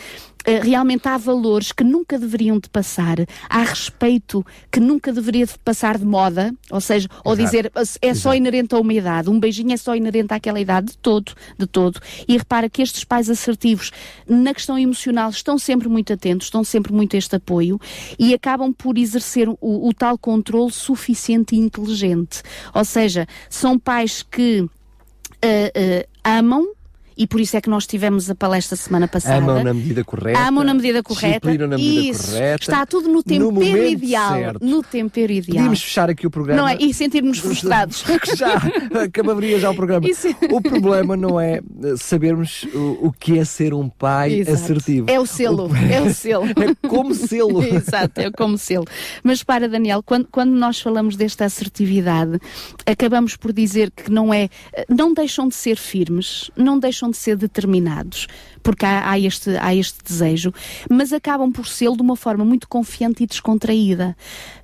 realmente 0.63 1.09
há 1.09 1.17
valores 1.17 1.73
que 1.73 1.83
nunca 1.83 2.19
deveriam 2.19 2.59
de 2.59 2.69
passar, 2.69 3.17
há 3.49 3.63
respeito 3.63 4.45
que 4.71 4.81
nunca 4.81 5.13
deveria 5.13 5.47
de 5.47 5.59
passar 5.59 5.99
de 5.99 6.05
moda, 6.05 6.55
ou 6.71 6.81
seja, 6.81 7.09
Exato. 7.11 7.29
ou 7.29 7.37
dizer 7.37 7.73
é 8.01 8.15
só 8.15 8.35
inerente 8.35 8.75
a 8.75 8.79
uma 8.79 8.93
idade, 8.93 9.31
um 9.31 9.39
beijinho 9.39 9.73
é 9.73 9.77
só 9.77 9.95
inerente 9.95 10.33
àquela 10.33 10.61
idade, 10.61 10.93
de 10.93 10.99
todo, 10.99 11.33
de 11.59 11.67
todo. 11.67 12.01
E 12.29 12.37
repara 12.37 12.69
que 12.69 12.83
estes 12.83 13.05
pais 13.05 13.29
assertivos, 13.29 13.91
na 14.29 14.55
questão 14.55 14.79
emocional, 14.79 15.31
estão 15.31 15.59
sempre 15.59 15.89
muito 15.89 16.13
atentos, 16.13 16.47
estão 16.47 16.63
sempre 16.65 16.93
muito 16.93 17.17
a 17.17 17.19
este 17.19 17.37
apoio 17.37 17.81
e 18.19 18.35
acabam 18.35 18.73
por 18.73 18.99
exercer 18.99 19.49
o, 19.49 19.57
o 19.61 19.93
tal 19.93 20.19
controle 20.19 20.73
suficiente 20.73 21.55
e 21.55 21.59
inteligente. 21.59 22.43
Ou 22.75 22.85
seja, 22.85 23.27
são 23.49 23.79
pais 23.79 24.23
que 24.23 24.61
uh, 24.61 24.69
uh, 24.69 26.09
amam, 26.25 26.76
e 27.17 27.27
por 27.27 27.41
isso 27.41 27.57
é 27.57 27.61
que 27.61 27.71
nós 27.71 27.87
tivemos 27.87 28.29
a 28.29 28.35
palestra 28.35 28.77
semana 28.77 29.09
passada. 29.09 29.37
Amam 29.37 29.65
na 29.65 29.73
medida 29.73 30.05
correta. 30.05 30.39
Amam 30.39 30.65
na 30.65 30.75
medida 30.75 31.03
correta. 31.03 31.49
na 31.49 31.77
medida 31.77 32.11
isso. 32.11 32.33
correta. 32.33 32.63
Está 32.63 32.85
tudo 32.85 33.09
no 33.09 33.23
tempero 33.23 33.53
no 33.53 33.63
ideal. 33.63 34.35
Certo. 34.35 34.65
No 34.65 34.83
tempero 34.83 35.33
ideal. 35.33 35.57
Podíamos 35.57 35.83
fechar 35.83 36.11
aqui 36.11 36.27
o 36.27 36.31
programa. 36.31 36.61
Não 36.61 36.69
é? 36.69 36.77
E 36.79 36.93
sentir-nos 36.93 37.39
frustrados. 37.39 38.05
já, 38.37 38.61
acabaria 39.03 39.59
já 39.59 39.71
o 39.71 39.75
programa. 39.75 40.07
Isso. 40.07 40.29
O 40.51 40.61
problema 40.61 41.17
não 41.17 41.41
é 41.41 41.61
sabermos 41.97 42.65
o, 42.75 43.07
o 43.07 43.13
que 43.13 43.39
é 43.39 43.45
ser 43.45 43.73
um 43.73 43.89
pai 43.89 44.41
Exato. 44.41 44.57
assertivo. 44.57 45.11
É 45.11 45.19
o 45.19 45.27
selo. 45.27 45.71
O... 45.71 45.77
É 45.77 46.03
o 46.03 46.13
selo. 46.13 46.47
é 46.61 46.89
como 46.89 47.15
selo. 47.15 47.63
Exato, 47.65 48.21
é 48.21 48.31
como 48.31 48.59
selo. 48.59 48.85
Mas 49.23 49.43
para, 49.43 49.69
Daniel, 49.69 50.03
quando, 50.03 50.29
quando 50.31 50.51
nós 50.51 50.81
falamos 50.81 51.17
desta 51.17 51.47
assertividade, 51.47 52.39
acabamos 52.85 53.37
por 53.37 53.53
dizer 53.53 53.91
que 53.91 54.11
não 54.11 54.33
é. 54.33 54.49
Não 54.89 55.15
deixam 55.15 55.49
de 55.49 55.55
ser 55.55 55.77
firmes, 55.77 56.51
não 56.57 56.79
deixam 56.79 57.06
deixam 57.07 57.11
de 57.11 57.17
ser 57.17 57.37
determinados, 57.37 58.27
porque 58.63 58.85
há, 58.85 59.11
há, 59.11 59.19
este, 59.19 59.57
há 59.59 59.75
este 59.75 59.99
desejo, 60.05 60.53
mas 60.91 61.13
acabam 61.13 61.53
por 61.53 61.67
ser 61.67 61.91
de 61.93 62.03
uma 62.03 62.17
forma 62.17 62.45
muito 62.45 62.69
confiante 62.69 63.23
e 63.23 63.27
descontraída. 63.27 64.17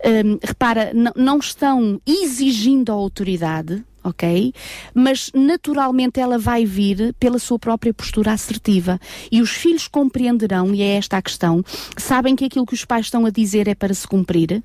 Um, 0.04 0.38
repara, 0.42 0.92
não 1.16 1.38
estão 1.38 2.00
exigindo 2.06 2.90
a 2.90 2.94
autoridade, 2.94 3.84
ok? 4.02 4.52
Mas 4.94 5.30
naturalmente 5.34 6.20
ela 6.20 6.38
vai 6.38 6.64
vir 6.64 7.14
pela 7.18 7.38
sua 7.38 7.58
própria 7.58 7.92
postura 7.92 8.32
assertiva. 8.32 8.98
E 9.30 9.40
os 9.40 9.50
filhos 9.50 9.88
compreenderão, 9.88 10.74
e 10.74 10.82
é 10.82 10.96
esta 10.96 11.16
a 11.16 11.22
questão, 11.22 11.64
sabem 11.96 12.34
que 12.36 12.44
aquilo 12.44 12.66
que 12.66 12.74
os 12.74 12.84
pais 12.84 13.06
estão 13.06 13.26
a 13.26 13.30
dizer 13.30 13.68
é 13.68 13.74
para 13.74 13.94
se 13.94 14.06
cumprir, 14.06 14.62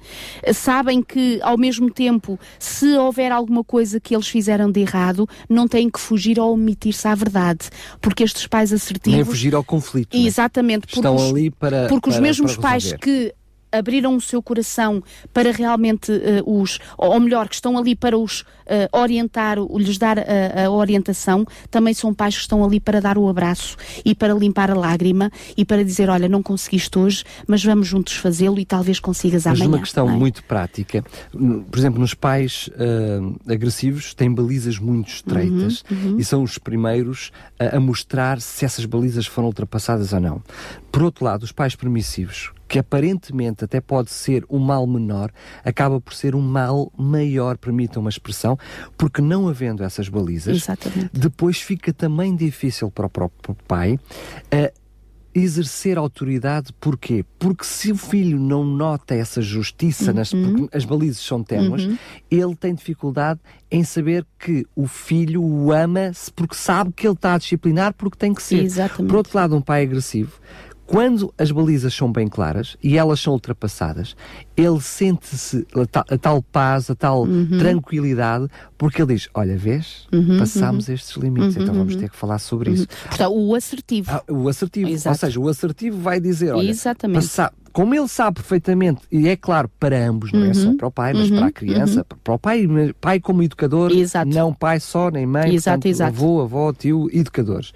sabem 0.53 1.01
que, 1.01 1.39
ao 1.41 1.57
mesmo 1.57 1.89
tempo, 1.91 2.39
se 2.59 2.97
houver 2.97 3.31
alguma 3.31 3.63
coisa 3.63 3.99
que 3.99 4.15
eles 4.15 4.27
fizeram 4.27 4.71
de 4.71 4.81
errado, 4.81 5.27
não 5.49 5.67
têm 5.67 5.89
que 5.89 5.99
fugir 5.99 6.39
ou 6.39 6.53
omitir-se 6.53 7.07
à 7.07 7.15
verdade. 7.15 7.69
Porque 8.01 8.23
estes 8.23 8.47
pais 8.47 8.73
assertivos. 8.73 9.17
Nem 9.17 9.25
fugir 9.25 9.55
ao 9.55 9.63
conflito. 9.63 10.17
Né? 10.17 10.25
Exatamente. 10.25 10.87
Estão 10.87 11.15
os, 11.15 11.29
ali 11.29 11.49
para. 11.51 11.87
Porque 11.87 12.09
para, 12.09 12.17
os 12.17 12.19
mesmos 12.19 12.55
pais 12.55 12.93
que 12.93 13.33
abriram 13.77 14.15
o 14.15 14.21
seu 14.21 14.41
coração 14.41 15.03
para 15.33 15.51
realmente 15.51 16.11
uh, 16.11 16.61
os, 16.61 16.79
ou 16.97 17.19
melhor, 17.19 17.47
que 17.47 17.55
estão 17.55 17.77
ali 17.77 17.95
para 17.95 18.17
os 18.17 18.41
uh, 18.41 18.97
orientar, 18.97 19.57
lhes 19.59 19.97
dar 19.97 20.19
a, 20.19 20.65
a, 20.65 20.71
orientação, 20.71 21.45
também 21.69 21.93
são 21.93 22.13
pais 22.13 22.35
que 22.35 22.41
estão 22.41 22.63
ali 22.63 22.79
para 22.79 22.99
dar 22.99 23.17
o 23.17 23.27
abraço 23.27 23.77
e 24.03 24.13
para 24.13 24.33
limpar 24.33 24.71
a 24.71 24.75
lágrima 24.75 25.31
e 25.55 25.65
para 25.65 25.83
dizer, 25.83 26.09
olha, 26.09 26.27
não 26.27 26.43
conseguiste 26.43 26.97
hoje, 26.97 27.23
mas 27.47 27.63
vamos 27.63 27.87
juntos 27.87 28.13
fazê-lo 28.13 28.59
e 28.59 28.65
talvez 28.65 28.99
consigas 28.99 29.45
mas 29.45 29.57
amanhã. 29.57 29.69
Mas 29.69 29.77
uma 29.77 29.83
questão 29.83 30.09
é? 30.09 30.13
muito 30.13 30.43
prática, 30.43 31.03
por 31.31 31.77
exemplo, 31.77 31.99
nos 31.99 32.13
pais 32.13 32.69
uh, 32.69 33.51
agressivos 33.51 34.13
têm 34.13 34.33
balizas 34.33 34.79
muito 34.79 35.09
estreitas 35.09 35.83
uhum, 35.89 36.11
uhum. 36.11 36.19
e 36.19 36.23
são 36.23 36.43
os 36.43 36.57
primeiros 36.57 37.31
a, 37.59 37.77
a 37.77 37.79
mostrar 37.79 38.41
se 38.41 38.65
essas 38.65 38.85
balizas 38.85 39.25
foram 39.25 39.47
ultrapassadas 39.47 40.13
ou 40.13 40.19
não. 40.19 40.41
Por 40.91 41.03
outro 41.03 41.25
lado, 41.25 41.43
os 41.43 41.51
pais 41.51 41.75
permissivos, 41.75 42.51
que 42.67 42.79
aparentemente 42.79 43.63
até 43.63 43.79
pode 43.79 44.11
ser 44.11 44.45
um 44.49 44.59
mal 44.59 44.85
menor, 44.85 45.31
acaba 45.63 45.99
por 46.01 46.13
ser 46.13 46.35
um 46.35 46.41
mal 46.41 46.91
maior, 46.97 47.57
permitam 47.57 48.01
uma 48.01 48.09
expressão, 48.09 48.57
porque 48.97 49.21
não 49.21 49.47
havendo 49.47 49.83
essas 49.83 50.09
balizas, 50.09 50.57
Exatamente. 50.57 51.09
depois 51.13 51.61
fica 51.61 51.93
também 51.93 52.35
difícil 52.35 52.91
para 52.91 53.05
o 53.05 53.09
próprio 53.09 53.55
pai 53.67 53.93
uh, 54.53 54.87
exercer 55.33 55.97
autoridade. 55.97 56.73
Porquê? 56.79 57.23
Porque 57.37 57.63
se 57.63 57.91
o 57.91 57.97
filho 57.97 58.39
não 58.39 58.63
nota 58.63 59.13
essa 59.15 59.41
justiça, 59.41 60.11
uhum. 60.11 60.17
nas, 60.17 60.31
porque 60.31 60.75
as 60.75 60.85
balizas 60.85 61.19
são 61.19 61.43
temas, 61.43 61.85
uhum. 61.85 61.97
ele 62.29 62.55
tem 62.55 62.73
dificuldade 62.73 63.39
em 63.69 63.83
saber 63.83 64.25
que 64.39 64.65
o 64.75 64.87
filho 64.87 65.43
o 65.43 65.71
ama 65.71 66.11
porque 66.35 66.55
sabe 66.55 66.91
que 66.91 67.05
ele 67.05 67.13
está 67.13 67.35
a 67.35 67.37
disciplinar 67.37 67.93
porque 67.93 68.17
tem 68.17 68.33
que 68.33 68.41
ser. 68.41 68.63
Exatamente. 68.63 69.09
Por 69.09 69.17
outro 69.17 69.37
lado, 69.37 69.55
um 69.55 69.61
pai 69.61 69.83
agressivo 69.83 70.39
quando 70.87 71.33
as 71.37 71.51
balizas 71.51 71.93
são 71.93 72.09
bem 72.09 72.29
claras 72.29 72.77
e 72.81 72.97
elas 72.97 73.19
são 73.19 73.33
ultrapassadas, 73.33 74.15
ele 74.55 74.79
sente-se 74.79 75.67
a, 75.75 76.13
a, 76.13 76.17
tal 76.17 76.41
paz, 76.41 76.89
a 76.89 76.95
tal 76.95 77.23
uhum. 77.23 77.57
tranquilidade, 77.59 78.47
porque 78.77 79.01
ele 79.01 79.13
diz: 79.13 79.27
Olha, 79.33 79.57
vês, 79.57 80.07
uhum, 80.13 80.39
passámos 80.39 80.87
uhum. 80.87 80.93
estes 80.93 81.17
limites, 81.17 81.57
então 81.57 81.75
vamos 81.75 81.93
uhum. 81.93 81.99
ter 81.99 82.09
que 82.09 82.15
falar 82.15 82.39
sobre 82.39 82.71
isso. 82.71 82.83
Uhum. 82.83 83.07
Portanto, 83.09 83.33
o 83.35 83.53
assertivo. 83.53 84.11
Ah, 84.11 84.23
o 84.29 84.47
assertivo. 84.47 84.89
Exato. 84.89 85.13
Ou 85.13 85.19
seja, 85.19 85.39
o 85.41 85.49
assertivo 85.49 85.99
vai 85.99 86.21
dizer: 86.21 86.53
Olha, 86.53 86.69
Exatamente. 86.69 87.17
Passa, 87.17 87.51
como 87.73 87.93
ele 87.93 88.07
sabe 88.07 88.35
perfeitamente, 88.35 89.01
e 89.11 89.27
é 89.27 89.35
claro 89.35 89.69
para 89.77 90.07
ambos, 90.07 90.31
não 90.31 90.45
é 90.45 90.53
só 90.53 90.69
uhum. 90.69 90.77
para 90.77 90.87
o 90.87 90.91
pai, 90.91 91.13
mas 91.13 91.29
para 91.29 91.47
a 91.47 91.51
criança, 91.51 92.05
para 92.23 92.33
o 92.33 92.39
pai, 92.39 92.65
pai 92.99 93.19
como 93.19 93.43
educador, 93.43 93.91
exato. 93.91 94.29
não 94.29 94.53
pai 94.53 94.79
só, 94.79 95.11
nem 95.11 95.25
mãe, 95.25 95.53
exato, 95.53 95.81
portanto, 95.81 95.85
exato. 95.85 96.15
avô, 96.15 96.41
avó, 96.41 96.71
tio, 96.71 97.09
educadores. 97.11 97.73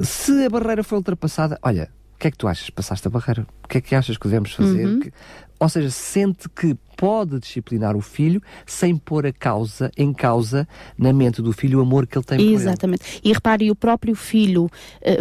Se 0.00 0.44
a 0.44 0.48
barreira 0.48 0.84
foi 0.84 0.98
ultrapassada, 0.98 1.58
olha, 1.62 1.90
o 2.18 2.20
que 2.20 2.26
é 2.26 2.30
que 2.32 2.36
tu 2.36 2.48
achas? 2.48 2.68
Passaste 2.68 3.06
a 3.06 3.10
barreira. 3.10 3.46
O 3.62 3.68
que 3.68 3.78
é 3.78 3.80
que 3.80 3.94
achas 3.94 4.18
que 4.18 4.24
devemos 4.26 4.52
fazer? 4.52 4.84
Uhum. 4.84 4.98
Que... 4.98 5.12
ou 5.60 5.68
seja, 5.68 5.88
sente 5.88 6.48
que 6.48 6.76
pode 6.98 7.38
disciplinar 7.38 7.96
o 7.96 8.00
filho 8.00 8.42
sem 8.66 8.96
pôr 8.96 9.24
a 9.24 9.32
causa 9.32 9.88
em 9.96 10.12
causa 10.12 10.66
na 10.98 11.12
mente 11.12 11.40
do 11.40 11.52
filho 11.52 11.78
o 11.78 11.82
amor 11.82 12.08
que 12.08 12.18
ele 12.18 12.24
tem 12.24 12.38
por 12.38 12.44
ele. 12.44 12.54
Exatamente. 12.54 13.20
E 13.22 13.32
repare, 13.32 13.70
o 13.70 13.76
próprio 13.76 14.16
filho 14.16 14.64
uh, 14.64 14.70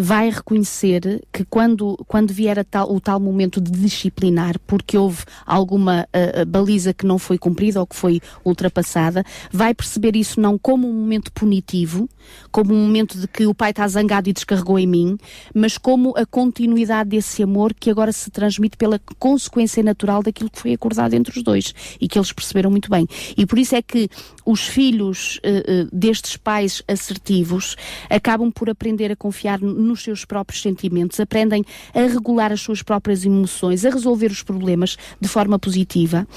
vai 0.01 0.31
reconhecer 0.31 1.21
que 1.31 1.45
quando, 1.45 1.95
quando 2.07 2.33
vier 2.33 2.65
tal, 2.65 2.91
o 2.91 2.99
tal 2.99 3.19
momento 3.19 3.61
de 3.61 3.69
disciplinar, 3.69 4.57
porque 4.65 4.97
houve 4.97 5.23
alguma 5.45 6.07
uh, 6.07 6.45
baliza 6.47 6.95
que 6.95 7.05
não 7.05 7.19
foi 7.19 7.37
cumprida 7.37 7.79
ou 7.79 7.85
que 7.85 7.95
foi 7.95 8.19
ultrapassada, 8.43 9.23
vai 9.51 9.75
perceber 9.75 10.15
isso 10.15 10.41
não 10.41 10.57
como 10.57 10.89
um 10.89 10.93
momento 10.93 11.31
punitivo, 11.31 12.09
como 12.51 12.73
um 12.73 12.87
momento 12.87 13.19
de 13.19 13.27
que 13.27 13.45
o 13.45 13.53
pai 13.53 13.69
está 13.69 13.87
zangado 13.87 14.27
e 14.27 14.33
descarregou 14.33 14.79
em 14.79 14.87
mim, 14.87 15.15
mas 15.53 15.77
como 15.77 16.17
a 16.17 16.25
continuidade 16.25 17.11
desse 17.11 17.43
amor 17.43 17.71
que 17.75 17.91
agora 17.91 18.11
se 18.11 18.31
transmite 18.31 18.75
pela 18.77 18.99
consequência 19.19 19.83
natural 19.83 20.23
daquilo 20.23 20.49
que 20.49 20.59
foi 20.59 20.73
acordado 20.73 21.13
entre 21.13 21.37
os 21.37 21.43
dois 21.43 21.66
e 21.99 22.07
que 22.07 22.17
eles 22.17 22.31
perceberam 22.31 22.69
muito 22.69 22.89
bem. 22.89 23.07
E 23.35 23.45
por 23.45 23.57
isso 23.57 23.75
é 23.75 23.81
que 23.81 24.09
os 24.45 24.61
filhos 24.61 25.37
uh, 25.37 25.89
destes 25.91 26.37
pais 26.37 26.81
assertivos 26.87 27.75
acabam 28.09 28.51
por 28.51 28.69
aprender 28.69 29.11
a 29.11 29.15
confiar 29.15 29.59
nos 29.59 30.03
seus 30.03 30.25
próprios 30.25 30.61
sentimentos, 30.61 31.19
aprendem 31.19 31.63
a 31.93 32.01
regular 32.01 32.51
as 32.51 32.61
suas 32.61 32.81
próprias 32.81 33.25
emoções, 33.25 33.85
a 33.85 33.89
resolver 33.89 34.31
os 34.31 34.43
problemas 34.43 34.97
de 35.19 35.27
forma 35.27 35.59
positiva, 35.59 36.27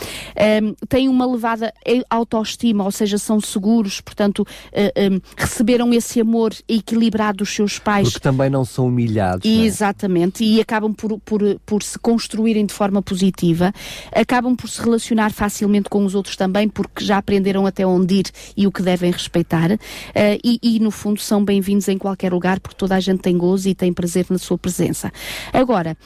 um, 0.63 0.75
têm 0.89 1.09
uma 1.09 1.25
elevada 1.25 1.73
autoestima, 2.09 2.85
ou 2.85 2.91
seja, 2.91 3.19
são 3.19 3.41
seguros, 3.41 4.01
portanto, 4.01 4.41
uh, 4.41 5.15
um, 5.15 5.21
receberam 5.37 5.93
esse 5.93 6.21
amor 6.21 6.53
equilibrado 6.69 7.39
dos 7.39 7.51
seus 7.51 7.79
pais. 7.79 8.09
Porque 8.09 8.21
também 8.21 8.51
não 8.51 8.65
são 8.65 8.87
humilhados. 8.87 9.49
É? 9.49 9.65
Exatamente, 9.65 10.45
e 10.45 10.61
acabam 10.61 10.93
por, 10.93 11.19
por, 11.21 11.41
por 11.65 11.83
se 11.83 11.99
construírem 11.99 12.67
de 12.67 12.75
forma 12.75 13.03
positiva, 13.03 13.73
acabam 14.15 14.57
por 14.57 14.69
se 14.69 14.81
relacionar 14.81 15.20
relacionar 15.21 15.31
facilmente 15.31 15.89
com 15.89 16.05
os 16.05 16.15
outros 16.15 16.37
também, 16.37 16.69
porque 16.69 17.05
já 17.05 17.19
aprenderam 17.19 17.67
até 17.67 17.87
onde 17.87 18.15
ir 18.17 18.31
e 18.57 18.67
o 18.67 18.73
que 18.73 18.83
devem 18.83 19.11
respeitar. 19.11 19.73
Uh, 19.73 19.79
e, 20.43 20.59
e, 20.63 20.81
no 20.81 20.91
fundo, 20.91 21.21
são 21.21 21.45
bem-vindos 21.45 21.89
em 21.89 21.99
qualquer 21.99 22.33
lugar, 22.33 22.59
porque 22.61 22.77
toda 22.77 22.95
a 22.95 23.01
gente 23.01 23.21
tem 23.21 23.37
gozo 23.37 23.69
e 23.69 23.75
tem 23.75 23.93
prazer 23.93 24.27
na 24.31 24.39
sua 24.39 24.57
presença. 24.57 25.13
Agora, 25.53 25.97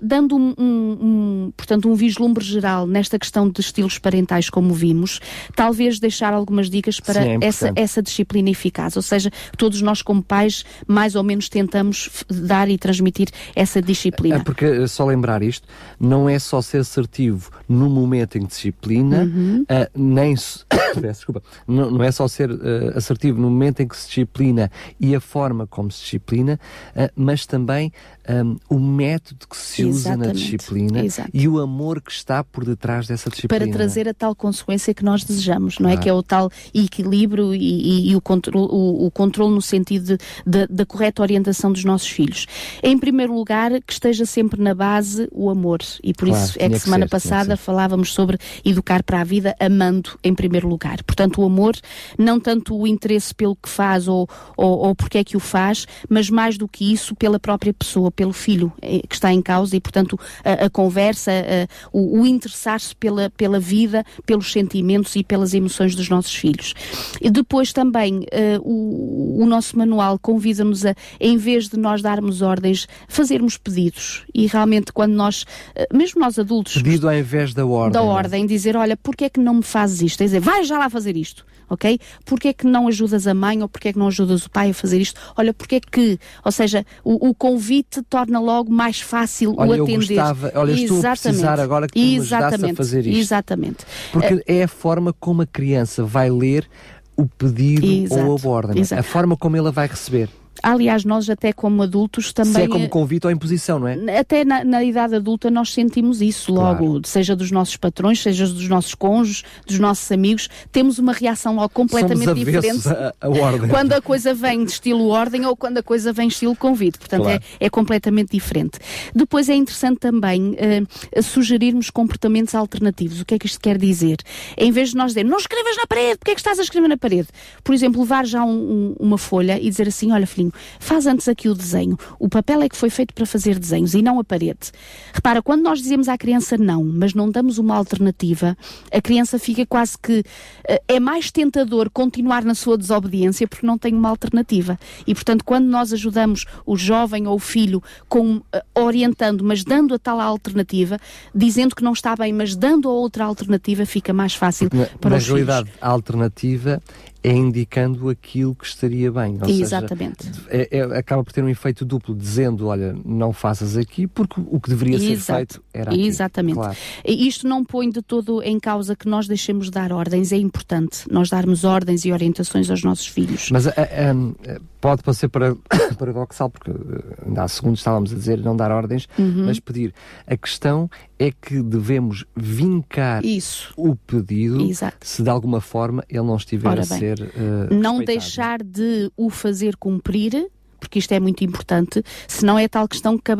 dando 0.00 0.36
um, 0.36 0.54
um, 0.58 1.52
portanto, 1.56 1.88
um 1.88 1.94
vislumbre 1.94 2.44
geral 2.44 2.86
nesta 2.86 3.18
questão 3.18 3.48
de 3.48 3.60
estilos 3.60 3.98
parentais, 3.98 4.50
como 4.50 4.72
vimos, 4.72 5.20
talvez 5.54 5.98
deixar 5.98 6.32
algumas 6.32 6.70
dicas 6.70 6.98
para 6.98 7.22
Sim, 7.22 7.38
é 7.40 7.46
essa, 7.46 7.72
essa 7.76 8.02
disciplina 8.02 8.50
eficaz. 8.50 8.96
Ou 8.96 9.02
seja, 9.02 9.30
todos 9.56 9.80
nós, 9.82 10.02
como 10.02 10.22
pais, 10.22 10.64
mais 10.86 11.14
ou 11.14 11.22
menos 11.22 11.48
tentamos 11.48 12.24
dar 12.28 12.68
e 12.68 12.78
transmitir 12.78 13.28
essa 13.54 13.80
disciplina. 13.82 14.36
É 14.36 14.38
porque, 14.40 14.64
eh, 14.64 14.86
só 14.86 15.04
lembrar 15.04 15.42
isto, 15.42 15.66
não 15.98 16.28
é 16.28 16.38
só 16.38 16.60
ser 16.62 16.80
assertivo 16.80 17.50
no 17.68 17.88
momento 17.88 18.38
em 18.38 18.42
que 18.42 18.48
disciplina, 18.48 19.24
uhum. 19.24 19.62
uh, 19.62 19.90
nem. 19.94 20.34
desculpa, 21.00 21.42
não, 21.66 21.90
não, 21.90 22.04
é 22.04 22.10
só 22.10 22.26
ser 22.28 22.50
uh, 22.50 22.96
assertivo 22.96 23.40
no 23.40 23.50
momento 23.50 23.80
em 23.80 23.88
que 23.88 23.96
se 23.96 24.08
disciplina 24.08 24.70
e 24.98 25.14
a 25.14 25.20
forma 25.20 25.66
como 25.66 25.90
se 25.90 26.02
disciplina, 26.02 26.58
uh, 26.94 27.10
mas 27.14 27.46
também 27.46 27.92
um, 28.28 28.56
o 28.68 28.78
método 28.78 29.35
que 29.48 29.56
se 29.56 29.84
usa 29.84 30.10
Exatamente. 30.10 30.26
na 30.26 30.32
disciplina 30.32 31.04
Exato. 31.04 31.30
e 31.34 31.48
o 31.48 31.58
amor 31.58 32.00
que 32.00 32.12
está 32.12 32.44
por 32.44 32.64
detrás 32.64 33.06
dessa 33.06 33.28
disciplina. 33.28 33.64
Para 33.64 33.72
trazer 33.72 34.08
a 34.08 34.14
tal 34.14 34.34
consequência 34.34 34.94
que 34.94 35.04
nós 35.04 35.24
desejamos, 35.24 35.78
não 35.78 35.90
é? 35.90 35.96
Que 35.96 36.08
é 36.08 36.12
o 36.12 36.22
tal 36.22 36.50
equilíbrio 36.72 37.54
e, 37.54 37.58
e, 37.58 38.10
e 38.10 38.16
o, 38.16 38.20
controle, 38.20 38.68
o, 38.70 39.06
o, 39.06 39.10
controle 39.10 39.54
no 39.54 39.62
sentido 39.62 40.16
da 40.46 40.86
correta 40.86 41.22
orientação 41.22 41.72
dos 41.72 41.84
nossos 41.84 42.08
filhos. 42.08 42.46
Em 42.82 42.96
primeiro 42.96 43.34
lugar, 43.34 43.70
que 43.82 43.92
esteja 43.92 44.24
sempre 44.24 44.60
na 44.60 44.74
base 44.74 45.28
o 45.32 45.50
amor. 45.50 45.80
E 46.02 46.14
por 46.14 46.28
claro, 46.28 46.44
isso 46.44 46.56
é 46.58 46.68
que, 46.68 46.74
que 46.74 46.80
semana 46.80 47.06
ser, 47.06 47.10
passada 47.10 47.56
falávamos 47.56 48.12
sobre 48.12 48.38
educar 48.64 49.02
para 49.02 49.20
a 49.20 49.24
vida 49.24 49.54
amando 49.58 50.18
em 50.22 50.34
primeiro 50.34 50.68
lugar. 50.68 51.02
Portanto, 51.02 51.40
o 51.40 51.44
amor, 51.44 51.76
não 52.18 52.38
tanto 52.38 52.76
o 52.76 52.86
interesse 52.86 53.34
pelo 53.34 53.56
que 53.56 53.68
faz 53.68 54.06
ou, 54.08 54.28
ou, 54.56 54.78
ou 54.78 54.94
porque 54.94 55.18
é 55.18 55.24
que 55.24 55.36
o 55.36 55.40
faz, 55.40 55.86
mas 56.08 56.30
mais 56.30 56.56
do 56.56 56.68
que 56.68 56.92
isso, 56.92 57.14
pela 57.14 57.38
própria 57.38 57.72
pessoa, 57.72 58.10
pelo 58.10 58.32
filho 58.32 58.72
eh, 58.82 59.00
que 59.08 59.14
está 59.14 59.25
em 59.32 59.42
causa 59.42 59.76
e, 59.76 59.80
portanto, 59.80 60.18
a, 60.44 60.66
a 60.66 60.70
conversa, 60.70 61.30
a, 61.30 61.88
o, 61.92 62.20
o 62.20 62.26
interessar-se 62.26 62.94
pela, 62.96 63.30
pela 63.30 63.58
vida, 63.58 64.04
pelos 64.24 64.52
sentimentos 64.52 65.14
e 65.16 65.24
pelas 65.24 65.54
emoções 65.54 65.94
dos 65.94 66.08
nossos 66.08 66.34
filhos. 66.34 66.74
E 67.20 67.30
depois 67.30 67.72
também 67.72 68.20
uh, 68.20 68.60
o, 68.62 69.42
o 69.42 69.46
nosso 69.46 69.76
manual 69.76 70.18
convida-nos 70.18 70.84
a, 70.84 70.94
em 71.20 71.36
vez 71.36 71.68
de 71.68 71.76
nós 71.76 72.02
darmos 72.02 72.42
ordens, 72.42 72.86
fazermos 73.08 73.56
pedidos. 73.56 74.24
E 74.34 74.46
realmente, 74.46 74.92
quando 74.92 75.12
nós, 75.12 75.42
uh, 75.42 75.96
mesmo 75.96 76.20
nós 76.20 76.38
adultos. 76.38 76.74
Pedido 76.74 77.08
ao 77.08 77.14
invés 77.14 77.54
da 77.54 77.66
ordem. 77.66 77.92
Da 77.92 78.02
ordem, 78.02 78.46
dizer: 78.46 78.76
olha, 78.76 78.96
porquê 78.96 79.24
é 79.24 79.30
que 79.30 79.40
não 79.40 79.54
me 79.54 79.62
fazes 79.62 80.02
isto? 80.02 80.20
É 80.22 80.24
dizer, 80.24 80.40
vai 80.40 80.64
já 80.64 80.78
lá 80.78 80.88
fazer 80.90 81.16
isto 81.16 81.44
ok? 81.68 81.98
Porquê 82.24 82.48
é 82.48 82.52
que 82.52 82.66
não 82.66 82.88
ajudas 82.88 83.26
a 83.26 83.34
mãe 83.34 83.62
ou 83.62 83.68
porquê 83.68 83.88
é 83.88 83.92
que 83.92 83.98
não 83.98 84.08
ajudas 84.08 84.46
o 84.46 84.50
pai 84.50 84.70
a 84.70 84.74
fazer 84.74 85.00
isto? 85.00 85.20
Olha, 85.36 85.52
porquê 85.52 85.76
é 85.76 85.80
que, 85.80 86.18
ou 86.44 86.52
seja, 86.52 86.84
o, 87.04 87.28
o 87.28 87.34
convite 87.34 88.02
torna 88.02 88.40
logo 88.40 88.70
mais 88.70 89.00
fácil 89.00 89.54
olha, 89.56 89.70
o 89.70 89.84
atender. 89.84 89.92
Eu 89.92 89.98
gostava, 89.98 90.52
olha, 90.54 90.72
Exatamente. 90.72 90.82
estou 90.84 90.98
a 90.98 91.12
precisar 91.12 91.60
agora 91.60 91.86
que 91.86 91.92
tu 91.94 92.60
me 92.62 92.70
a 92.70 92.74
fazer 92.74 93.06
isto. 93.06 93.18
Exatamente. 93.18 93.84
Porque 94.12 94.34
uh, 94.34 94.42
é 94.46 94.62
a 94.62 94.68
forma 94.68 95.12
como 95.12 95.42
a 95.42 95.46
criança 95.46 96.04
vai 96.04 96.30
ler 96.30 96.68
o 97.16 97.26
pedido 97.26 97.86
Exato. 97.86 98.26
ou 98.26 98.38
a 98.42 98.48
ordem, 98.48 98.82
a 98.82 99.02
forma 99.02 99.36
como 99.36 99.56
ela 99.56 99.72
vai 99.72 99.86
receber. 99.86 100.28
Aliás, 100.62 101.04
nós 101.04 101.28
até 101.28 101.52
como 101.52 101.82
adultos 101.82 102.32
também... 102.32 102.52
Se 102.52 102.62
é 102.62 102.68
como 102.68 102.88
convite 102.88 103.26
ou 103.26 103.30
imposição, 103.30 103.78
não 103.78 103.88
é? 103.88 104.18
Até 104.18 104.44
na, 104.44 104.64
na 104.64 104.82
idade 104.82 105.14
adulta 105.14 105.50
nós 105.50 105.72
sentimos 105.72 106.20
isso 106.20 106.52
logo, 106.52 106.84
claro. 106.84 107.02
seja 107.04 107.36
dos 107.36 107.50
nossos 107.50 107.76
patrões, 107.76 108.20
seja 108.22 108.46
dos 108.46 108.68
nossos 108.68 108.94
cônjuges, 108.94 109.44
dos 109.66 109.78
nossos 109.78 110.10
amigos, 110.10 110.48
temos 110.72 110.98
uma 110.98 111.12
reação 111.12 111.56
logo 111.56 111.70
completamente 111.70 112.34
diferente. 112.34 112.88
A, 112.88 113.14
a 113.20 113.28
ordem. 113.28 113.68
Quando 113.68 113.92
a 113.92 114.00
coisa 114.00 114.34
vem 114.34 114.64
de 114.64 114.72
estilo 114.72 115.08
ordem 115.08 115.46
ou 115.46 115.56
quando 115.56 115.78
a 115.78 115.82
coisa 115.82 116.12
vem 116.12 116.28
de 116.28 116.34
estilo 116.34 116.56
convite. 116.56 116.98
Portanto, 116.98 117.22
claro. 117.22 117.42
é, 117.60 117.66
é, 117.66 117.70
completamente 117.70 118.30
diferente. 118.32 118.78
Depois 119.14 119.48
é 119.48 119.54
interessante 119.54 119.98
também 119.98 120.52
uh, 120.52 121.22
sugerirmos 121.22 121.90
comportamentos 121.90 122.54
alternativos. 122.54 123.20
O 123.20 123.24
que 123.24 123.34
é 123.34 123.38
que 123.38 123.46
isto 123.46 123.60
quer 123.60 123.78
dizer? 123.78 124.18
Em 124.56 124.70
vez 124.70 124.90
de 124.90 124.96
nós 124.96 125.12
dizer, 125.12 125.24
não 125.24 125.38
escrevas 125.38 125.76
na 125.76 125.86
parede, 125.86 126.18
porque 126.18 126.30
é 126.32 126.34
que 126.34 126.40
estás 126.40 126.58
a 126.58 126.62
escrever 126.62 126.88
na 126.88 126.96
parede? 126.96 127.28
Por 127.62 127.74
exemplo, 127.74 128.00
levar 128.00 128.26
já 128.26 128.44
um, 128.44 128.50
um, 128.50 128.96
uma 128.98 129.18
folha 129.18 129.58
e 129.60 129.68
dizer 129.68 129.88
assim, 129.88 130.12
olha 130.12 130.26
filhinho, 130.26 130.45
desenho. 130.46 130.52
Faz 130.78 131.06
antes 131.06 131.28
aqui 131.28 131.48
o 131.48 131.54
desenho. 131.54 131.98
O 132.18 132.28
papel 132.28 132.62
é 132.62 132.68
que 132.68 132.76
foi 132.76 132.90
feito 132.90 133.14
para 133.14 133.26
fazer 133.26 133.58
desenhos 133.58 133.94
e 133.94 134.02
não 134.02 134.18
a 134.18 134.24
parede. 134.24 134.70
Repara, 135.12 135.42
quando 135.42 135.62
nós 135.62 135.80
dizemos 135.80 136.08
à 136.08 136.16
criança 136.16 136.56
não, 136.56 136.84
mas 136.84 137.14
não 137.14 137.30
damos 137.30 137.58
uma 137.58 137.76
alternativa, 137.76 138.56
a 138.92 139.00
criança 139.00 139.38
fica 139.38 139.64
quase 139.66 139.96
que. 139.98 140.20
Uh, 140.20 140.76
é 140.88 141.00
mais 141.00 141.30
tentador 141.30 141.90
continuar 141.90 142.44
na 142.44 142.54
sua 142.54 142.78
desobediência 142.78 143.46
porque 143.46 143.66
não 143.66 143.78
tem 143.78 143.94
uma 143.94 144.08
alternativa. 144.08 144.78
E, 145.06 145.14
portanto, 145.14 145.44
quando 145.44 145.66
nós 145.66 145.92
ajudamos 145.92 146.44
o 146.64 146.76
jovem 146.76 147.26
ou 147.26 147.36
o 147.36 147.38
filho 147.38 147.82
com, 148.08 148.36
uh, 148.36 148.42
orientando, 148.74 149.42
mas 149.42 149.64
dando 149.64 149.94
a 149.94 149.98
tal 149.98 150.20
alternativa, 150.20 150.98
dizendo 151.34 151.74
que 151.74 151.82
não 151.82 151.92
está 151.92 152.14
bem, 152.16 152.32
mas 152.32 152.54
dando 152.54 152.88
a 152.88 152.92
outra 152.92 153.24
alternativa, 153.24 153.84
fica 153.84 154.12
mais 154.12 154.34
fácil 154.34 154.68
na, 154.72 154.86
para 155.00 155.10
na 155.10 155.16
os 155.16 155.26
realidade, 155.26 155.66
filhos. 155.66 155.82
a 155.82 155.88
alternativa 155.88 156.82
é 157.26 157.32
indicando 157.32 158.08
aquilo 158.08 158.54
que 158.54 158.64
estaria 158.64 159.10
bem. 159.10 159.36
Ou 159.42 159.48
Exatamente. 159.48 160.24
Seja, 160.24 160.40
é, 160.48 160.68
é, 160.70 160.82
acaba 160.96 161.24
por 161.24 161.32
ter 161.32 161.42
um 161.42 161.48
efeito 161.48 161.84
duplo, 161.84 162.14
dizendo, 162.14 162.68
olha, 162.68 162.96
não 163.04 163.32
faças 163.32 163.76
aqui, 163.76 164.06
porque 164.06 164.40
o 164.46 164.60
que 164.60 164.70
deveria 164.70 164.94
Exato. 164.94 165.08
ser 165.08 165.34
feito 165.34 165.64
era 165.74 165.90
aqui. 165.90 166.06
Exatamente. 166.06 166.54
Claro. 166.54 166.76
Isto 167.04 167.48
não 167.48 167.64
põe 167.64 167.90
de 167.90 168.00
todo 168.00 168.40
em 168.44 168.60
causa 168.60 168.94
que 168.94 169.08
nós 169.08 169.26
deixemos 169.26 169.66
de 169.66 169.72
dar 169.72 169.90
ordens, 169.90 170.30
é 170.30 170.36
importante 170.36 171.02
nós 171.10 171.28
darmos 171.28 171.64
ordens 171.64 172.04
e 172.04 172.12
orientações 172.12 172.70
aos 172.70 172.84
nossos 172.84 173.08
filhos. 173.08 173.50
Mas 173.50 173.66
a, 173.66 173.70
a, 173.72 174.60
pode 174.86 175.02
parecer 175.02 175.28
para, 175.28 175.56
paradoxal, 175.98 176.48
porque 176.48 176.70
eh, 176.70 177.24
ainda 177.26 177.42
há 177.42 177.48
segundos 177.48 177.80
estávamos 177.80 178.12
a 178.12 178.14
dizer 178.14 178.38
não 178.38 178.56
dar 178.56 178.70
ordens, 178.70 179.08
uhum. 179.18 179.46
mas 179.46 179.58
pedir. 179.58 179.92
A 180.26 180.36
questão 180.36 180.88
é 181.18 181.32
que 181.32 181.60
devemos 181.60 182.24
vincar 182.36 183.24
Isso. 183.24 183.72
o 183.76 183.96
pedido 183.96 184.60
Exato. 184.60 184.98
se 185.00 185.22
de 185.22 185.30
alguma 185.30 185.60
forma 185.60 186.04
ele 186.08 186.22
não 186.22 186.36
estiver 186.36 186.68
Ora 186.68 186.82
a 186.82 186.86
bem, 186.86 186.98
ser. 186.98 187.15
Uh, 187.24 187.74
não 187.74 188.02
deixar 188.02 188.62
de 188.62 189.10
o 189.16 189.30
fazer 189.30 189.76
cumprir 189.76 190.48
porque 190.86 190.98
isto 190.98 191.12
é 191.12 191.20
muito 191.20 191.44
importante, 191.44 192.02
senão 192.28 192.58
é 192.58 192.68
tal 192.68 192.86
questão 192.86 193.18
que 193.18 193.32
uh, 193.32 193.36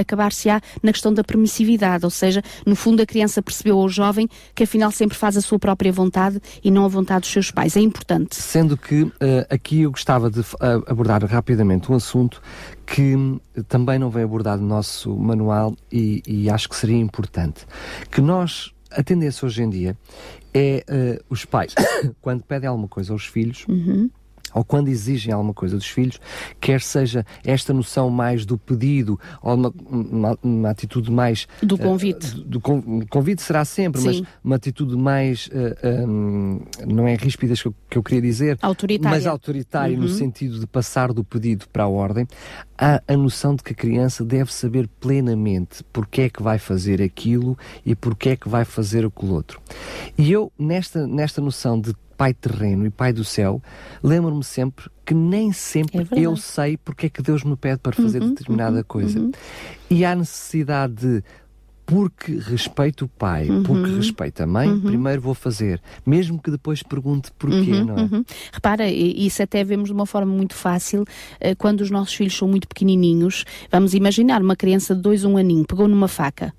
acabar-se-á 0.00 0.60
na 0.82 0.92
questão 0.92 1.12
da 1.12 1.24
permissividade, 1.24 2.04
ou 2.04 2.10
seja, 2.10 2.42
no 2.64 2.76
fundo 2.76 3.02
a 3.02 3.06
criança 3.06 3.42
percebeu 3.42 3.78
ao 3.78 3.88
jovem 3.88 4.28
que 4.54 4.62
afinal 4.62 4.90
sempre 4.90 5.16
faz 5.16 5.36
a 5.36 5.40
sua 5.40 5.58
própria 5.58 5.92
vontade 5.92 6.40
e 6.62 6.70
não 6.70 6.84
a 6.84 6.88
vontade 6.88 7.22
dos 7.22 7.30
seus 7.30 7.50
pais. 7.50 7.76
É 7.76 7.80
importante. 7.80 8.36
Sendo 8.36 8.76
que 8.76 9.02
uh, 9.02 9.12
aqui 9.50 9.82
eu 9.82 9.90
gostava 9.90 10.30
de 10.30 10.40
uh, 10.40 10.44
abordar 10.86 11.24
rapidamente 11.24 11.90
um 11.90 11.94
assunto 11.94 12.40
que 12.86 13.14
também 13.68 13.98
não 13.98 14.08
vem 14.08 14.22
abordado 14.22 14.62
no 14.62 14.68
nosso 14.68 15.14
manual 15.16 15.76
e, 15.90 16.22
e 16.26 16.48
acho 16.50 16.68
que 16.68 16.76
seria 16.76 16.96
importante. 16.96 17.66
Que 18.10 18.20
nós, 18.20 18.72
a 18.90 19.02
tendência 19.02 19.46
hoje 19.46 19.62
em 19.62 19.70
dia 19.70 19.96
é 20.54 20.84
os 21.28 21.44
pais, 21.44 21.74
quando 22.20 22.42
pedem 22.42 22.68
alguma 22.68 22.88
coisa 22.88 23.12
aos 23.12 23.26
filhos, 23.26 23.64
uhum 23.68 24.10
ou 24.54 24.64
quando 24.64 24.88
exigem 24.88 25.32
alguma 25.32 25.54
coisa 25.54 25.76
dos 25.76 25.86
filhos, 25.86 26.20
quer 26.60 26.80
seja 26.80 27.24
esta 27.44 27.72
noção 27.72 28.10
mais 28.10 28.44
do 28.44 28.58
pedido 28.58 29.18
ou 29.42 29.54
uma, 29.54 29.74
uma, 29.88 30.38
uma 30.42 30.70
atitude 30.70 31.10
mais. 31.10 31.46
Do 31.62 31.78
convite. 31.78 32.32
Uh, 32.32 32.44
do, 32.44 32.58
do, 32.58 33.06
convite 33.08 33.42
será 33.42 33.64
sempre, 33.64 34.00
Sim. 34.00 34.06
mas 34.06 34.22
uma 34.42 34.56
atitude 34.56 34.96
mais. 34.96 35.48
Uh, 35.48 36.08
um, 36.08 36.60
não 36.86 37.06
é 37.06 37.14
ríspida 37.14 37.54
que 37.54 37.66
eu, 37.66 37.74
que 37.88 37.98
eu 37.98 38.02
queria 38.02 38.22
dizer. 38.22 38.58
Autoritária. 38.62 39.16
Mas 39.16 39.26
autoritária 39.26 39.96
uhum. 39.96 40.02
no 40.02 40.08
sentido 40.08 40.58
de 40.58 40.66
passar 40.66 41.12
do 41.12 41.24
pedido 41.24 41.66
para 41.72 41.84
a 41.84 41.88
ordem. 41.88 42.26
Há 42.76 43.02
a 43.08 43.16
noção 43.16 43.54
de 43.56 43.62
que 43.62 43.72
a 43.72 43.74
criança 43.74 44.24
deve 44.24 44.52
saber 44.52 44.88
plenamente 45.00 45.82
porque 45.92 46.22
é 46.22 46.30
que 46.30 46.42
vai 46.42 46.58
fazer 46.58 47.02
aquilo 47.02 47.58
e 47.84 47.94
porque 47.94 48.30
é 48.30 48.36
que 48.36 48.48
vai 48.48 48.64
fazer 48.64 49.04
aquilo 49.04 49.34
outro. 49.34 49.60
E 50.16 50.30
eu, 50.30 50.52
nesta, 50.58 51.06
nesta 51.06 51.40
noção 51.40 51.80
de 51.80 51.94
Pai 52.18 52.34
terreno 52.34 52.84
e 52.84 52.90
Pai 52.90 53.12
do 53.12 53.22
céu, 53.22 53.62
lembro-me 54.02 54.42
sempre 54.42 54.90
que 55.06 55.14
nem 55.14 55.52
sempre 55.52 56.00
é 56.00 56.20
eu 56.20 56.36
sei 56.36 56.76
porque 56.76 57.06
é 57.06 57.08
que 57.08 57.22
Deus 57.22 57.44
me 57.44 57.54
pede 57.56 57.78
para 57.78 57.92
fazer 57.92 58.20
uhum, 58.20 58.30
determinada 58.30 58.78
uhum, 58.78 58.84
coisa. 58.86 59.20
Uhum. 59.20 59.30
E 59.88 60.04
há 60.04 60.16
necessidade 60.16 60.94
de 60.94 61.22
porque 61.86 62.32
respeito 62.32 63.04
o 63.06 63.08
pai, 63.08 63.48
uhum. 63.48 63.62
porque 63.62 63.90
respeito 63.90 64.42
a 64.42 64.46
mãe, 64.46 64.68
uhum. 64.68 64.80
primeiro 64.80 65.22
vou 65.22 65.32
fazer, 65.32 65.80
mesmo 66.04 66.38
que 66.38 66.50
depois 66.50 66.82
pergunte 66.82 67.30
porquê, 67.38 67.70
uhum, 67.70 67.84
não 67.84 67.96
é? 67.96 68.00
Uhum. 68.02 68.24
Repara, 68.52 68.90
isso 68.90 69.40
até 69.40 69.62
vemos 69.62 69.88
de 69.88 69.94
uma 69.94 70.04
forma 70.04 70.30
muito 70.30 70.54
fácil 70.54 71.02
uh, 71.02 71.56
quando 71.56 71.80
os 71.82 71.90
nossos 71.90 72.14
filhos 72.14 72.36
são 72.36 72.48
muito 72.48 72.66
pequenininhos. 72.68 73.44
Vamos 73.70 73.94
imaginar 73.94 74.42
uma 74.42 74.56
criança 74.56 74.94
de 74.94 75.00
dois, 75.00 75.24
um 75.24 75.36
aninho, 75.36 75.64
pegou 75.64 75.86
numa 75.86 76.08
faca 76.08 76.52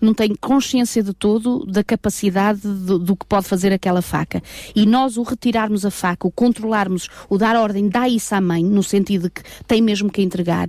não 0.00 0.14
tem 0.14 0.34
consciência 0.34 1.02
de 1.02 1.12
todo 1.12 1.64
da 1.66 1.82
capacidade 1.82 2.60
do, 2.60 2.98
do, 2.98 3.16
que 3.16 3.26
pode 3.26 3.46
fazer 3.46 3.72
aquela 3.72 4.02
faca. 4.02 4.42
E 4.74 4.86
nós 4.86 5.16
o 5.16 5.22
retirarmos 5.22 5.84
a 5.84 5.90
faca, 5.90 6.26
o 6.26 6.30
controlarmos, 6.30 7.08
o 7.28 7.38
dar 7.38 7.56
ordem, 7.56 7.88
dá 7.88 8.08
isso 8.08 8.34
à 8.34 8.40
mãe, 8.40 8.62
no 8.64 8.82
sentido 8.82 9.24
de 9.24 9.30
que 9.30 9.42
tem 9.66 9.80
mesmo 9.80 10.10
que 10.10 10.22
entregar, 10.22 10.68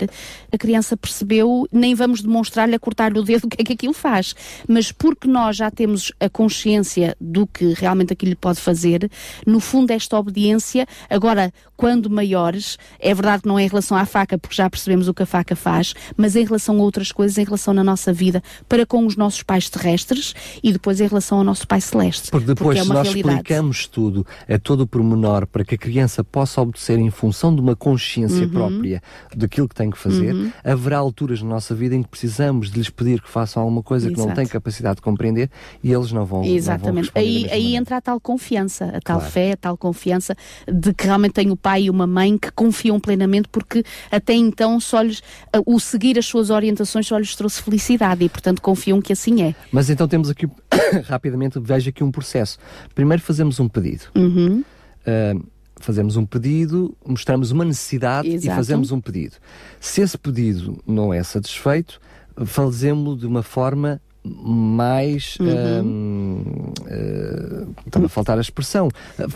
a 0.51 0.57
criança 0.57 0.95
percebeu, 0.95 1.67
nem 1.71 1.93
vamos 1.93 2.21
demonstrar-lhe 2.21 2.75
a 2.75 2.79
cortar-lhe 2.79 3.19
o 3.19 3.23
dedo 3.23 3.45
o 3.47 3.49
que 3.49 3.61
é 3.61 3.65
que 3.65 3.73
aquilo 3.73 3.93
faz. 3.93 4.35
Mas 4.67 4.91
porque 4.91 5.27
nós 5.27 5.57
já 5.57 5.69
temos 5.69 6.11
a 6.19 6.29
consciência 6.29 7.15
do 7.19 7.45
que 7.45 7.73
realmente 7.73 8.13
aquilo 8.13 8.35
pode 8.35 8.59
fazer, 8.59 9.09
no 9.45 9.59
fundo 9.59 9.91
esta 9.91 10.17
obediência, 10.17 10.87
agora, 11.09 11.53
quando 11.75 12.09
maiores, 12.09 12.77
é 12.99 13.13
verdade 13.13 13.43
que 13.43 13.47
não 13.47 13.59
é 13.59 13.63
em 13.63 13.67
relação 13.67 13.97
à 13.97 14.05
faca, 14.05 14.37
porque 14.37 14.55
já 14.55 14.69
percebemos 14.69 15.07
o 15.07 15.13
que 15.13 15.23
a 15.23 15.25
faca 15.25 15.55
faz, 15.55 15.93
mas 16.15 16.35
em 16.35 16.45
relação 16.45 16.79
a 16.79 16.81
outras 16.81 17.11
coisas, 17.11 17.37
em 17.37 17.43
relação 17.43 17.73
na 17.73 17.83
nossa 17.83 18.11
vida, 18.13 18.41
para 18.67 18.85
com 18.85 19.05
os 19.05 19.16
nossos 19.17 19.43
pais 19.43 19.69
terrestres 19.69 20.33
e 20.63 20.71
depois 20.71 21.01
em 21.01 21.07
relação 21.07 21.39
ao 21.39 21.43
nosso 21.43 21.67
pai 21.67 21.81
celeste. 21.81 22.31
Porque 22.31 22.47
depois, 22.47 22.77
porque 22.77 22.79
é 22.79 22.83
se 22.83 22.89
nós 22.89 23.07
realidade. 23.07 23.35
explicamos 23.35 23.87
tudo, 23.87 24.25
é 24.47 24.57
todo 24.57 24.81
o 24.81 24.87
pormenor, 24.87 25.47
para 25.47 25.63
que 25.63 25.75
a 25.75 25.77
criança 25.77 26.23
possa 26.23 26.61
obedecer 26.61 26.99
em 26.99 27.09
função 27.09 27.53
de 27.53 27.61
uma 27.61 27.75
consciência 27.75 28.43
uhum. 28.43 28.49
própria 28.49 29.01
daquilo 29.35 29.67
que 29.67 29.75
tem 29.75 29.89
que 29.89 29.97
fazer, 29.97 30.33
uhum. 30.33 30.51
haverá 30.63 30.97
alturas 30.97 31.41
na 31.41 31.49
nossa 31.49 31.73
vida 31.73 31.95
em 31.95 32.03
que 32.03 32.09
precisamos 32.09 32.69
de 32.69 32.77
lhes 32.77 32.89
pedir 32.89 33.21
que 33.21 33.29
façam 33.29 33.63
alguma 33.63 33.83
coisa 33.83 34.07
Exato. 34.07 34.21
que 34.21 34.27
não 34.27 34.35
têm 34.35 34.45
capacidade 34.45 34.97
de 34.97 35.01
compreender 35.01 35.49
e 35.83 35.91
eles 35.91 36.11
não 36.11 36.25
vão. 36.25 36.43
Exatamente. 36.43 37.11
Não 37.13 37.13
vão 37.13 37.23
aí, 37.23 37.49
aí 37.49 37.75
entra 37.75 37.97
a 37.97 38.01
tal 38.01 38.19
confiança, 38.19 38.85
a 38.85 39.01
tal 39.01 39.17
claro. 39.17 39.31
fé, 39.31 39.51
a 39.53 39.57
tal 39.57 39.77
confiança 39.77 40.35
de 40.67 40.93
que 40.93 41.05
realmente 41.05 41.33
tem 41.33 41.51
o 41.51 41.55
pai 41.55 41.83
e 41.83 41.89
uma 41.89 42.07
mãe 42.07 42.37
que 42.37 42.51
confiam 42.51 42.99
plenamente 42.99 43.47
porque 43.49 43.83
até 44.11 44.33
então 44.33 44.79
só 44.79 45.01
lhes, 45.01 45.21
o 45.65 45.79
seguir 45.79 46.17
as 46.17 46.25
suas 46.25 46.49
orientações 46.49 47.07
só 47.07 47.17
lhes 47.17 47.35
trouxe 47.35 47.61
felicidade 47.61 48.23
e 48.23 48.29
portanto 48.29 48.61
confiam 48.61 49.01
que 49.01 49.06
assim 49.13 49.43
é. 49.43 49.55
Mas 49.71 49.89
então 49.89 50.07
temos 50.07 50.29
aqui, 50.29 50.47
rapidamente, 51.05 51.59
veja 51.59 51.89
aqui 51.89 52.03
um 52.03 52.11
processo. 52.11 52.57
Primeiro 52.93 53.21
fazemos 53.21 53.59
um 53.59 53.67
pedido. 53.67 54.05
Uhum. 54.15 54.63
Uh, 55.01 55.47
fazemos 55.79 56.17
um 56.17 56.25
pedido, 56.25 56.95
mostramos 57.05 57.51
uma 57.51 57.63
necessidade 57.63 58.27
Exato. 58.27 58.47
e 58.47 58.55
fazemos 58.55 58.91
um 58.91 58.99
pedido. 58.99 59.35
Se 59.79 60.01
esse 60.01 60.17
pedido 60.17 60.81
não 60.85 61.13
é 61.13 61.21
satisfeito, 61.23 61.99
fazemos-lo 62.45 63.17
de 63.17 63.25
uma 63.25 63.43
forma 63.43 64.01
mais. 64.43 65.37
Uhum. 65.39 66.73
Uh, 66.81 67.75
estava 67.85 68.05
a 68.05 68.09
faltar 68.09 68.37
a 68.37 68.41
expressão. 68.41 68.89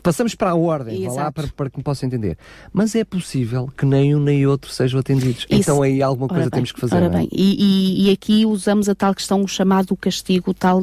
Passamos 0.03 0.35
para 0.35 0.51
a 0.51 0.55
ordem, 0.55 1.05
vá 1.07 1.13
lá 1.13 1.31
para, 1.31 1.47
para 1.47 1.69
que 1.69 1.77
me 1.77 1.83
possa 1.83 2.05
entender. 2.05 2.37
Mas 2.73 2.95
é 2.95 3.03
possível 3.03 3.69
que 3.77 3.85
nem 3.85 4.15
um 4.15 4.19
nem 4.19 4.45
outro 4.45 4.71
sejam 4.71 4.99
atendidos. 4.99 5.45
Isso. 5.49 5.61
Então 5.61 5.81
aí 5.81 6.01
alguma 6.01 6.27
coisa 6.27 6.49
temos 6.49 6.71
que 6.71 6.79
fazer. 6.79 6.95
Ora 6.95 7.05
é? 7.05 7.09
bem, 7.09 7.29
e, 7.31 8.05
e, 8.05 8.07
e, 8.07 8.11
aqui 8.11 8.45
usamos 8.45 8.89
a 8.89 8.95
tal 8.95 9.13
questão 9.13 9.45
chamado 9.47 9.95
castigo, 9.95 10.51
o 10.51 10.53
tal 10.53 10.81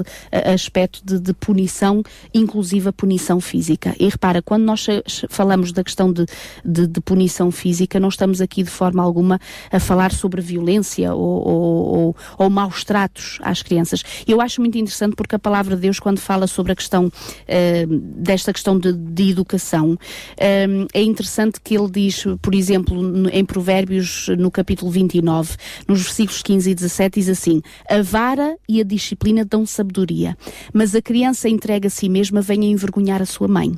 aspecto 0.53 1.01
de, 1.05 1.19
de, 1.19 1.33
punição, 1.33 2.03
inclusive 2.33 2.89
a 2.89 2.93
punição 2.93 3.41
física. 3.41 3.95
E 3.99 4.09
repara, 4.09 4.43
quando 4.43 4.65
nós 4.65 4.87
falamos 5.29 5.73
da 5.73 5.85
questão 5.85 6.13
de, 6.13 6.27
de, 6.65 6.87
de 6.87 7.01
punição 7.01 7.51
física, 7.51 8.01
não 8.01 8.09
estamos 8.09 8.41
aqui 8.41 8.63
de 8.63 8.71
forma 8.71 9.03
alguma 9.03 9.41
a 9.71 9.81
falar 9.81 10.13
sobre 10.13 10.41
violência 10.41 11.15
ou, 11.15 11.49
ou, 11.49 11.99
ou, 11.99 12.17
ou 12.39 12.51
maus 12.51 12.85
tratos 12.85 13.39
às 13.43 13.63
crianças 13.63 13.98
crianças. 14.03 14.25
Eu 14.27 14.41
acho 14.41 14.61
muito 14.61 14.77
interessante 14.77 15.15
porque 15.15 15.35
a 15.35 15.39
palavra 15.39 15.75
de 15.75 15.83
Deus, 15.83 15.99
quando 15.99 16.19
fala 16.19 16.47
sobre 16.47 16.73
a 16.73 16.77
questão 16.77 17.07
uh, 17.07 17.87
desta 18.17 18.53
questão 18.53 18.79
de, 18.79 18.93
de 18.93 19.31
educação, 19.31 19.93
uh, 19.93 20.89
é 20.93 21.03
interessante 21.03 21.61
que 21.63 21.77
ele 21.77 21.91
diz, 21.91 22.25
por 22.41 22.55
exemplo, 22.55 23.29
em 23.31 23.45
Provérbios, 23.45 24.29
no 24.39 24.51
capítulo 24.51 24.91
29, 24.91 25.57
nos 25.87 26.03
versículos 26.03 26.43
15 26.43 26.71
e 26.71 26.75
17, 26.75 27.21
diz 27.21 27.29
assim: 27.29 27.63
A 27.89 28.03
vara 28.03 28.57
e 28.69 28.81
a 28.81 28.85
disciplina 28.85 29.45
dão 29.45 29.65
sabedoria, 29.67 30.37
mas 30.73 30.95
a 30.95 31.03
criança 31.03 31.49
entrega 31.49 31.89
a 31.89 31.91
si 31.91 32.09
mesma 32.09 32.41
vem 32.41 32.63
a 32.63 32.67
envergonhar 32.67 33.23
a 33.23 33.27
sua 33.27 33.49
mãe. 33.49 33.73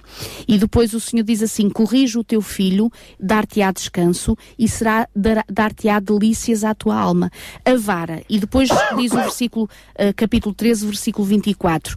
E 0.46 0.58
depois 0.58 0.94
o 0.94 1.00
Senhor 1.00 1.24
diz 1.24 1.42
assim: 1.42 1.68
Corrige 1.68 2.18
o 2.18 2.24
teu 2.24 2.40
filho, 2.40 2.90
dar-te-á 3.18 3.70
descanso 3.72 4.36
e 4.58 4.68
será 4.68 5.08
dar-te-á 5.48 6.00
delícias 6.00 6.64
à 6.64 6.74
tua 6.74 6.96
alma. 6.96 7.30
A 7.64 7.76
vara. 7.76 8.22
E 8.28 8.38
depois 8.38 8.68
diz 8.96 9.12
o 9.12 9.16
versículo 9.16 9.68
uh, 9.94 10.09
capítulo 10.12 10.54
13, 10.54 10.86
versículo 10.86 11.26
24. 11.26 11.96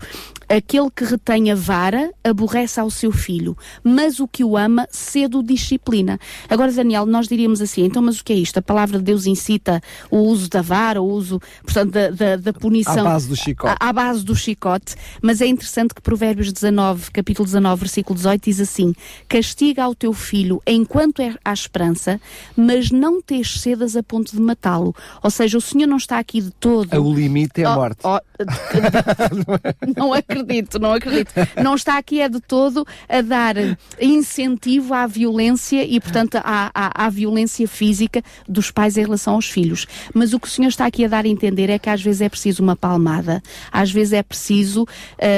Aquele 0.50 0.90
que 0.92 1.04
retém 1.04 1.52
a 1.52 1.56
vara 1.56 2.12
aborrece 2.24 2.80
ao 2.80 2.90
seu 2.90 3.12
filho, 3.12 3.58
mas 3.84 4.20
o 4.20 4.28
que 4.28 4.44
o 4.44 4.58
ama 4.58 4.88
cedo 4.92 5.42
disciplina. 5.42 6.20
Agora, 6.50 6.72
Daniel, 6.72 7.06
nós 7.06 7.28
diríamos 7.28 7.62
assim, 7.62 7.84
então, 7.86 8.02
mas 8.02 8.20
o 8.20 8.24
que 8.24 8.34
é 8.34 8.36
isto? 8.36 8.58
A 8.58 8.62
palavra 8.62 8.98
de 8.98 9.04
Deus 9.04 9.26
incita 9.26 9.82
o 10.12 10.18
uso 10.18 10.50
da 10.50 10.62
vara, 10.62 11.02
o 11.02 11.06
uso, 11.06 11.42
portanto, 11.64 11.92
da, 11.92 12.10
da, 12.10 12.36
da 12.36 12.54
punição. 12.54 13.00
À 13.00 13.12
base 13.12 13.28
do 13.28 13.36
chicote. 13.36 13.76
À, 13.80 13.90
à, 13.90 13.94
base 13.94 14.24
do 14.24 14.36
chicote. 14.36 14.96
Mas 15.22 15.42
é 15.42 15.48
interessante 15.48 15.94
que 15.94 16.02
Provérbios 16.02 16.52
19, 16.52 17.12
capítulo 17.12 17.46
19, 17.46 17.80
versículo 17.80 18.16
18, 18.16 18.44
diz 18.44 18.60
assim: 18.60 18.94
Castiga 19.28 19.84
ao 19.84 19.96
teu 19.96 20.14
filho 20.14 20.62
enquanto 20.68 21.22
é, 21.22 21.36
há 21.44 21.54
esperança, 21.54 22.20
mas 22.56 22.92
não 22.92 23.22
te 23.22 23.44
cedas 23.44 23.96
a 23.96 24.04
ponto 24.04 24.32
de 24.32 24.42
matá-lo. 24.42 24.96
Ou 25.22 25.30
seja, 25.30 25.58
o 25.58 25.62
Senhor 25.62 25.88
não 25.88 25.98
está 25.98 26.20
aqui 26.20 26.42
de 26.42 26.52
todo. 26.52 26.94
O 27.00 27.14
limite 27.14 27.62
é 27.62 27.66
a 27.66 27.76
morte. 27.76 27.93
Oh, 28.04 28.18
oh, 28.18 28.20
não 30.00 30.14
acredito 30.14 30.80
não 30.80 30.94
acredito. 30.94 31.32
Não 31.62 31.76
está 31.76 31.98
aqui 31.98 32.22
é 32.22 32.30
de 32.30 32.40
todo 32.40 32.86
a 33.08 33.22
dar 33.22 33.56
incentivo 34.00 34.94
à 34.94 35.08
violência 35.08 35.84
e, 35.84 36.00
portanto, 36.00 36.36
à, 36.36 36.72
à, 36.74 37.06
à, 37.06 37.10
violência 37.10 37.68
física 37.68 38.22
dos 38.48 38.72
pais 38.72 38.98
em 38.98 39.02
relação 39.02 39.36
aos 39.36 39.50
filhos. 39.50 39.88
Mas 40.14 40.34
o 40.34 40.40
que 40.40 40.48
o 40.48 40.50
senhor 40.50 40.70
está 40.70 40.86
aqui 40.86 41.06
a 41.06 41.08
dar 41.08 41.26
a 41.26 41.28
entender 41.28 41.70
é 41.70 41.80
que 41.80 41.90
às 41.90 42.02
vezes 42.02 42.22
é 42.22 42.30
preciso 42.30 42.62
uma 42.62 42.76
palmada, 42.76 43.42
às 43.72 43.92
vezes 43.92 44.14
é 44.14 44.24
preciso 44.24 44.84
uh, 44.84 44.88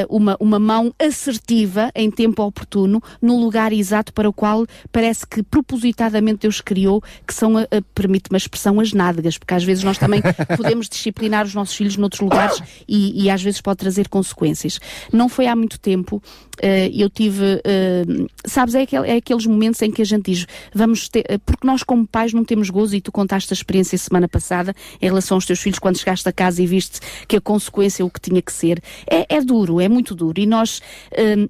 uma, 0.10 0.38
uma 0.40 0.60
mão 0.60 0.94
assertiva 1.00 1.92
em 1.96 2.10
tempo 2.10 2.44
oportuno, 2.44 3.02
no 3.22 3.40
lugar 3.40 3.72
exato 3.74 4.14
para 4.14 4.30
o 4.30 4.34
qual 4.34 4.66
parece 4.92 5.26
que 5.26 5.44
propositadamente 5.44 6.42
Deus 6.42 6.62
criou, 6.62 7.02
que 7.26 7.34
são, 7.34 7.56
uh, 7.56 7.68
permite-me 7.94 8.36
a 8.36 8.38
expressão, 8.38 8.80
as 8.80 8.94
nádegas, 8.94 9.38
porque 9.38 9.54
às 9.54 9.64
vezes 9.64 9.84
nós 9.84 9.98
também 9.98 10.22
podemos 10.58 10.90
disciplinar 10.90 11.46
os 11.46 11.54
nossos 11.54 11.76
filhos 11.76 11.98
noutros 11.98 12.22
lugares 12.22 12.45
e, 12.88 13.24
e 13.24 13.30
às 13.30 13.42
vezes 13.42 13.62
pode 13.62 13.78
trazer 13.78 14.08
consequências. 14.10 14.80
Não 15.12 15.30
foi 15.30 15.48
há 15.48 15.56
muito 15.56 15.80
tempo, 15.80 16.18
uh, 16.18 16.92
eu 16.94 17.10
tive, 17.10 17.44
uh, 17.44 18.30
sabes, 18.46 18.76
é, 18.76 18.82
aquel, 18.82 19.04
é, 19.04 19.18
aqueles 19.18 19.46
momentos 19.46 19.82
em 19.82 19.92
que 19.92 20.02
a 20.02 20.06
gente 20.06 20.32
diz, 20.32 20.46
vamos 20.74 21.10
ter, 21.10 21.22
uh, 21.22 21.40
porque 21.46 21.66
nós 21.66 21.84
como 21.84 22.06
pais 22.06 22.34
não 22.34 22.44
temos 22.44 22.70
gozo 22.70 22.96
e 22.96 23.02
tu 23.02 23.12
contaste 23.12 23.52
a 23.54 23.56
experiência 23.56 23.98
semana 23.98 24.28
passada 24.28 24.74
em 25.02 25.06
relação 25.06 25.38
aos 25.38 25.46
teus 25.46 25.60
filhos 25.60 25.80
quando 25.80 25.98
chegaste 25.98 26.28
a 26.28 26.32
casa 26.32 26.62
e 26.62 26.68
viste 26.68 27.00
que 27.28 27.38
a 27.38 27.42
consequência 27.42 28.04
é 28.04 28.06
o 28.06 28.10
que 28.10 28.20
tinha 28.20 28.42
que 28.42 28.52
ser. 28.52 28.82
É, 29.10 29.36
é 29.36 29.42
duro, 29.42 29.80
é 29.80 29.88
muito 29.88 30.16
duro 30.16 30.40
e 30.40 30.46
nós 30.46 30.82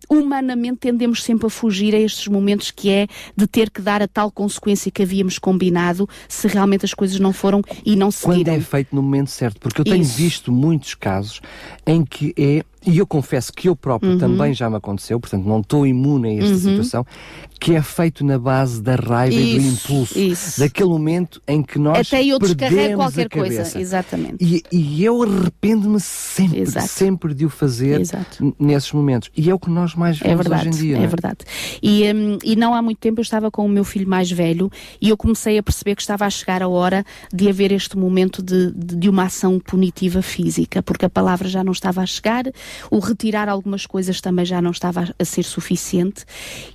humanamente 0.09 0.77
tendemos 0.79 1.23
sempre 1.23 1.47
a 1.47 1.49
fugir 1.49 1.95
a 1.95 1.99
estes 1.99 2.27
momentos 2.27 2.71
que 2.71 2.89
é 2.89 3.07
de 3.35 3.47
ter 3.47 3.69
que 3.69 3.81
dar 3.81 4.01
a 4.01 4.07
tal 4.07 4.31
consequência 4.31 4.91
que 4.91 5.01
havíamos 5.01 5.39
combinado 5.39 6.07
se 6.27 6.47
realmente 6.47 6.85
as 6.85 6.93
coisas 6.93 7.19
não 7.19 7.33
foram 7.33 7.61
e 7.85 7.95
não 7.95 8.11
seguiram. 8.11 8.43
Quando 8.43 8.57
é 8.57 8.61
feito 8.61 8.95
no 8.95 9.01
momento 9.01 9.29
certo, 9.29 9.59
porque 9.59 9.81
eu 9.81 9.85
tenho 9.85 10.01
Isso. 10.01 10.17
visto 10.17 10.51
muitos 10.85 10.93
casos 10.93 11.41
em 11.85 12.05
que 12.05 12.33
é 12.37 12.63
e 12.85 12.97
eu 12.97 13.07
confesso 13.07 13.51
que 13.51 13.69
eu 13.69 13.75
próprio 13.75 14.13
uhum. 14.13 14.17
também 14.17 14.53
já 14.53 14.69
me 14.69 14.77
aconteceu, 14.77 15.19
portanto 15.19 15.45
não 15.45 15.59
estou 15.59 15.85
imune 15.85 16.29
a 16.29 16.43
esta 16.43 16.51
uhum. 16.51 16.59
situação, 16.59 17.05
que 17.59 17.73
é 17.73 17.81
feito 17.81 18.23
na 18.23 18.37
base 18.37 18.81
da 18.81 18.95
raiva 18.95 19.35
isso, 19.35 19.57
e 19.57 19.59
do 19.59 19.67
impulso, 19.67 20.19
isso. 20.19 20.59
daquele 20.59 20.89
momento 20.89 21.41
em 21.47 21.63
que 21.63 21.79
nós 21.79 22.07
Até 22.07 22.23
eu 22.23 22.37
descarrego 22.37 22.95
qualquer 22.95 23.29
coisa, 23.29 23.79
exatamente. 23.79 24.37
E, 24.39 24.63
e 24.71 25.03
eu 25.03 25.23
arrependo-me 25.23 25.99
sempre, 25.99 26.59
Exato. 26.59 26.87
sempre 26.87 27.33
de 27.33 27.45
o 27.45 27.49
fazer 27.49 28.01
nesses 28.59 28.91
momentos. 28.91 29.29
E 29.35 29.49
é 29.49 29.53
o 29.53 29.59
que 29.59 29.69
nós 29.69 29.95
mais 29.95 30.21
é 30.21 30.25
vemos 30.25 30.45
é 30.45 30.49
verdade, 30.49 30.69
hoje 30.69 30.77
em 30.77 30.81
dia. 30.81 30.97
É, 30.97 31.03
é 31.03 31.07
verdade. 31.07 31.37
E, 31.81 32.13
um, 32.13 32.37
e 32.43 32.55
não 32.55 32.73
há 32.73 32.81
muito 32.81 32.99
tempo 32.99 33.19
eu 33.19 33.23
estava 33.23 33.49
com 33.49 33.65
o 33.65 33.69
meu 33.69 33.83
filho 33.83 34.07
mais 34.07 34.31
velho 34.31 34.69
e 35.01 35.09
eu 35.09 35.17
comecei 35.17 35.57
a 35.57 35.63
perceber 35.63 35.95
que 35.95 36.01
estava 36.01 36.25
a 36.25 36.29
chegar 36.29 36.61
a 36.61 36.67
hora 36.67 37.05
de 37.33 37.49
haver 37.49 37.71
este 37.71 37.97
momento 37.97 38.41
de, 38.41 38.71
de, 38.71 38.95
de 38.95 39.09
uma 39.09 39.23
ação 39.23 39.59
punitiva 39.59 40.21
física, 40.21 40.83
porque 40.83 41.05
a 41.05 41.09
palavra 41.09 41.47
já 41.47 41.63
não 41.63 41.71
estava 41.71 42.01
a 42.01 42.05
chegar, 42.05 42.43
o 42.89 42.99
retirar 42.99 43.49
algumas 43.49 43.85
coisas 43.85 44.21
também 44.21 44.45
já 44.45 44.61
não 44.61 44.71
estava 44.71 45.13
a 45.17 45.25
ser 45.25 45.43
suficiente 45.43 46.25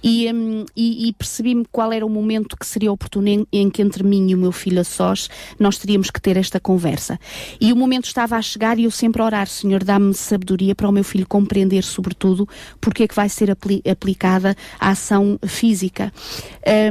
e, 0.03 0.33
um, 0.33 0.65
e, 0.77 1.09
e 1.09 1.13
percebi-me 1.13 1.65
qual 1.71 1.93
era 1.93 2.05
o 2.05 2.09
momento 2.09 2.57
que 2.57 2.67
seria 2.67 2.93
oportuno 2.93 3.29
em, 3.29 3.47
em, 3.53 3.71
que 3.71 3.83
entre 3.83 4.03
mim 4.03 4.31
e 4.31 4.35
o 4.35 4.39
meu 4.39 4.53
filho 4.53 4.81
a 4.81 4.85
sós 4.85 5.29
nós 5.59 5.79
teríamos 5.79 6.11
que 6.11 6.21
ter 6.21 6.37
esta 6.37 6.61
conversa. 6.61 7.19
E 7.61 7.73
o 7.73 7.77
momento 7.77 8.05
estava 8.05 8.37
a 8.37 8.43
chegar 8.43 8.79
e 8.79 8.85
eu 8.85 8.91
sempre 8.91 9.23
a 9.23 9.25
orar, 9.25 9.47
Senhor, 9.47 9.83
dá-me 9.83 10.15
sabedoria 10.15 10.75
para 10.75 10.89
o 10.89 10.93
meu 10.93 11.05
filho 11.05 11.27
compreender, 11.27 11.83
sobretudo, 11.83 12.49
porque 12.81 13.05
é 13.05 13.09
que 13.09 13.15
vai 13.15 13.29
ser 13.29 13.51
apli 13.51 13.83
aplicada 13.91 14.57
a 14.79 14.91
ação 14.91 15.39
física. 15.47 16.13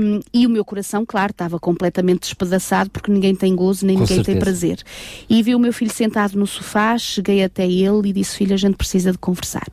Um, 0.02 0.20
e 0.34 0.46
o 0.46 0.50
meu 0.50 0.66
coração, 0.66 1.06
claro, 1.06 1.32
estava 1.32 1.60
completamente 1.60 2.22
despedaçado 2.22 2.90
porque 2.90 3.12
ninguém 3.12 3.36
tem 3.36 3.56
gozo 3.56 3.86
nem 3.86 3.96
Com 3.96 4.02
ninguém 4.02 4.18
certeza. 4.18 4.38
tem 4.38 4.44
prazer. 4.44 4.84
E 5.30 5.42
vi 5.42 5.56
o 5.56 5.60
meu 5.60 5.72
filho 5.72 5.94
sentado 5.94 6.38
no 6.38 6.48
sofá, 6.48 6.98
cheguei 6.98 7.44
até 7.44 7.66
ele 7.66 8.10
e 8.10 8.14
disse: 8.14 8.36
Filho, 8.36 8.54
a 8.54 8.58
gente 8.58 8.76
precisa 8.76 8.99
de 9.04 9.18
conversar. 9.18 9.68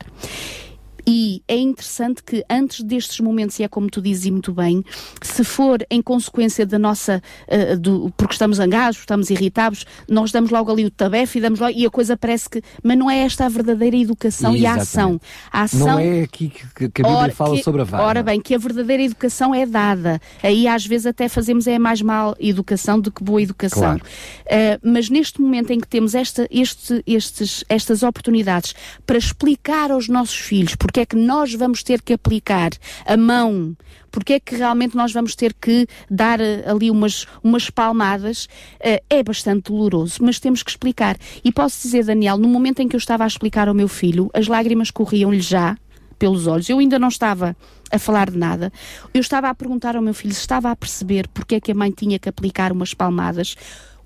E 1.07 1.41
é 1.47 1.55
interessante 1.55 2.21
que 2.21 2.43
antes 2.49 2.83
destes 2.83 3.21
momentos, 3.21 3.57
e 3.59 3.63
é 3.63 3.67
como 3.69 3.89
tu 3.89 4.01
dizes 4.01 4.29
muito 4.29 4.51
bem, 4.51 4.83
se 5.21 5.41
for 5.41 5.79
em 5.89 6.01
consequência 6.01 6.65
da 6.65 6.77
nossa, 6.77 7.23
uh, 7.47 7.77
do, 7.79 8.13
porque 8.17 8.33
estamos 8.33 8.57
zangados, 8.57 8.99
estamos 8.99 9.29
irritados, 9.29 9.85
nós 10.09 10.33
damos 10.33 10.51
logo 10.51 10.69
ali 10.69 10.83
o 10.83 10.91
tabefe 10.91 11.39
e 11.39 11.41
damos 11.41 11.61
logo, 11.61 11.73
e 11.73 11.85
a 11.85 11.89
coisa 11.89 12.17
parece 12.17 12.49
que, 12.49 12.61
mas 12.83 12.97
não 12.97 13.09
é 13.09 13.19
esta 13.19 13.45
a 13.45 13.49
verdadeira 13.49 13.95
educação 13.95 14.53
Exatamente. 14.53 14.63
e 14.63 14.67
a 14.67 14.83
ação. 14.83 15.21
A 15.49 15.61
ação. 15.61 15.87
Não 15.87 15.99
é 15.99 16.23
aqui 16.23 16.49
que, 16.49 16.89
que 16.89 17.01
a 17.01 17.05
Bíblia 17.05 17.23
ora, 17.23 17.31
fala 17.31 17.55
que, 17.55 17.63
sobre 17.63 17.81
a 17.81 17.85
vara. 17.85 18.03
Ora 18.03 18.23
bem, 18.23 18.41
que 18.41 18.53
a 18.53 18.57
verdadeira 18.57 19.03
educação 19.03 19.55
é 19.55 19.65
dada. 19.65 20.19
Aí 20.43 20.67
às 20.67 20.85
vezes 20.85 21.05
até 21.07 21.29
fazemos 21.29 21.67
é 21.67 21.79
mais 21.79 22.01
mal 22.01 22.35
educação 22.37 22.99
do 22.99 23.11
que 23.11 23.23
boa 23.23 23.41
educação. 23.41 23.97
Claro. 23.97 24.03
Uh, 24.45 24.91
mas 24.91 25.09
neste 25.09 25.39
momento 25.39 25.71
em 25.71 25.79
que 25.79 25.87
temos 25.87 26.13
esta, 26.13 26.45
este, 26.51 27.01
estes, 27.07 27.63
estas 27.69 28.03
oportunidades 28.03 28.75
para 29.05 29.17
explicar 29.17 29.89
aos 29.89 30.09
nossos 30.09 30.35
filhos, 30.35 30.75
porque 30.75 30.96
porque 30.97 31.01
é 31.01 31.05
que 31.05 31.15
nós 31.15 31.53
vamos 31.53 31.83
ter 31.83 32.01
que 32.01 32.11
aplicar 32.11 32.71
a 33.05 33.15
mão, 33.15 33.77
porque 34.09 34.33
é 34.33 34.39
que 34.39 34.55
realmente 34.55 34.97
nós 34.97 35.13
vamos 35.13 35.35
ter 35.35 35.53
que 35.53 35.85
dar 36.09 36.41
eh, 36.41 36.63
ali 36.65 36.89
umas, 36.89 37.27
umas 37.43 37.69
palmadas, 37.69 38.45
uh, 38.77 38.99
é 39.07 39.21
bastante 39.21 39.71
doloroso, 39.71 40.17
mas 40.23 40.39
temos 40.39 40.63
que 40.63 40.71
explicar. 40.71 41.15
E 41.43 41.51
posso 41.51 41.83
dizer, 41.83 42.03
Daniel, 42.03 42.39
no 42.39 42.47
momento 42.47 42.79
em 42.79 42.87
que 42.87 42.95
eu 42.95 42.97
estava 42.97 43.25
a 43.25 43.27
explicar 43.27 43.67
ao 43.67 43.75
meu 43.75 43.87
filho, 43.87 44.27
as 44.33 44.47
lágrimas 44.47 44.89
corriam-lhe 44.89 45.39
já 45.39 45.77
pelos 46.17 46.47
olhos. 46.47 46.67
Eu 46.67 46.79
ainda 46.79 46.97
não 46.97 47.09
estava 47.09 47.55
a 47.91 47.99
falar 47.99 48.31
de 48.31 48.37
nada. 48.37 48.73
Eu 49.13 49.21
estava 49.21 49.49
a 49.49 49.53
perguntar 49.53 49.95
ao 49.95 50.01
meu 50.01 50.15
filho 50.15 50.33
se 50.33 50.41
estava 50.41 50.71
a 50.71 50.75
perceber 50.75 51.27
porque 51.27 51.55
é 51.55 51.61
que 51.61 51.71
a 51.71 51.75
mãe 51.75 51.91
tinha 51.91 52.17
que 52.17 52.27
aplicar 52.27 52.71
umas 52.71 52.95
palmadas 52.95 53.55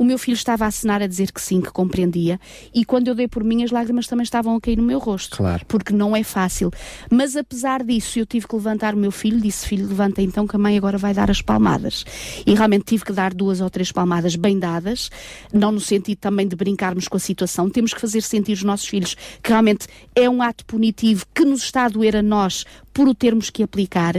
o 0.01 0.03
meu 0.03 0.17
filho 0.17 0.33
estava 0.33 0.65
a 0.65 0.67
assinar 0.67 0.99
a 0.99 1.05
dizer 1.05 1.31
que 1.31 1.39
sim, 1.39 1.61
que 1.61 1.71
compreendia. 1.71 2.39
E 2.73 2.83
quando 2.83 3.07
eu 3.07 3.13
dei 3.13 3.27
por 3.27 3.43
mim, 3.43 3.63
as 3.63 3.69
lágrimas 3.69 4.07
também 4.07 4.23
estavam 4.23 4.55
a 4.55 4.59
cair 4.59 4.77
no 4.77 4.81
meu 4.81 4.97
rosto. 4.97 5.37
Claro. 5.37 5.63
Porque 5.67 5.93
não 5.93 6.15
é 6.15 6.23
fácil. 6.23 6.71
Mas 7.07 7.35
apesar 7.35 7.83
disso, 7.83 8.17
eu 8.17 8.25
tive 8.25 8.47
que 8.47 8.55
levantar 8.55 8.95
o 8.95 8.97
meu 8.97 9.11
filho, 9.11 9.39
disse: 9.39 9.67
Filho, 9.67 9.87
levanta 9.87 10.19
então 10.19 10.47
que 10.47 10.55
a 10.55 10.59
mãe 10.59 10.75
agora 10.75 10.97
vai 10.97 11.13
dar 11.13 11.29
as 11.29 11.43
palmadas. 11.43 12.03
E 12.47 12.55
realmente 12.55 12.85
tive 12.85 13.05
que 13.05 13.13
dar 13.13 13.31
duas 13.31 13.61
ou 13.61 13.69
três 13.69 13.91
palmadas 13.91 14.35
bem 14.35 14.57
dadas, 14.57 15.11
não 15.53 15.71
no 15.71 15.79
sentido 15.79 16.17
também 16.17 16.47
de 16.47 16.55
brincarmos 16.55 17.07
com 17.07 17.17
a 17.17 17.19
situação. 17.19 17.69
Temos 17.69 17.93
que 17.93 18.01
fazer 18.01 18.23
sentir 18.23 18.53
os 18.53 18.63
nossos 18.63 18.87
filhos 18.87 19.15
que 19.43 19.49
realmente 19.51 19.85
é 20.15 20.27
um 20.27 20.41
ato 20.41 20.65
punitivo 20.65 21.27
que 21.31 21.45
nos 21.45 21.61
está 21.61 21.85
a 21.85 21.89
doer 21.89 22.15
a 22.15 22.23
nós 22.23 22.65
por 22.93 23.07
o 23.07 23.15
termos 23.15 23.49
que 23.49 23.63
aplicar, 23.63 24.15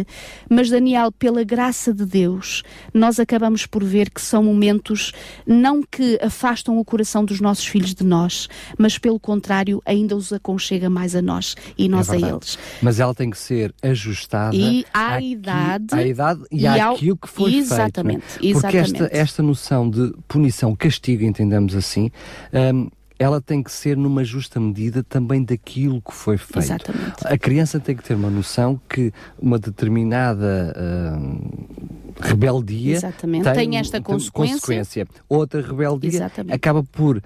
mas 0.49 0.71
Daniel, 0.71 1.13
pela 1.13 1.45
graça 1.45 1.93
de 1.93 2.05
Deus, 2.05 2.63
nós 2.93 3.21
acabamos 3.21 3.67
por 3.67 3.85
ver 3.85 4.11
que 4.11 4.21
são 4.21 4.43
momentos 4.43 5.13
não 5.47 5.72
que 5.81 6.19
afastam 6.21 6.79
o 6.79 6.85
coração 6.85 7.25
dos 7.25 7.41
nossos 7.41 7.65
filhos 7.65 7.95
de 7.95 8.05
nós, 8.05 8.49
mas 8.77 8.99
pelo 8.99 9.21
contrário, 9.21 9.81
ainda 9.87 10.17
os 10.17 10.33
aconchega 10.33 10.91
mais 10.91 11.15
a 11.15 11.23
nós 11.23 11.55
e 11.79 11.89
nós 11.89 12.09
é 12.09 12.17
a 12.17 12.19
eles. 12.19 12.59
Mas 12.83 12.99
ela 12.99 13.15
tem 13.15 13.31
que 13.31 13.39
ser 13.39 13.73
ajustada 13.81 14.57
e 14.57 14.85
à, 14.93 15.17
àqui, 15.17 15.33
idade, 15.33 15.95
à 15.95 16.07
idade 16.07 16.43
e, 16.51 16.63
e 16.63 16.67
àquilo 16.67 17.17
que 17.17 17.29
foi 17.29 17.55
exatamente, 17.55 18.25
feito. 18.25 18.57
Né? 18.57 18.61
Porque 18.61 18.77
esta, 18.77 19.09
esta 19.13 19.43
noção 19.43 19.89
de 19.89 20.13
punição, 20.27 20.75
castigo, 20.75 21.23
entendemos 21.23 21.77
assim, 21.77 22.11
um, 22.53 22.91
ela 23.23 23.41
tem 23.41 23.63
que 23.63 23.71
ser 23.71 23.97
numa 23.97 24.25
justa 24.25 24.59
medida 24.59 25.03
também 25.05 25.45
daquilo 25.45 26.03
que 26.03 26.13
foi 26.13 26.37
feito. 26.37 26.59
Exatamente. 26.59 27.25
A 27.25 27.39
criança 27.39 27.79
tem 27.79 27.95
que 27.95 28.03
ter 28.03 28.15
uma 28.15 28.29
noção 28.29 28.81
que 28.89 29.13
uma 29.39 29.61
determinada 29.61 30.75
uh, 30.77 32.19
rebeldia 32.21 33.01
tem, 33.01 33.43
tem 33.43 33.79
esta 33.79 34.01
consequência. 34.01 34.55
consequência. 34.57 35.09
Outra 35.29 35.63
rebeldia 35.63 36.11
Exatamente. 36.11 36.53
acaba 36.53 36.83
por 36.83 37.23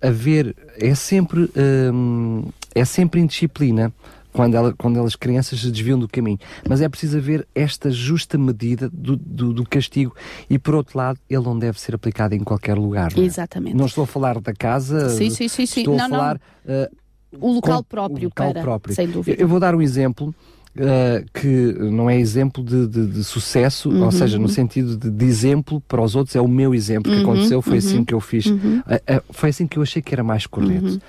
haver 0.00 0.56
é 0.78 0.94
sempre 0.94 1.42
uh, 1.42 2.52
é 2.74 2.84
sempre 2.86 3.20
indisciplina 3.20 3.92
quando, 4.32 4.54
ela, 4.54 4.74
quando 4.76 4.98
elas 4.98 5.16
crianças 5.16 5.60
se 5.60 5.70
desviam 5.70 5.98
do 5.98 6.08
caminho. 6.08 6.38
Mas 6.68 6.80
é 6.80 6.88
preciso 6.88 7.18
haver 7.18 7.46
esta 7.54 7.90
justa 7.90 8.38
medida 8.38 8.88
do, 8.92 9.16
do, 9.16 9.52
do 9.52 9.64
castigo 9.64 10.14
e, 10.48 10.58
por 10.58 10.74
outro 10.74 10.98
lado, 10.98 11.18
ele 11.28 11.42
não 11.42 11.58
deve 11.58 11.80
ser 11.80 11.94
aplicado 11.94 12.34
em 12.34 12.40
qualquer 12.40 12.76
lugar. 12.76 13.12
Não 13.16 13.22
é? 13.22 13.26
Exatamente. 13.26 13.76
Não 13.76 13.86
estou 13.86 14.04
a 14.04 14.06
falar 14.06 14.40
da 14.40 14.52
casa, 14.52 15.10
sim, 15.10 15.30
sim, 15.30 15.48
sim, 15.48 15.66
sim. 15.66 15.80
estou 15.80 15.96
não, 15.96 16.06
a 16.06 16.08
falar... 16.08 16.36
Uh, 16.64 16.96
o 17.40 17.52
local 17.52 17.84
próprio, 17.84 18.28
o 18.28 18.30
local 18.30 18.52
para, 18.52 18.62
próprio. 18.62 18.94
sem 18.94 19.06
dúvida. 19.06 19.40
Eu 19.40 19.46
vou 19.46 19.60
dar 19.60 19.74
um 19.74 19.82
exemplo 19.82 20.34
Uh, 20.76 21.26
que 21.34 21.72
não 21.90 22.08
é 22.08 22.16
exemplo 22.16 22.62
de, 22.62 22.86
de, 22.86 23.06
de 23.06 23.24
sucesso, 23.24 23.90
uhum, 23.90 24.04
ou 24.04 24.12
seja, 24.12 24.36
no 24.36 24.44
uhum. 24.44 24.48
sentido 24.48 24.96
de, 24.96 25.10
de, 25.10 25.24
exemplo 25.24 25.80
para 25.80 26.00
os 26.00 26.14
outros, 26.14 26.36
é 26.36 26.40
o 26.40 26.46
meu 26.46 26.72
exemplo 26.72 27.10
uhum, 27.10 27.18
que 27.18 27.24
aconteceu, 27.24 27.60
foi 27.60 27.78
assim 27.78 27.98
uhum, 27.98 28.04
que 28.04 28.14
eu 28.14 28.20
fiz, 28.20 28.46
uh, 28.46 28.52
uh, 28.54 29.22
foi 29.30 29.48
assim 29.48 29.66
que 29.66 29.76
eu 29.76 29.82
achei 29.82 30.00
que 30.00 30.14
era 30.14 30.22
mais 30.22 30.46
correto. 30.46 31.00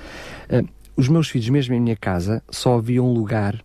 Os 0.99 1.07
meus 1.07 1.29
filhos, 1.29 1.47
mesmo 1.47 1.73
em 1.73 1.79
minha 1.79 1.95
casa, 1.95 2.43
só 2.49 2.77
havia 2.77 3.01
um 3.01 3.13
lugar 3.13 3.63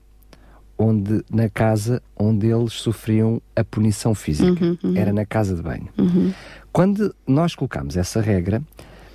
onde 0.78 1.24
na 1.28 1.48
casa 1.48 2.00
onde 2.16 2.46
eles 2.46 2.74
sofriam 2.74 3.42
a 3.56 3.64
punição 3.64 4.14
física. 4.14 4.64
Uhum, 4.64 4.78
uhum. 4.84 4.96
Era 4.96 5.12
na 5.12 5.26
casa 5.26 5.56
de 5.56 5.60
banho. 5.60 5.88
Uhum. 5.98 6.32
Quando 6.72 7.12
nós 7.26 7.56
colocámos 7.56 7.96
essa 7.96 8.20
regra, 8.20 8.62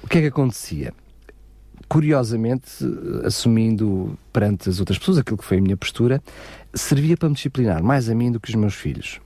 o 0.04 0.08
que 0.10 0.18
é 0.18 0.22
que 0.22 0.28
acontecia? 0.28 0.94
Curiosamente, 1.88 2.68
assumindo 3.24 4.20
perante 4.34 4.68
as 4.68 4.82
outras 4.82 5.00
pessoas 5.00 5.20
aquilo 5.20 5.38
que 5.38 5.46
foi 5.46 5.60
a 5.60 5.62
minha 5.62 5.78
postura, 5.78 6.22
servia 6.74 7.16
para 7.16 7.30
me 7.30 7.36
disciplinar 7.36 7.82
mais 7.82 8.10
a 8.10 8.16
mim 8.16 8.34
do 8.34 8.38
que 8.38 8.50
os 8.50 8.56
meus 8.56 8.76
filhos. 8.76 9.22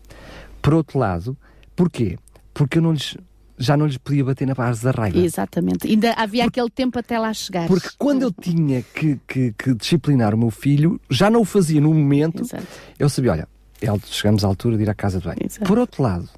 Por 0.61 0.75
outro 0.75 0.99
lado, 0.99 1.35
porquê? 1.75 2.19
Porque 2.53 2.77
eu 2.77 2.83
não 2.83 2.91
lhes 2.91 3.17
já 3.57 3.77
não 3.77 3.85
lhes 3.85 3.97
podia 3.97 4.23
bater 4.23 4.47
na 4.47 4.53
base 4.53 4.83
da 4.83 4.91
raiva. 4.91 5.17
Exatamente. 5.17 5.87
Ainda 5.87 6.13
havia 6.13 6.45
aquele 6.45 6.69
tempo 6.69 6.97
até 6.97 7.19
lá 7.19 7.33
chegar. 7.33 7.67
Porque 7.67 7.89
quando 7.97 8.23
eu 8.23 8.31
tinha 8.31 8.81
que, 8.81 9.19
que, 9.27 9.53
que, 9.53 9.73
disciplinar 9.73 10.33
o 10.33 10.37
meu 10.37 10.49
filho, 10.51 10.99
já 11.09 11.29
não 11.29 11.41
o 11.41 11.45
fazia 11.45 11.79
no 11.79 11.93
momento, 11.93 12.41
Exato. 12.41 12.65
eu 12.97 13.09
sabia, 13.09 13.31
olha, 13.31 13.47
chegamos 14.05 14.43
à 14.43 14.47
altura 14.47 14.77
de 14.77 14.83
ir 14.83 14.89
à 14.89 14.93
casa 14.93 15.19
de 15.19 15.25
banho. 15.25 15.39
Exato. 15.43 15.65
Por 15.65 15.77
outro 15.77 16.01
lado, 16.01 16.29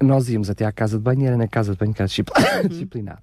nós 0.00 0.28
íamos 0.28 0.48
até 0.48 0.64
à 0.64 0.72
casa 0.72 0.96
de 0.96 1.02
banho 1.02 1.22
e 1.22 1.26
era 1.26 1.36
na 1.36 1.48
casa 1.48 1.72
de 1.72 1.78
banho 1.78 1.92
que 1.92 2.02
era 2.02 2.10
uhum. 2.62 2.68
disciplinado. 2.68 3.22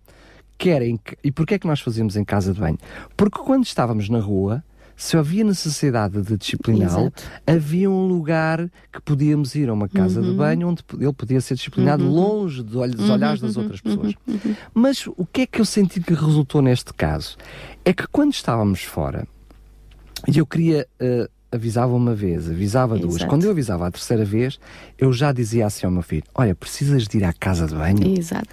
Querem, 0.58 1.00
e 1.24 1.32
porquê 1.32 1.56
é 1.56 1.60
que 1.60 1.68
nós 1.68 1.82
fazíamos 1.82 2.16
em 2.16 2.24
casa 2.24 2.54
de 2.54 2.60
banho? 2.60 2.78
Porque 3.18 3.40
quando 3.40 3.66
estávamos 3.66 4.08
na 4.10 4.20
rua, 4.20 4.64
se 4.96 5.18
havia 5.18 5.44
necessidade 5.44 6.22
de 6.22 6.38
discipliná-lo, 6.38 7.12
havia 7.46 7.90
um 7.90 8.08
lugar 8.08 8.70
que 8.92 9.02
podíamos 9.04 9.54
ir 9.56 9.70
a 9.70 9.74
uma 9.74 9.90
casa 9.90 10.22
uhum. 10.22 10.32
de 10.32 10.38
banho 10.38 10.68
onde 10.70 10.84
ele 10.94 11.14
podia 11.14 11.42
ser 11.42 11.56
disciplinado 11.56 12.04
uhum. 12.04 12.12
longe 12.12 12.64
dos 12.64 12.76
olhares 13.10 13.42
das 13.42 13.56
uhum. 13.56 13.64
outras 13.64 13.82
pessoas. 13.82 14.14
Uhum. 14.28 14.40
Uhum. 14.46 14.56
Mas 14.74 15.06
o 15.08 15.26
que 15.26 15.42
é 15.42 15.46
que 15.46 15.60
eu 15.60 15.66
senti 15.66 16.00
que 16.00 16.14
resultou 16.14 16.62
neste 16.62 16.94
caso? 16.94 17.38
É 17.84 17.94
que 17.94 18.08
quando 18.08 18.34
estávamos 18.34 18.84
fora, 18.84 19.28
e 20.28 20.38
eu 20.38 20.46
queria 20.46 20.88
uh, 21.02 21.30
avisava 21.56 21.94
uma 21.94 22.14
vez, 22.14 22.50
avisava 22.50 22.98
duas. 22.98 23.16
Exato. 23.16 23.30
Quando 23.30 23.44
eu 23.46 23.52
avisava 23.52 23.88
a 23.88 23.92
terceira 23.92 24.24
vez, 24.24 24.60
eu 24.98 25.12
já 25.12 25.32
dizia 25.32 25.66
assim 25.66 25.86
ao 25.86 25.92
meu 25.92 26.02
filho: 26.02 26.24
Olha, 26.34 26.54
precisas 26.54 27.08
de 27.08 27.18
ir 27.18 27.24
à 27.24 27.34
casa 27.34 27.68
de 27.68 27.76
banho? 27.76 28.18
Exato. 28.18 28.48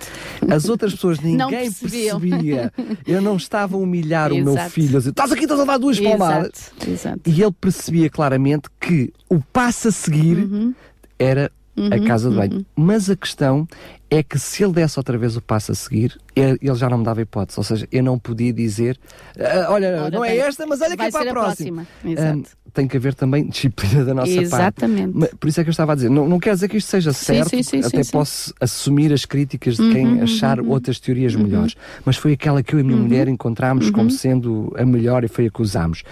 As 0.49 0.69
outras 0.69 0.93
pessoas, 0.93 1.19
ninguém 1.21 1.71
percebia. 1.71 2.73
Eu 3.07 3.21
não 3.21 3.37
estava 3.37 3.77
a 3.77 3.79
humilhar 3.79 4.33
Exato. 4.33 4.51
o 4.51 4.55
meu 4.55 4.71
filho, 4.71 4.97
a 4.97 4.99
dizer: 4.99 5.11
Estás 5.11 5.33
aqui, 5.33 5.43
estás 5.43 5.61
a 5.61 5.65
dar 5.65 5.79
duas 5.79 6.01
palmadas. 6.01 6.73
Exato. 6.87 7.21
E 7.27 7.43
ele 7.43 7.53
percebia 7.53 8.09
claramente 8.09 8.69
que 8.81 9.13
o 9.29 9.41
passo 9.41 9.89
a 9.89 9.93
seguir 9.93 10.39
uhum. 10.39 10.75
era 11.19 11.51
uhum, 11.77 11.89
a 11.93 12.07
casa 12.07 12.31
de 12.31 12.37
banho. 12.37 12.55
Uhum. 12.55 12.65
Mas 12.77 13.11
a 13.11 13.17
questão 13.17 13.67
é 14.11 14.23
que 14.23 14.39
se 14.39 14.63
ele 14.63 14.75
desse 14.75 14.99
outra 14.99 15.17
vez 15.17 15.37
o 15.37 15.41
passo 15.41 15.73
a 15.73 15.75
seguir, 15.75 16.19
ele 16.37 16.75
já 16.75 16.89
não 16.89 16.99
me 16.99 17.05
dava 17.05 17.23
hipótese. 17.23 17.59
Ou 17.59 17.65
seja, 17.65 17.89
eu 17.91 18.03
não 18.03 18.19
podia 18.19 18.53
dizer, 18.53 18.99
ah, 19.39 19.69
olha, 19.71 20.11
não 20.11 20.25
é 20.25 20.37
esta, 20.37 20.67
mas 20.67 20.81
olha 20.83 20.97
que 20.97 21.03
é 21.03 21.11
para 21.11 21.31
a 21.31 21.33
próxima. 21.33 21.87
próxima. 22.03 22.35
Um, 22.35 22.43
tem 22.73 22.89
que 22.89 22.97
haver 22.97 23.15
também 23.15 23.47
disciplina 23.47 24.05
da 24.05 24.15
nossa 24.15 24.31
Exatamente. 24.31 25.19
parte. 25.19 25.37
Por 25.37 25.49
isso 25.49 25.61
é 25.61 25.65
que 25.65 25.71
eu 25.71 25.73
estava 25.73 25.93
a 25.93 25.95
dizer, 25.95 26.11
não, 26.11 26.29
não 26.29 26.41
quer 26.41 26.55
dizer 26.55 26.69
que 26.69 26.77
isto 26.77 26.89
seja 26.89 27.13
certo, 27.13 27.51
sim, 27.51 27.63
sim, 27.63 27.83
sim, 27.83 27.87
até 27.87 28.03
posso 28.11 28.55
assumir 28.61 29.13
as 29.13 29.25
críticas 29.25 29.77
de 29.77 29.91
quem 29.93 30.07
uhum, 30.07 30.23
achar 30.23 30.61
uhum, 30.61 30.71
outras 30.71 30.99
teorias 30.99 31.35
uhum. 31.35 31.43
melhores. 31.45 31.75
Mas 32.05 32.17
foi 32.17 32.33
aquela 32.33 32.63
que 32.63 32.75
eu 32.75 32.79
e 32.79 32.83
a 32.83 32.85
minha 32.85 32.97
uhum. 32.97 33.05
mulher 33.05 33.29
encontramos 33.29 33.91
como 33.91 34.05
uhum. 34.05 34.11
sendo 34.11 34.75
a 34.77 34.85
melhor 34.85 35.25
e 35.25 35.29
foi 35.29 35.47
a 35.47 35.51
que 35.51 35.61
usámos. 35.61 36.03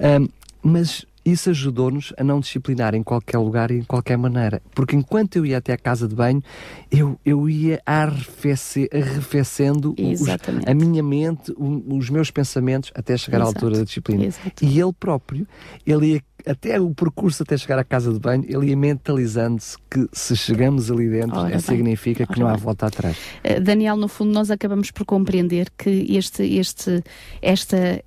Um, 0.00 0.28
mas 0.62 1.04
isso 1.24 1.50
ajudou-nos 1.50 2.12
a 2.18 2.24
não 2.24 2.40
disciplinar 2.40 2.94
em 2.94 3.02
qualquer 3.02 3.38
lugar 3.38 3.70
e 3.70 3.78
em 3.78 3.82
qualquer 3.82 4.18
maneira. 4.18 4.60
Porque 4.74 4.94
enquanto 4.94 5.36
eu 5.36 5.46
ia 5.46 5.58
até 5.58 5.72
a 5.72 5.78
casa 5.78 6.06
de 6.06 6.14
banho, 6.14 6.42
eu, 6.90 7.18
eu 7.24 7.48
ia 7.48 7.80
arrefecer, 7.86 8.88
arrefecendo 8.92 9.94
os, 9.98 10.22
a 10.66 10.74
minha 10.74 11.02
mente, 11.02 11.52
os 11.56 12.10
meus 12.10 12.30
pensamentos, 12.30 12.90
até 12.94 13.16
chegar 13.16 13.38
Exato. 13.38 13.50
à 13.50 13.56
altura 13.56 13.78
da 13.78 13.84
disciplina. 13.84 14.24
Exato. 14.26 14.64
E 14.64 14.80
ele 14.80 14.92
próprio, 14.92 15.46
ele 15.86 16.14
ia 16.14 16.22
até 16.46 16.78
o 16.78 16.94
percurso 16.94 17.42
até 17.42 17.56
chegar 17.56 17.78
à 17.78 17.84
casa 17.84 18.12
de 18.12 18.18
banho, 18.18 18.44
ele 18.46 18.70
ia 18.70 18.76
mentalizando-se 18.76 19.76
que 19.90 20.06
se 20.12 20.36
chegamos 20.36 20.90
ali 20.90 21.08
dentro, 21.08 21.38
Ora 21.38 21.58
significa 21.58 22.26
que 22.26 22.38
não 22.38 22.46
há 22.46 22.56
volta 22.56 22.86
atrás. 22.86 23.16
Uh, 23.44 23.60
Daniel, 23.60 23.96
no 23.96 24.08
fundo, 24.08 24.32
nós 24.32 24.50
acabamos 24.50 24.90
por 24.90 25.04
compreender 25.04 25.70
que 25.76 26.06
este, 26.16 26.42
este, 26.42 27.02
esta, 27.40 28.02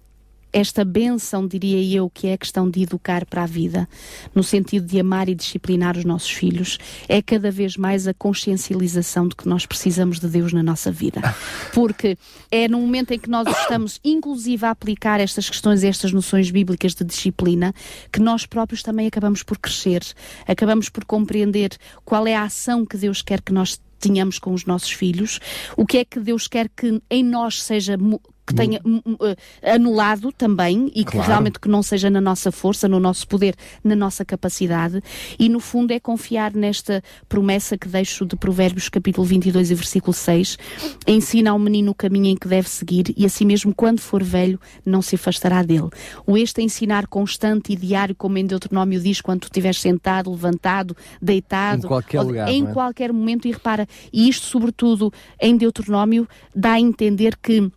esta 0.51 0.83
benção, 0.85 1.47
diria 1.47 1.97
eu, 1.97 2.09
que 2.09 2.27
é 2.27 2.33
a 2.33 2.37
questão 2.37 2.69
de 2.69 2.83
educar 2.83 3.25
para 3.25 3.43
a 3.43 3.45
vida, 3.45 3.87
no 4.33 4.43
sentido 4.43 4.85
de 4.85 4.99
amar 4.99 5.29
e 5.29 5.35
disciplinar 5.35 5.97
os 5.97 6.05
nossos 6.05 6.29
filhos, 6.29 6.77
é 7.07 7.21
cada 7.21 7.51
vez 7.51 7.77
mais 7.77 8.07
a 8.07 8.13
consciencialização 8.13 9.27
de 9.27 9.35
que 9.35 9.47
nós 9.47 9.65
precisamos 9.65 10.19
de 10.19 10.27
Deus 10.27 10.53
na 10.53 10.63
nossa 10.63 10.91
vida. 10.91 11.21
Porque 11.73 12.17
é 12.51 12.67
no 12.67 12.79
momento 12.79 13.11
em 13.11 13.19
que 13.19 13.29
nós 13.29 13.47
estamos, 13.47 13.99
inclusive, 14.03 14.65
a 14.65 14.71
aplicar 14.71 15.19
estas 15.19 15.49
questões, 15.49 15.83
estas 15.83 16.11
noções 16.11 16.49
bíblicas 16.49 16.93
de 16.93 17.03
disciplina, 17.03 17.73
que 18.11 18.19
nós 18.19 18.45
próprios 18.45 18.81
também 18.81 19.07
acabamos 19.07 19.43
por 19.43 19.57
crescer, 19.57 20.01
acabamos 20.47 20.89
por 20.89 21.05
compreender 21.05 21.77
qual 22.05 22.25
é 22.25 22.35
a 22.35 22.43
ação 22.43 22.85
que 22.85 22.97
Deus 22.97 23.21
quer 23.21 23.41
que 23.41 23.53
nós 23.53 23.79
tenhamos 23.99 24.39
com 24.39 24.53
os 24.53 24.65
nossos 24.65 24.91
filhos, 24.91 25.39
o 25.75 25.85
que 25.85 25.97
é 25.97 26.05
que 26.05 26.19
Deus 26.19 26.47
quer 26.47 26.69
que 26.69 27.01
em 27.09 27.23
nós 27.23 27.61
seja 27.63 27.97
que 28.47 28.55
tenha 28.55 28.79
uh, 28.79 29.35
anulado 29.61 30.31
também 30.31 30.89
e 30.95 31.03
claro. 31.03 31.19
que 31.19 31.27
realmente 31.27 31.59
que 31.59 31.67
não 31.67 31.83
seja 31.83 32.09
na 32.09 32.21
nossa 32.21 32.49
força, 32.49 32.87
no 32.87 32.97
nosso 32.97 33.27
poder, 33.27 33.53
na 33.83 33.95
nossa 33.95 34.23
capacidade 34.23 35.01
e 35.37 35.49
no 35.49 35.59
fundo 35.59 35.91
é 35.91 35.99
confiar 35.99 36.53
nesta 36.53 37.03
promessa 37.27 37.77
que 37.77 37.89
deixo 37.89 38.25
de 38.25 38.37
Provérbios 38.37 38.87
capítulo 38.87 39.27
22 39.27 39.69
e 39.69 39.75
versículo 39.75 40.13
6 40.13 40.57
ensina 41.05 41.51
ao 41.51 41.59
menino 41.59 41.91
o 41.91 41.95
caminho 41.95 42.27
em 42.27 42.37
que 42.37 42.47
deve 42.47 42.69
seguir 42.69 43.13
e 43.17 43.25
assim 43.25 43.43
mesmo 43.43 43.75
quando 43.75 43.99
for 43.99 44.23
velho 44.23 44.59
não 44.85 45.01
se 45.01 45.15
afastará 45.15 45.61
dele. 45.61 45.89
O 46.25 46.37
este 46.37 46.61
ensinar 46.61 47.05
constante 47.07 47.73
e 47.73 47.75
diário 47.75 48.15
como 48.15 48.37
em 48.37 48.45
Deuteronômio 48.45 49.01
diz 49.01 49.19
quando 49.19 49.41
tu 49.41 49.45
estiveres 49.45 49.81
sentado, 49.81 50.31
levantado, 50.31 50.95
deitado 51.21 51.85
em 51.85 51.87
qualquer 51.87 52.21
lugar, 52.21 52.47
em 52.47 52.65
é? 52.65 52.71
qualquer 52.71 53.11
momento 53.11 53.45
e 53.45 53.51
repara, 53.51 53.85
e 54.13 54.29
isto 54.29 54.45
sobretudo 54.45 55.11
em 55.41 55.57
Deuteronômio 55.57 56.25
dá 56.55 56.73
a 56.73 56.79
entender 56.79 57.35
que 57.35 57.69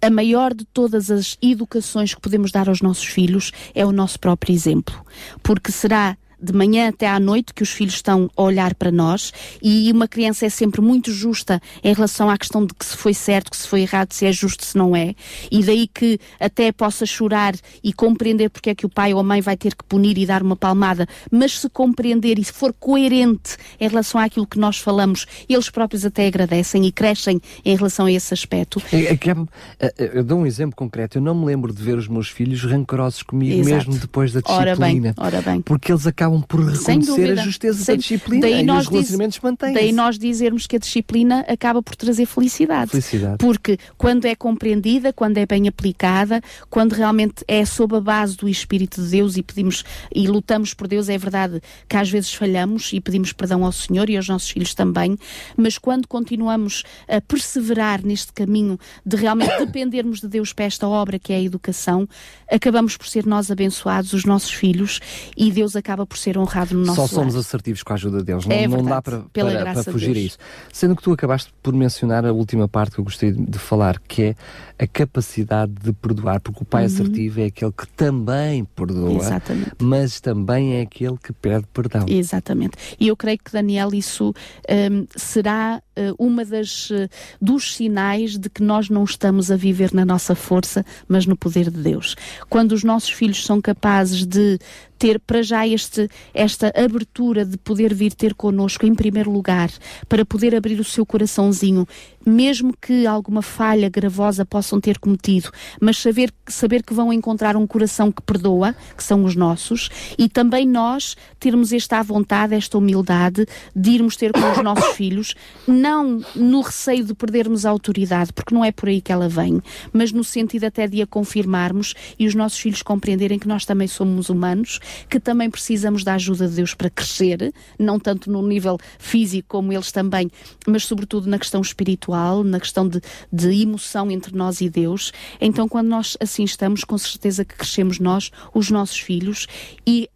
a 0.00 0.10
maior 0.10 0.54
de 0.54 0.64
todas 0.64 1.10
as 1.10 1.36
educações 1.42 2.14
que 2.14 2.20
podemos 2.20 2.50
dar 2.50 2.68
aos 2.68 2.80
nossos 2.80 3.04
filhos 3.04 3.52
é 3.74 3.84
o 3.84 3.92
nosso 3.92 4.18
próprio 4.18 4.54
exemplo, 4.54 5.04
porque 5.42 5.72
será 5.72 6.16
de 6.40 6.52
manhã 6.52 6.88
até 6.88 7.08
à 7.08 7.18
noite 7.18 7.52
que 7.52 7.62
os 7.62 7.70
filhos 7.70 7.94
estão 7.94 8.30
a 8.36 8.42
olhar 8.42 8.74
para 8.74 8.90
nós 8.90 9.32
e 9.62 9.90
uma 9.92 10.06
criança 10.06 10.46
é 10.46 10.48
sempre 10.48 10.80
muito 10.80 11.12
justa 11.12 11.60
em 11.82 11.92
relação 11.92 12.30
à 12.30 12.38
questão 12.38 12.64
de 12.64 12.74
que 12.74 12.84
se 12.84 12.96
foi 12.96 13.12
certo, 13.12 13.50
que 13.50 13.56
se 13.56 13.66
foi 13.66 13.82
errado, 13.82 14.12
se 14.12 14.26
é 14.26 14.32
justo, 14.32 14.64
se 14.64 14.76
não 14.76 14.94
é. 14.94 15.14
E 15.50 15.62
daí 15.62 15.88
que 15.88 16.18
até 16.38 16.70
possa 16.70 17.04
chorar 17.04 17.54
e 17.82 17.92
compreender 17.92 18.50
porque 18.50 18.70
é 18.70 18.74
que 18.74 18.86
o 18.86 18.88
pai 18.88 19.12
ou 19.12 19.20
a 19.20 19.22
mãe 19.22 19.40
vai 19.40 19.56
ter 19.56 19.74
que 19.74 19.84
punir 19.84 20.16
e 20.18 20.26
dar 20.26 20.42
uma 20.42 20.56
palmada, 20.56 21.06
mas 21.30 21.58
se 21.58 21.68
compreender 21.68 22.38
e 22.38 22.44
se 22.44 22.52
for 22.52 22.72
coerente 22.72 23.56
em 23.80 23.88
relação 23.88 24.20
àquilo 24.20 24.46
que 24.46 24.58
nós 24.58 24.78
falamos, 24.78 25.26
eles 25.48 25.68
próprios 25.68 26.04
até 26.04 26.26
agradecem 26.26 26.86
e 26.86 26.92
crescem 26.92 27.40
em 27.64 27.76
relação 27.76 28.06
a 28.06 28.12
esse 28.12 28.32
aspecto. 28.32 28.80
É, 28.92 29.12
é, 29.12 29.94
é, 29.98 30.18
eu 30.18 30.24
dou 30.24 30.38
um 30.40 30.46
exemplo 30.46 30.76
concreto. 30.76 31.18
Eu 31.18 31.22
não 31.22 31.34
me 31.34 31.46
lembro 31.46 31.72
de 31.72 31.82
ver 31.82 31.98
os 31.98 32.06
meus 32.06 32.28
filhos 32.28 32.64
rancorosos 32.64 33.22
comigo 33.22 33.60
Exato. 33.60 33.74
mesmo 33.74 33.98
depois 33.98 34.32
da 34.32 34.40
disciplina. 34.40 34.70
Ora 34.70 34.76
bem, 34.76 35.14
ora 35.16 35.42
bem. 35.42 35.60
Porque 35.62 35.90
eles 35.90 36.06
acabam 36.06 36.27
acabam 36.28 36.42
por 36.42 36.60
reconhecer 36.60 37.32
a 37.32 37.36
justeza 37.36 37.84
Sem... 37.84 37.96
da 37.96 38.00
disciplina 38.00 38.42
daí 38.42 38.64
e 38.64 38.70
os 38.70 38.88
relacionamentos 38.88 39.40
mantêm 39.40 39.72
Daí 39.72 39.92
nós 39.92 40.18
dizermos 40.18 40.66
que 40.66 40.76
a 40.76 40.78
disciplina 40.78 41.40
acaba 41.48 41.82
por 41.82 41.96
trazer 41.96 42.26
felicidade. 42.26 42.90
felicidade. 42.90 43.38
Porque 43.38 43.78
quando 43.96 44.26
é 44.26 44.34
compreendida, 44.34 45.12
quando 45.12 45.38
é 45.38 45.46
bem 45.46 45.66
aplicada, 45.68 46.40
quando 46.68 46.92
realmente 46.92 47.44
é 47.48 47.64
sob 47.64 47.96
a 47.96 48.00
base 48.00 48.36
do 48.36 48.48
Espírito 48.48 49.02
de 49.02 49.10
Deus 49.10 49.36
e 49.36 49.42
pedimos 49.42 49.84
e 50.14 50.26
lutamos 50.26 50.74
por 50.74 50.86
Deus, 50.86 51.08
é 51.08 51.16
verdade 51.16 51.60
que 51.88 51.96
às 51.96 52.10
vezes 52.10 52.32
falhamos 52.32 52.92
e 52.92 53.00
pedimos 53.00 53.32
perdão 53.32 53.64
ao 53.64 53.72
Senhor 53.72 54.08
e 54.10 54.16
aos 54.16 54.28
nossos 54.28 54.50
filhos 54.50 54.74
também, 54.74 55.16
mas 55.56 55.78
quando 55.78 56.06
continuamos 56.06 56.82
a 57.08 57.20
perseverar 57.20 58.04
neste 58.04 58.32
caminho 58.32 58.78
de 59.04 59.16
realmente 59.16 59.56
dependermos 59.64 60.20
de 60.20 60.28
Deus 60.28 60.52
para 60.52 60.66
esta 60.66 60.86
obra 60.86 61.18
que 61.18 61.32
é 61.32 61.36
a 61.36 61.42
educação, 61.42 62.08
acabamos 62.50 62.96
por 62.96 63.06
ser 63.06 63.26
nós 63.26 63.50
abençoados, 63.50 64.12
os 64.12 64.24
nossos 64.24 64.50
filhos, 64.50 65.00
e 65.36 65.50
Deus 65.50 65.76
acaba 65.76 66.06
por 66.06 66.17
ser 66.18 66.36
honrado 66.36 66.74
no 66.74 66.84
nosso 66.84 67.00
Só 67.00 67.06
somos 67.06 67.34
lar. 67.34 67.40
assertivos 67.40 67.82
com 67.82 67.92
a 67.92 67.96
ajuda 67.96 68.22
deles, 68.22 68.46
não, 68.46 68.56
é 68.56 68.68
não 68.68 68.84
dá 68.84 69.00
para, 69.00 69.20
para, 69.32 69.74
para 69.74 69.84
fugir 69.84 70.16
a 70.16 70.20
isso. 70.20 70.38
Sendo 70.72 70.94
que 70.94 71.02
tu 71.02 71.12
acabaste 71.12 71.52
por 71.62 71.72
mencionar 71.72 72.26
a 72.26 72.32
última 72.32 72.68
parte 72.68 72.94
que 72.94 73.00
eu 73.00 73.04
gostei 73.04 73.32
de 73.32 73.58
falar, 73.58 73.98
que 74.00 74.22
é 74.22 74.34
a 74.78 74.86
capacidade 74.86 75.72
de 75.72 75.92
perdoar, 75.92 76.40
porque 76.40 76.62
o 76.62 76.66
pai 76.66 76.82
uhum. 76.82 76.86
assertivo 76.86 77.40
é 77.40 77.46
aquele 77.46 77.72
que 77.72 77.86
também 77.88 78.64
perdoa, 78.64 79.20
Exatamente. 79.20 79.72
mas 79.78 80.20
também 80.20 80.74
é 80.74 80.82
aquele 80.82 81.16
que 81.16 81.32
pede 81.32 81.66
perdão. 81.72 82.04
Exatamente. 82.06 82.76
E 82.98 83.08
eu 83.08 83.16
creio 83.16 83.38
que, 83.38 83.52
Daniel, 83.52 83.90
isso 83.92 84.34
um, 84.68 85.06
será 85.16 85.82
uma 86.18 86.44
das 86.44 86.90
uh, 86.90 87.08
dos 87.40 87.74
sinais 87.74 88.38
de 88.38 88.48
que 88.48 88.62
nós 88.62 88.88
não 88.88 89.04
estamos 89.04 89.50
a 89.50 89.56
viver 89.56 89.92
na 89.92 90.04
nossa 90.04 90.34
força, 90.34 90.84
mas 91.06 91.26
no 91.26 91.36
poder 91.36 91.70
de 91.70 91.82
Deus. 91.82 92.14
Quando 92.48 92.72
os 92.72 92.84
nossos 92.84 93.10
filhos 93.10 93.44
são 93.44 93.60
capazes 93.60 94.26
de 94.26 94.58
ter 94.98 95.20
para 95.20 95.42
já 95.42 95.66
este, 95.66 96.08
esta 96.34 96.72
abertura 96.76 97.44
de 97.44 97.56
poder 97.56 97.94
vir 97.94 98.12
ter 98.12 98.34
connosco 98.34 98.84
em 98.84 98.94
primeiro 98.94 99.30
lugar, 99.30 99.70
para 100.08 100.24
poder 100.24 100.54
abrir 100.54 100.80
o 100.80 100.84
seu 100.84 101.06
coraçãozinho, 101.06 101.86
mesmo 102.26 102.74
que 102.76 103.06
alguma 103.06 103.40
falha 103.40 103.88
gravosa 103.88 104.44
possam 104.44 104.80
ter 104.80 104.98
cometido, 104.98 105.50
mas 105.80 105.98
saber, 105.98 106.32
saber 106.46 106.82
que 106.82 106.92
vão 106.92 107.12
encontrar 107.12 107.56
um 107.56 107.66
coração 107.66 108.10
que 108.10 108.20
perdoa, 108.20 108.74
que 108.96 109.02
são 109.02 109.24
os 109.24 109.36
nossos, 109.36 109.88
e 110.18 110.28
também 110.28 110.66
nós 110.66 111.16
termos 111.38 111.72
esta 111.72 112.02
vontade, 112.02 112.54
esta 112.54 112.76
humildade 112.76 113.46
de 113.74 113.90
irmos 113.90 114.16
ter 114.16 114.32
com 114.32 114.50
os 114.50 114.62
nossos 114.62 114.92
filhos, 114.96 115.34
não 115.66 115.87
no 116.34 116.60
receio 116.60 117.04
de 117.04 117.14
perdermos 117.14 117.64
a 117.64 117.70
autoridade, 117.70 118.32
porque 118.32 118.54
não 118.54 118.64
é 118.64 118.72
por 118.72 118.88
aí 118.88 119.00
que 119.00 119.12
ela 119.12 119.28
vem, 119.28 119.62
mas 119.92 120.12
no 120.12 120.24
sentido 120.24 120.64
até 120.64 120.86
de 120.86 121.02
a 121.02 121.06
confirmarmos 121.06 121.94
e 122.18 122.26
os 122.26 122.34
nossos 122.34 122.58
filhos 122.58 122.82
compreenderem 122.82 123.38
que 123.38 123.48
nós 123.48 123.64
também 123.64 123.88
somos 123.88 124.28
humanos, 124.28 124.80
que 125.08 125.20
também 125.20 125.50
precisamos 125.50 126.04
da 126.04 126.14
ajuda 126.14 126.48
de 126.48 126.56
Deus 126.56 126.74
para 126.74 126.90
crescer, 126.90 127.52
não 127.78 127.98
tanto 127.98 128.30
no 128.30 128.46
nível 128.46 128.78
físico 128.98 129.48
como 129.48 129.72
eles 129.72 129.92
também, 129.92 130.30
mas 130.66 130.84
sobretudo 130.84 131.28
na 131.28 131.38
questão 131.38 131.60
espiritual, 131.60 132.44
na 132.44 132.60
questão 132.60 132.88
de, 132.88 133.00
de 133.32 133.62
emoção 133.62 134.10
entre 134.10 134.36
nós 134.36 134.60
e 134.60 134.68
Deus. 134.68 135.12
Então, 135.40 135.68
quando 135.68 135.88
nós 135.88 136.16
assim 136.20 136.44
estamos, 136.44 136.84
com 136.84 136.98
certeza 136.98 137.44
que 137.44 137.54
crescemos 137.54 137.98
nós, 137.98 138.30
os 138.54 138.70
nossos 138.70 138.98
filhos, 138.98 139.46
e 139.86 140.08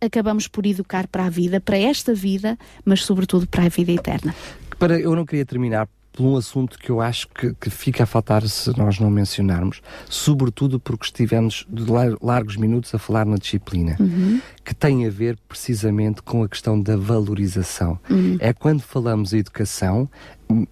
acabamos 0.00 0.46
por 0.46 0.64
educar 0.66 1.06
para 1.06 1.26
a 1.26 1.30
vida, 1.30 1.60
para 1.60 1.76
esta 1.76 2.14
vida, 2.14 2.58
mas 2.84 3.02
sobretudo 3.02 3.46
para 3.46 3.64
a 3.64 3.68
vida 3.68 3.92
eterna. 3.92 4.34
Para, 4.78 4.98
eu 4.98 5.14
não 5.14 5.26
queria 5.26 5.44
terminar 5.44 5.88
por 6.12 6.24
um 6.24 6.36
assunto 6.36 6.78
que 6.78 6.90
eu 6.90 7.00
acho 7.00 7.28
que, 7.28 7.54
que, 7.54 7.70
fica 7.70 8.02
a 8.02 8.06
faltar 8.06 8.42
se 8.42 8.76
nós 8.76 8.98
não 8.98 9.08
mencionarmos, 9.08 9.80
sobretudo 10.08 10.80
porque 10.80 11.04
estivemos 11.04 11.64
de 11.68 11.84
largos 12.20 12.56
minutos 12.56 12.92
a 12.92 12.98
falar 12.98 13.24
na 13.24 13.36
disciplina, 13.36 13.96
uhum. 14.00 14.40
que 14.64 14.74
tem 14.74 15.06
a 15.06 15.10
ver 15.10 15.38
precisamente 15.48 16.20
com 16.22 16.42
a 16.42 16.48
questão 16.48 16.80
da 16.80 16.96
valorização. 16.96 18.00
Uhum. 18.10 18.36
É 18.40 18.52
quando 18.52 18.80
falamos 18.80 19.32
em 19.32 19.38
educação, 19.38 20.10
hum, 20.50 20.66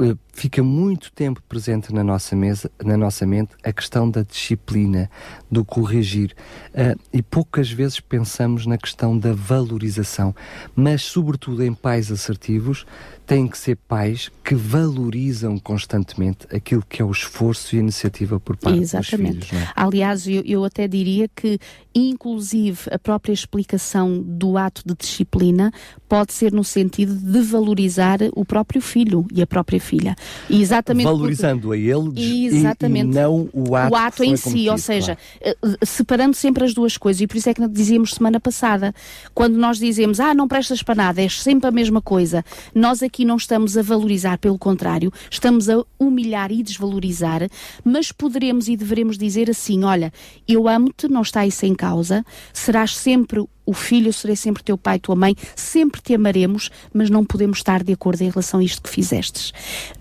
eh, 0.00 0.14
fica 0.32 0.62
muito 0.62 1.12
tempo 1.12 1.42
presente 1.48 1.92
na 1.92 2.02
nossa 2.02 2.34
mesa, 2.34 2.70
na 2.82 2.96
nossa 2.96 3.26
mente, 3.26 3.52
a 3.62 3.72
questão 3.72 4.10
da 4.10 4.22
disciplina, 4.22 5.10
do 5.50 5.64
corrigir. 5.64 6.34
Uh, 6.70 6.98
e 7.12 7.22
poucas 7.22 7.70
vezes 7.70 8.00
pensamos 8.00 8.66
na 8.66 8.78
questão 8.78 9.16
da 9.16 9.32
valorização. 9.32 10.34
Mas, 10.74 11.02
sobretudo 11.02 11.62
em 11.62 11.74
pais 11.74 12.10
assertivos, 12.10 12.86
têm 13.26 13.46
que 13.46 13.56
ser 13.56 13.76
pais 13.76 14.30
que 14.44 14.54
valorizam 14.54 15.58
constantemente 15.58 16.46
aquilo 16.54 16.84
que 16.88 17.00
é 17.00 17.04
o 17.04 17.10
esforço 17.10 17.74
e 17.74 17.78
a 17.78 17.80
iniciativa 17.80 18.40
por 18.40 18.56
parte 18.56 18.80
Exatamente. 18.80 19.38
dos 19.38 19.48
filhos. 19.48 19.62
É? 19.62 19.72
Aliás, 19.76 20.26
eu, 20.26 20.42
eu 20.44 20.64
até 20.64 20.88
diria 20.88 21.28
que, 21.28 21.58
inclusive, 21.94 22.80
a 22.90 22.98
própria 22.98 23.32
explicação 23.32 24.20
do 24.20 24.56
ato 24.58 24.82
de 24.84 24.94
disciplina 24.94 25.72
pode 26.08 26.32
ser 26.32 26.52
no 26.52 26.64
sentido 26.64 27.14
de 27.14 27.40
valorizar 27.42 28.18
o 28.34 28.44
próprio 28.44 28.80
filho 28.80 29.26
e 29.32 29.40
a 29.40 29.46
própria 29.46 29.80
filha. 29.80 30.14
E 30.48 30.60
exatamente 30.60 31.04
Valorizando 31.04 31.68
porque... 31.68 31.90
a 31.90 31.96
ele 31.96 32.46
exatamente. 32.46 33.10
E, 33.10 33.14
não 33.14 33.48
o 33.52 33.74
ato, 33.74 33.92
o 33.92 33.96
ato 33.96 34.24
em 34.24 34.36
si, 34.36 34.68
ou 34.68 34.78
seja, 34.78 35.16
claro. 35.40 35.58
Eh, 35.80 35.86
separando 35.86 36.36
sempre 36.36 36.64
as 36.64 36.74
duas 36.74 36.96
coisas, 36.96 37.20
e 37.20 37.26
por 37.26 37.36
isso 37.36 37.48
é 37.48 37.54
que 37.54 37.66
dizíamos 37.68 38.14
semana 38.14 38.40
passada, 38.40 38.94
quando 39.34 39.56
nós 39.56 39.78
dizemos, 39.78 40.20
ah, 40.20 40.34
não 40.34 40.48
prestas 40.48 40.82
para 40.82 40.94
nada, 40.94 41.20
és 41.20 41.40
sempre 41.40 41.68
a 41.68 41.72
mesma 41.72 42.00
coisa, 42.00 42.44
nós 42.74 43.02
aqui 43.02 43.24
não 43.24 43.36
estamos 43.36 43.76
a 43.76 43.82
valorizar, 43.82 44.38
pelo 44.38 44.58
contrário, 44.58 45.12
estamos 45.30 45.68
a 45.68 45.82
humilhar 45.98 46.50
e 46.52 46.62
desvalorizar, 46.62 47.48
mas 47.84 48.12
poderemos 48.12 48.68
e 48.68 48.76
deveremos 48.76 49.16
dizer 49.16 49.50
assim: 49.50 49.84
olha, 49.84 50.12
eu 50.46 50.68
amo-te, 50.68 51.08
não 51.08 51.22
está 51.22 51.46
isso 51.46 51.64
em 51.66 51.74
causa, 51.74 52.24
serás 52.52 52.96
sempre 52.96 53.44
o 53.72 53.74
filho, 53.74 54.08
eu 54.08 54.12
serei 54.12 54.36
sempre 54.36 54.62
teu 54.62 54.78
pai, 54.78 54.98
tua 54.98 55.16
mãe, 55.16 55.34
sempre 55.56 56.00
te 56.00 56.14
amaremos, 56.14 56.70
mas 56.92 57.10
não 57.10 57.24
podemos 57.24 57.58
estar 57.58 57.82
de 57.82 57.92
acordo 57.92 58.22
em 58.22 58.30
relação 58.30 58.60
a 58.60 58.64
isto 58.64 58.82
que 58.82 58.90
fizestes. 58.90 59.52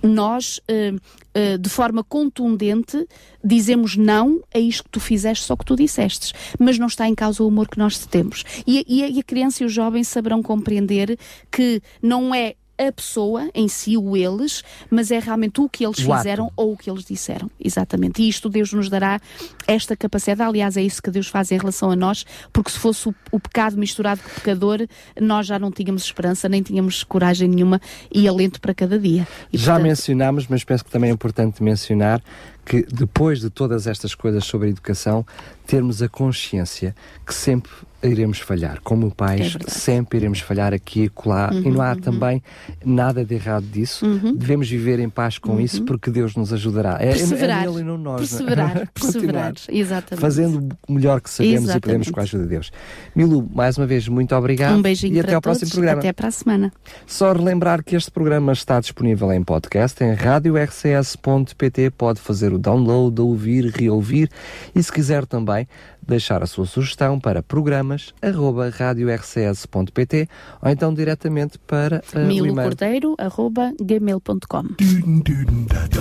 Nós, 0.04 0.60
uh, 0.70 0.96
uh, 0.96 1.58
de 1.58 1.70
forma 1.70 2.04
contundente, 2.04 3.08
dizemos 3.44 3.96
não 3.96 4.42
a 4.54 4.60
isto 4.60 4.84
que 4.84 4.90
tu 4.90 5.00
fizeste, 5.00 5.46
só 5.46 5.56
que 5.56 5.66
tu 5.66 5.76
dissestes, 5.76 6.34
mas 6.60 6.78
não 6.78 6.88
está 6.88 7.08
em 7.08 7.16
causa 7.16 7.44
o 7.44 7.48
amor 7.48 7.68
que 7.68 7.80
nós 7.80 7.98
te 7.98 8.08
temos. 8.08 8.44
E, 8.68 8.86
e, 8.88 9.18
e 9.18 9.20
a 9.20 9.24
criança 9.24 9.64
e 9.64 9.66
o 9.66 9.70
jovem 9.70 10.04
saberão 10.04 10.44
compreender 10.44 11.18
que 11.50 11.82
não 12.02 12.36
é 12.36 12.56
a 12.88 12.92
pessoa 12.92 13.50
em 13.54 13.68
si, 13.68 13.98
o 13.98 14.16
eles, 14.16 14.64
mas 14.90 15.12
é 15.12 15.20
realmente 15.20 15.62
o 15.62 15.70
que 15.70 15.86
eles 15.86 16.00
o 16.00 16.16
fizeram 16.16 16.46
ato. 16.46 16.54
ou 16.56 16.74
o 16.74 16.78
que 16.78 16.90
eles 16.90 17.04
disseram. 17.04 17.50
Exatamente. 17.60 18.22
E 18.22 18.30
isto 18.30 18.50
Deus 18.50 18.74
nos 18.74 18.90
dará 18.90 19.20
esta 19.68 19.96
capacidade. 19.96 20.50
Aliás, 20.50 20.78
é 20.78 20.82
isso 20.82 21.02
que 21.02 21.12
Deus 21.12 21.28
faz 21.28 21.52
em 21.52 21.58
relação 21.58 21.92
a 21.92 21.96
nós, 21.96 22.26
porque 22.52 22.72
se 22.72 22.80
fosse 22.80 23.10
o, 23.10 23.16
o 23.32 23.40
pecado 23.40 23.78
misturado 23.78 24.22
com 24.22 24.30
o 24.30 24.34
pecador, 24.34 24.88
nós 25.20 25.48
já 25.48 25.60
não 25.60 25.72
tínhamos 25.72 26.04
esperança, 26.04 26.50
nem 26.50 26.62
tínhamos 26.62 27.04
coragem 27.04 27.48
nenhuma 27.48 27.82
e 28.14 28.28
alento 28.28 28.60
para 28.60 28.74
cada 28.74 28.98
dia. 28.98 29.28
E, 29.52 29.58
já 29.58 29.74
portanto... 29.74 29.88
mencionámos, 29.88 30.48
mas 30.48 30.64
penso 30.64 30.84
que 30.84 30.92
também 30.92 31.10
é 31.10 31.14
importante 31.14 31.62
mencionar 31.62 32.22
que 32.66 32.84
depois 32.84 33.42
de 33.42 33.50
todas 33.50 33.88
estas 33.88 34.14
coisas 34.16 34.46
sobre 34.46 34.68
a 34.68 34.72
educação, 34.72 35.26
termos 35.66 36.02
a 36.02 36.08
consciência 36.08 36.96
que 37.26 37.34
sempre 37.34 37.72
iremos 38.04 38.40
falhar. 38.40 38.80
Como 38.84 39.14
pais, 39.14 39.58
é 39.60 39.70
sempre 39.70 40.20
iremos 40.20 40.40
falhar 40.40 40.74
aqui 40.74 41.04
e 41.04 41.10
colar. 41.10 41.54
Uhum, 41.54 41.62
e 41.62 41.72
não 41.72 41.82
há 41.82 41.92
uhum. 41.92 42.00
também 42.00 42.44
nada 42.84 43.24
de 43.24 43.36
errado 43.36 43.66
disso. 43.66 44.06
Uhum. 44.06 44.36
Devemos 44.36 44.70
viver 44.70 45.00
em 45.00 45.10
paz 45.10 45.38
com 45.38 45.54
uhum. 45.54 45.62
isso 45.62 45.84
porque 45.84 46.10
Deus 46.10 46.36
nos 46.36 46.52
ajudará. 46.54 46.98
É, 47.00 47.12
perseverar. 47.12 47.64
É, 47.64 47.68
é 47.68 47.80
e 47.80 47.84
não 47.84 47.98
nós. 47.98 48.22
Perseverar. 48.22 48.76
Né? 48.76 48.88
perseverar. 48.94 49.54
Exatamente. 49.70 50.22
Fazendo 50.22 50.70
o 50.88 50.94
melhor 50.94 51.22
que 51.22 51.30
sabemos 51.30 51.64
Exatamente. 51.64 51.78
e 51.78 51.82
podemos 51.82 52.10
com 52.10 52.20
a 52.20 52.24
ajuda 52.24 52.44
de 52.44 52.50
Deus. 52.50 52.72
Milu, 53.16 53.50
mais 53.54 53.78
uma 53.78 53.86
vez, 53.86 54.08
muito 54.08 54.36
obrigado. 54.36 54.78
Um 54.78 54.82
beijinho 54.82 55.16
e 55.16 55.20
até 55.20 55.34
ao 55.34 55.42
todos. 55.42 55.60
próximo 55.60 55.76
programa. 55.76 56.00
Até 56.00 56.14
para 56.14 56.28
a 56.28 56.32
semana. 56.32 56.74
Só 57.06 57.32
relembrar 57.34 57.84
que 57.84 57.96
este 57.96 58.12
programa 58.12 58.52
está 58.54 58.80
disponível 58.80 59.32
em 59.32 59.44
podcast 59.44 60.04
em 60.04 60.14
radiorcs.pt. 60.14 61.92
Pode 61.92 62.20
fazer 62.20 62.54
o 62.54 62.58
download, 62.58 63.20
ouvir, 63.22 63.66
reouvir 63.66 64.30
e 64.76 64.82
se 64.82 64.92
quiser 64.92 65.26
também 65.26 65.68
deixar 66.08 66.42
a 66.44 66.48
sua 66.48 66.66
sugestão 66.66 67.20
para 67.20 67.44
programas@radiorcs.pt 67.44 70.30
ou 70.62 70.70
então 70.70 70.94
diretamente 70.94 71.58
para 71.60 72.02
uh, 72.16 72.20
milocordeiro@gmail.com. 72.20 74.64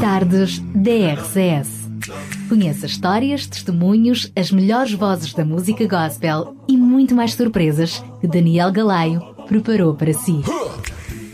Tardes 0.00 0.58
DRCS. 0.58 1.90
Conheça 2.48 2.86
histórias, 2.86 3.46
testemunhos, 3.46 4.32
as 4.34 4.50
melhores 4.50 4.92
vozes 4.92 5.34
da 5.34 5.44
música 5.44 5.86
gospel 5.86 6.56
e 6.66 6.76
muito 6.76 7.14
mais 7.14 7.34
surpresas 7.34 8.02
que 8.20 8.26
Daniel 8.26 8.72
Galaio 8.72 9.20
preparou 9.46 9.94
para 9.94 10.12
si. 10.12 10.40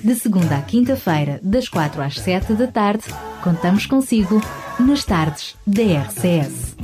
De 0.03 0.15
segunda 0.15 0.57
à 0.57 0.63
quinta-feira, 0.63 1.41
das 1.43 1.69
quatro 1.69 2.01
às 2.01 2.19
sete 2.21 2.55
da 2.55 2.67
tarde, 2.67 3.05
contamos 3.43 3.87
consigo 3.87 4.41
nas 4.79 5.05
tardes 5.05 5.57
da 5.67 5.83
RCS. 5.83 6.77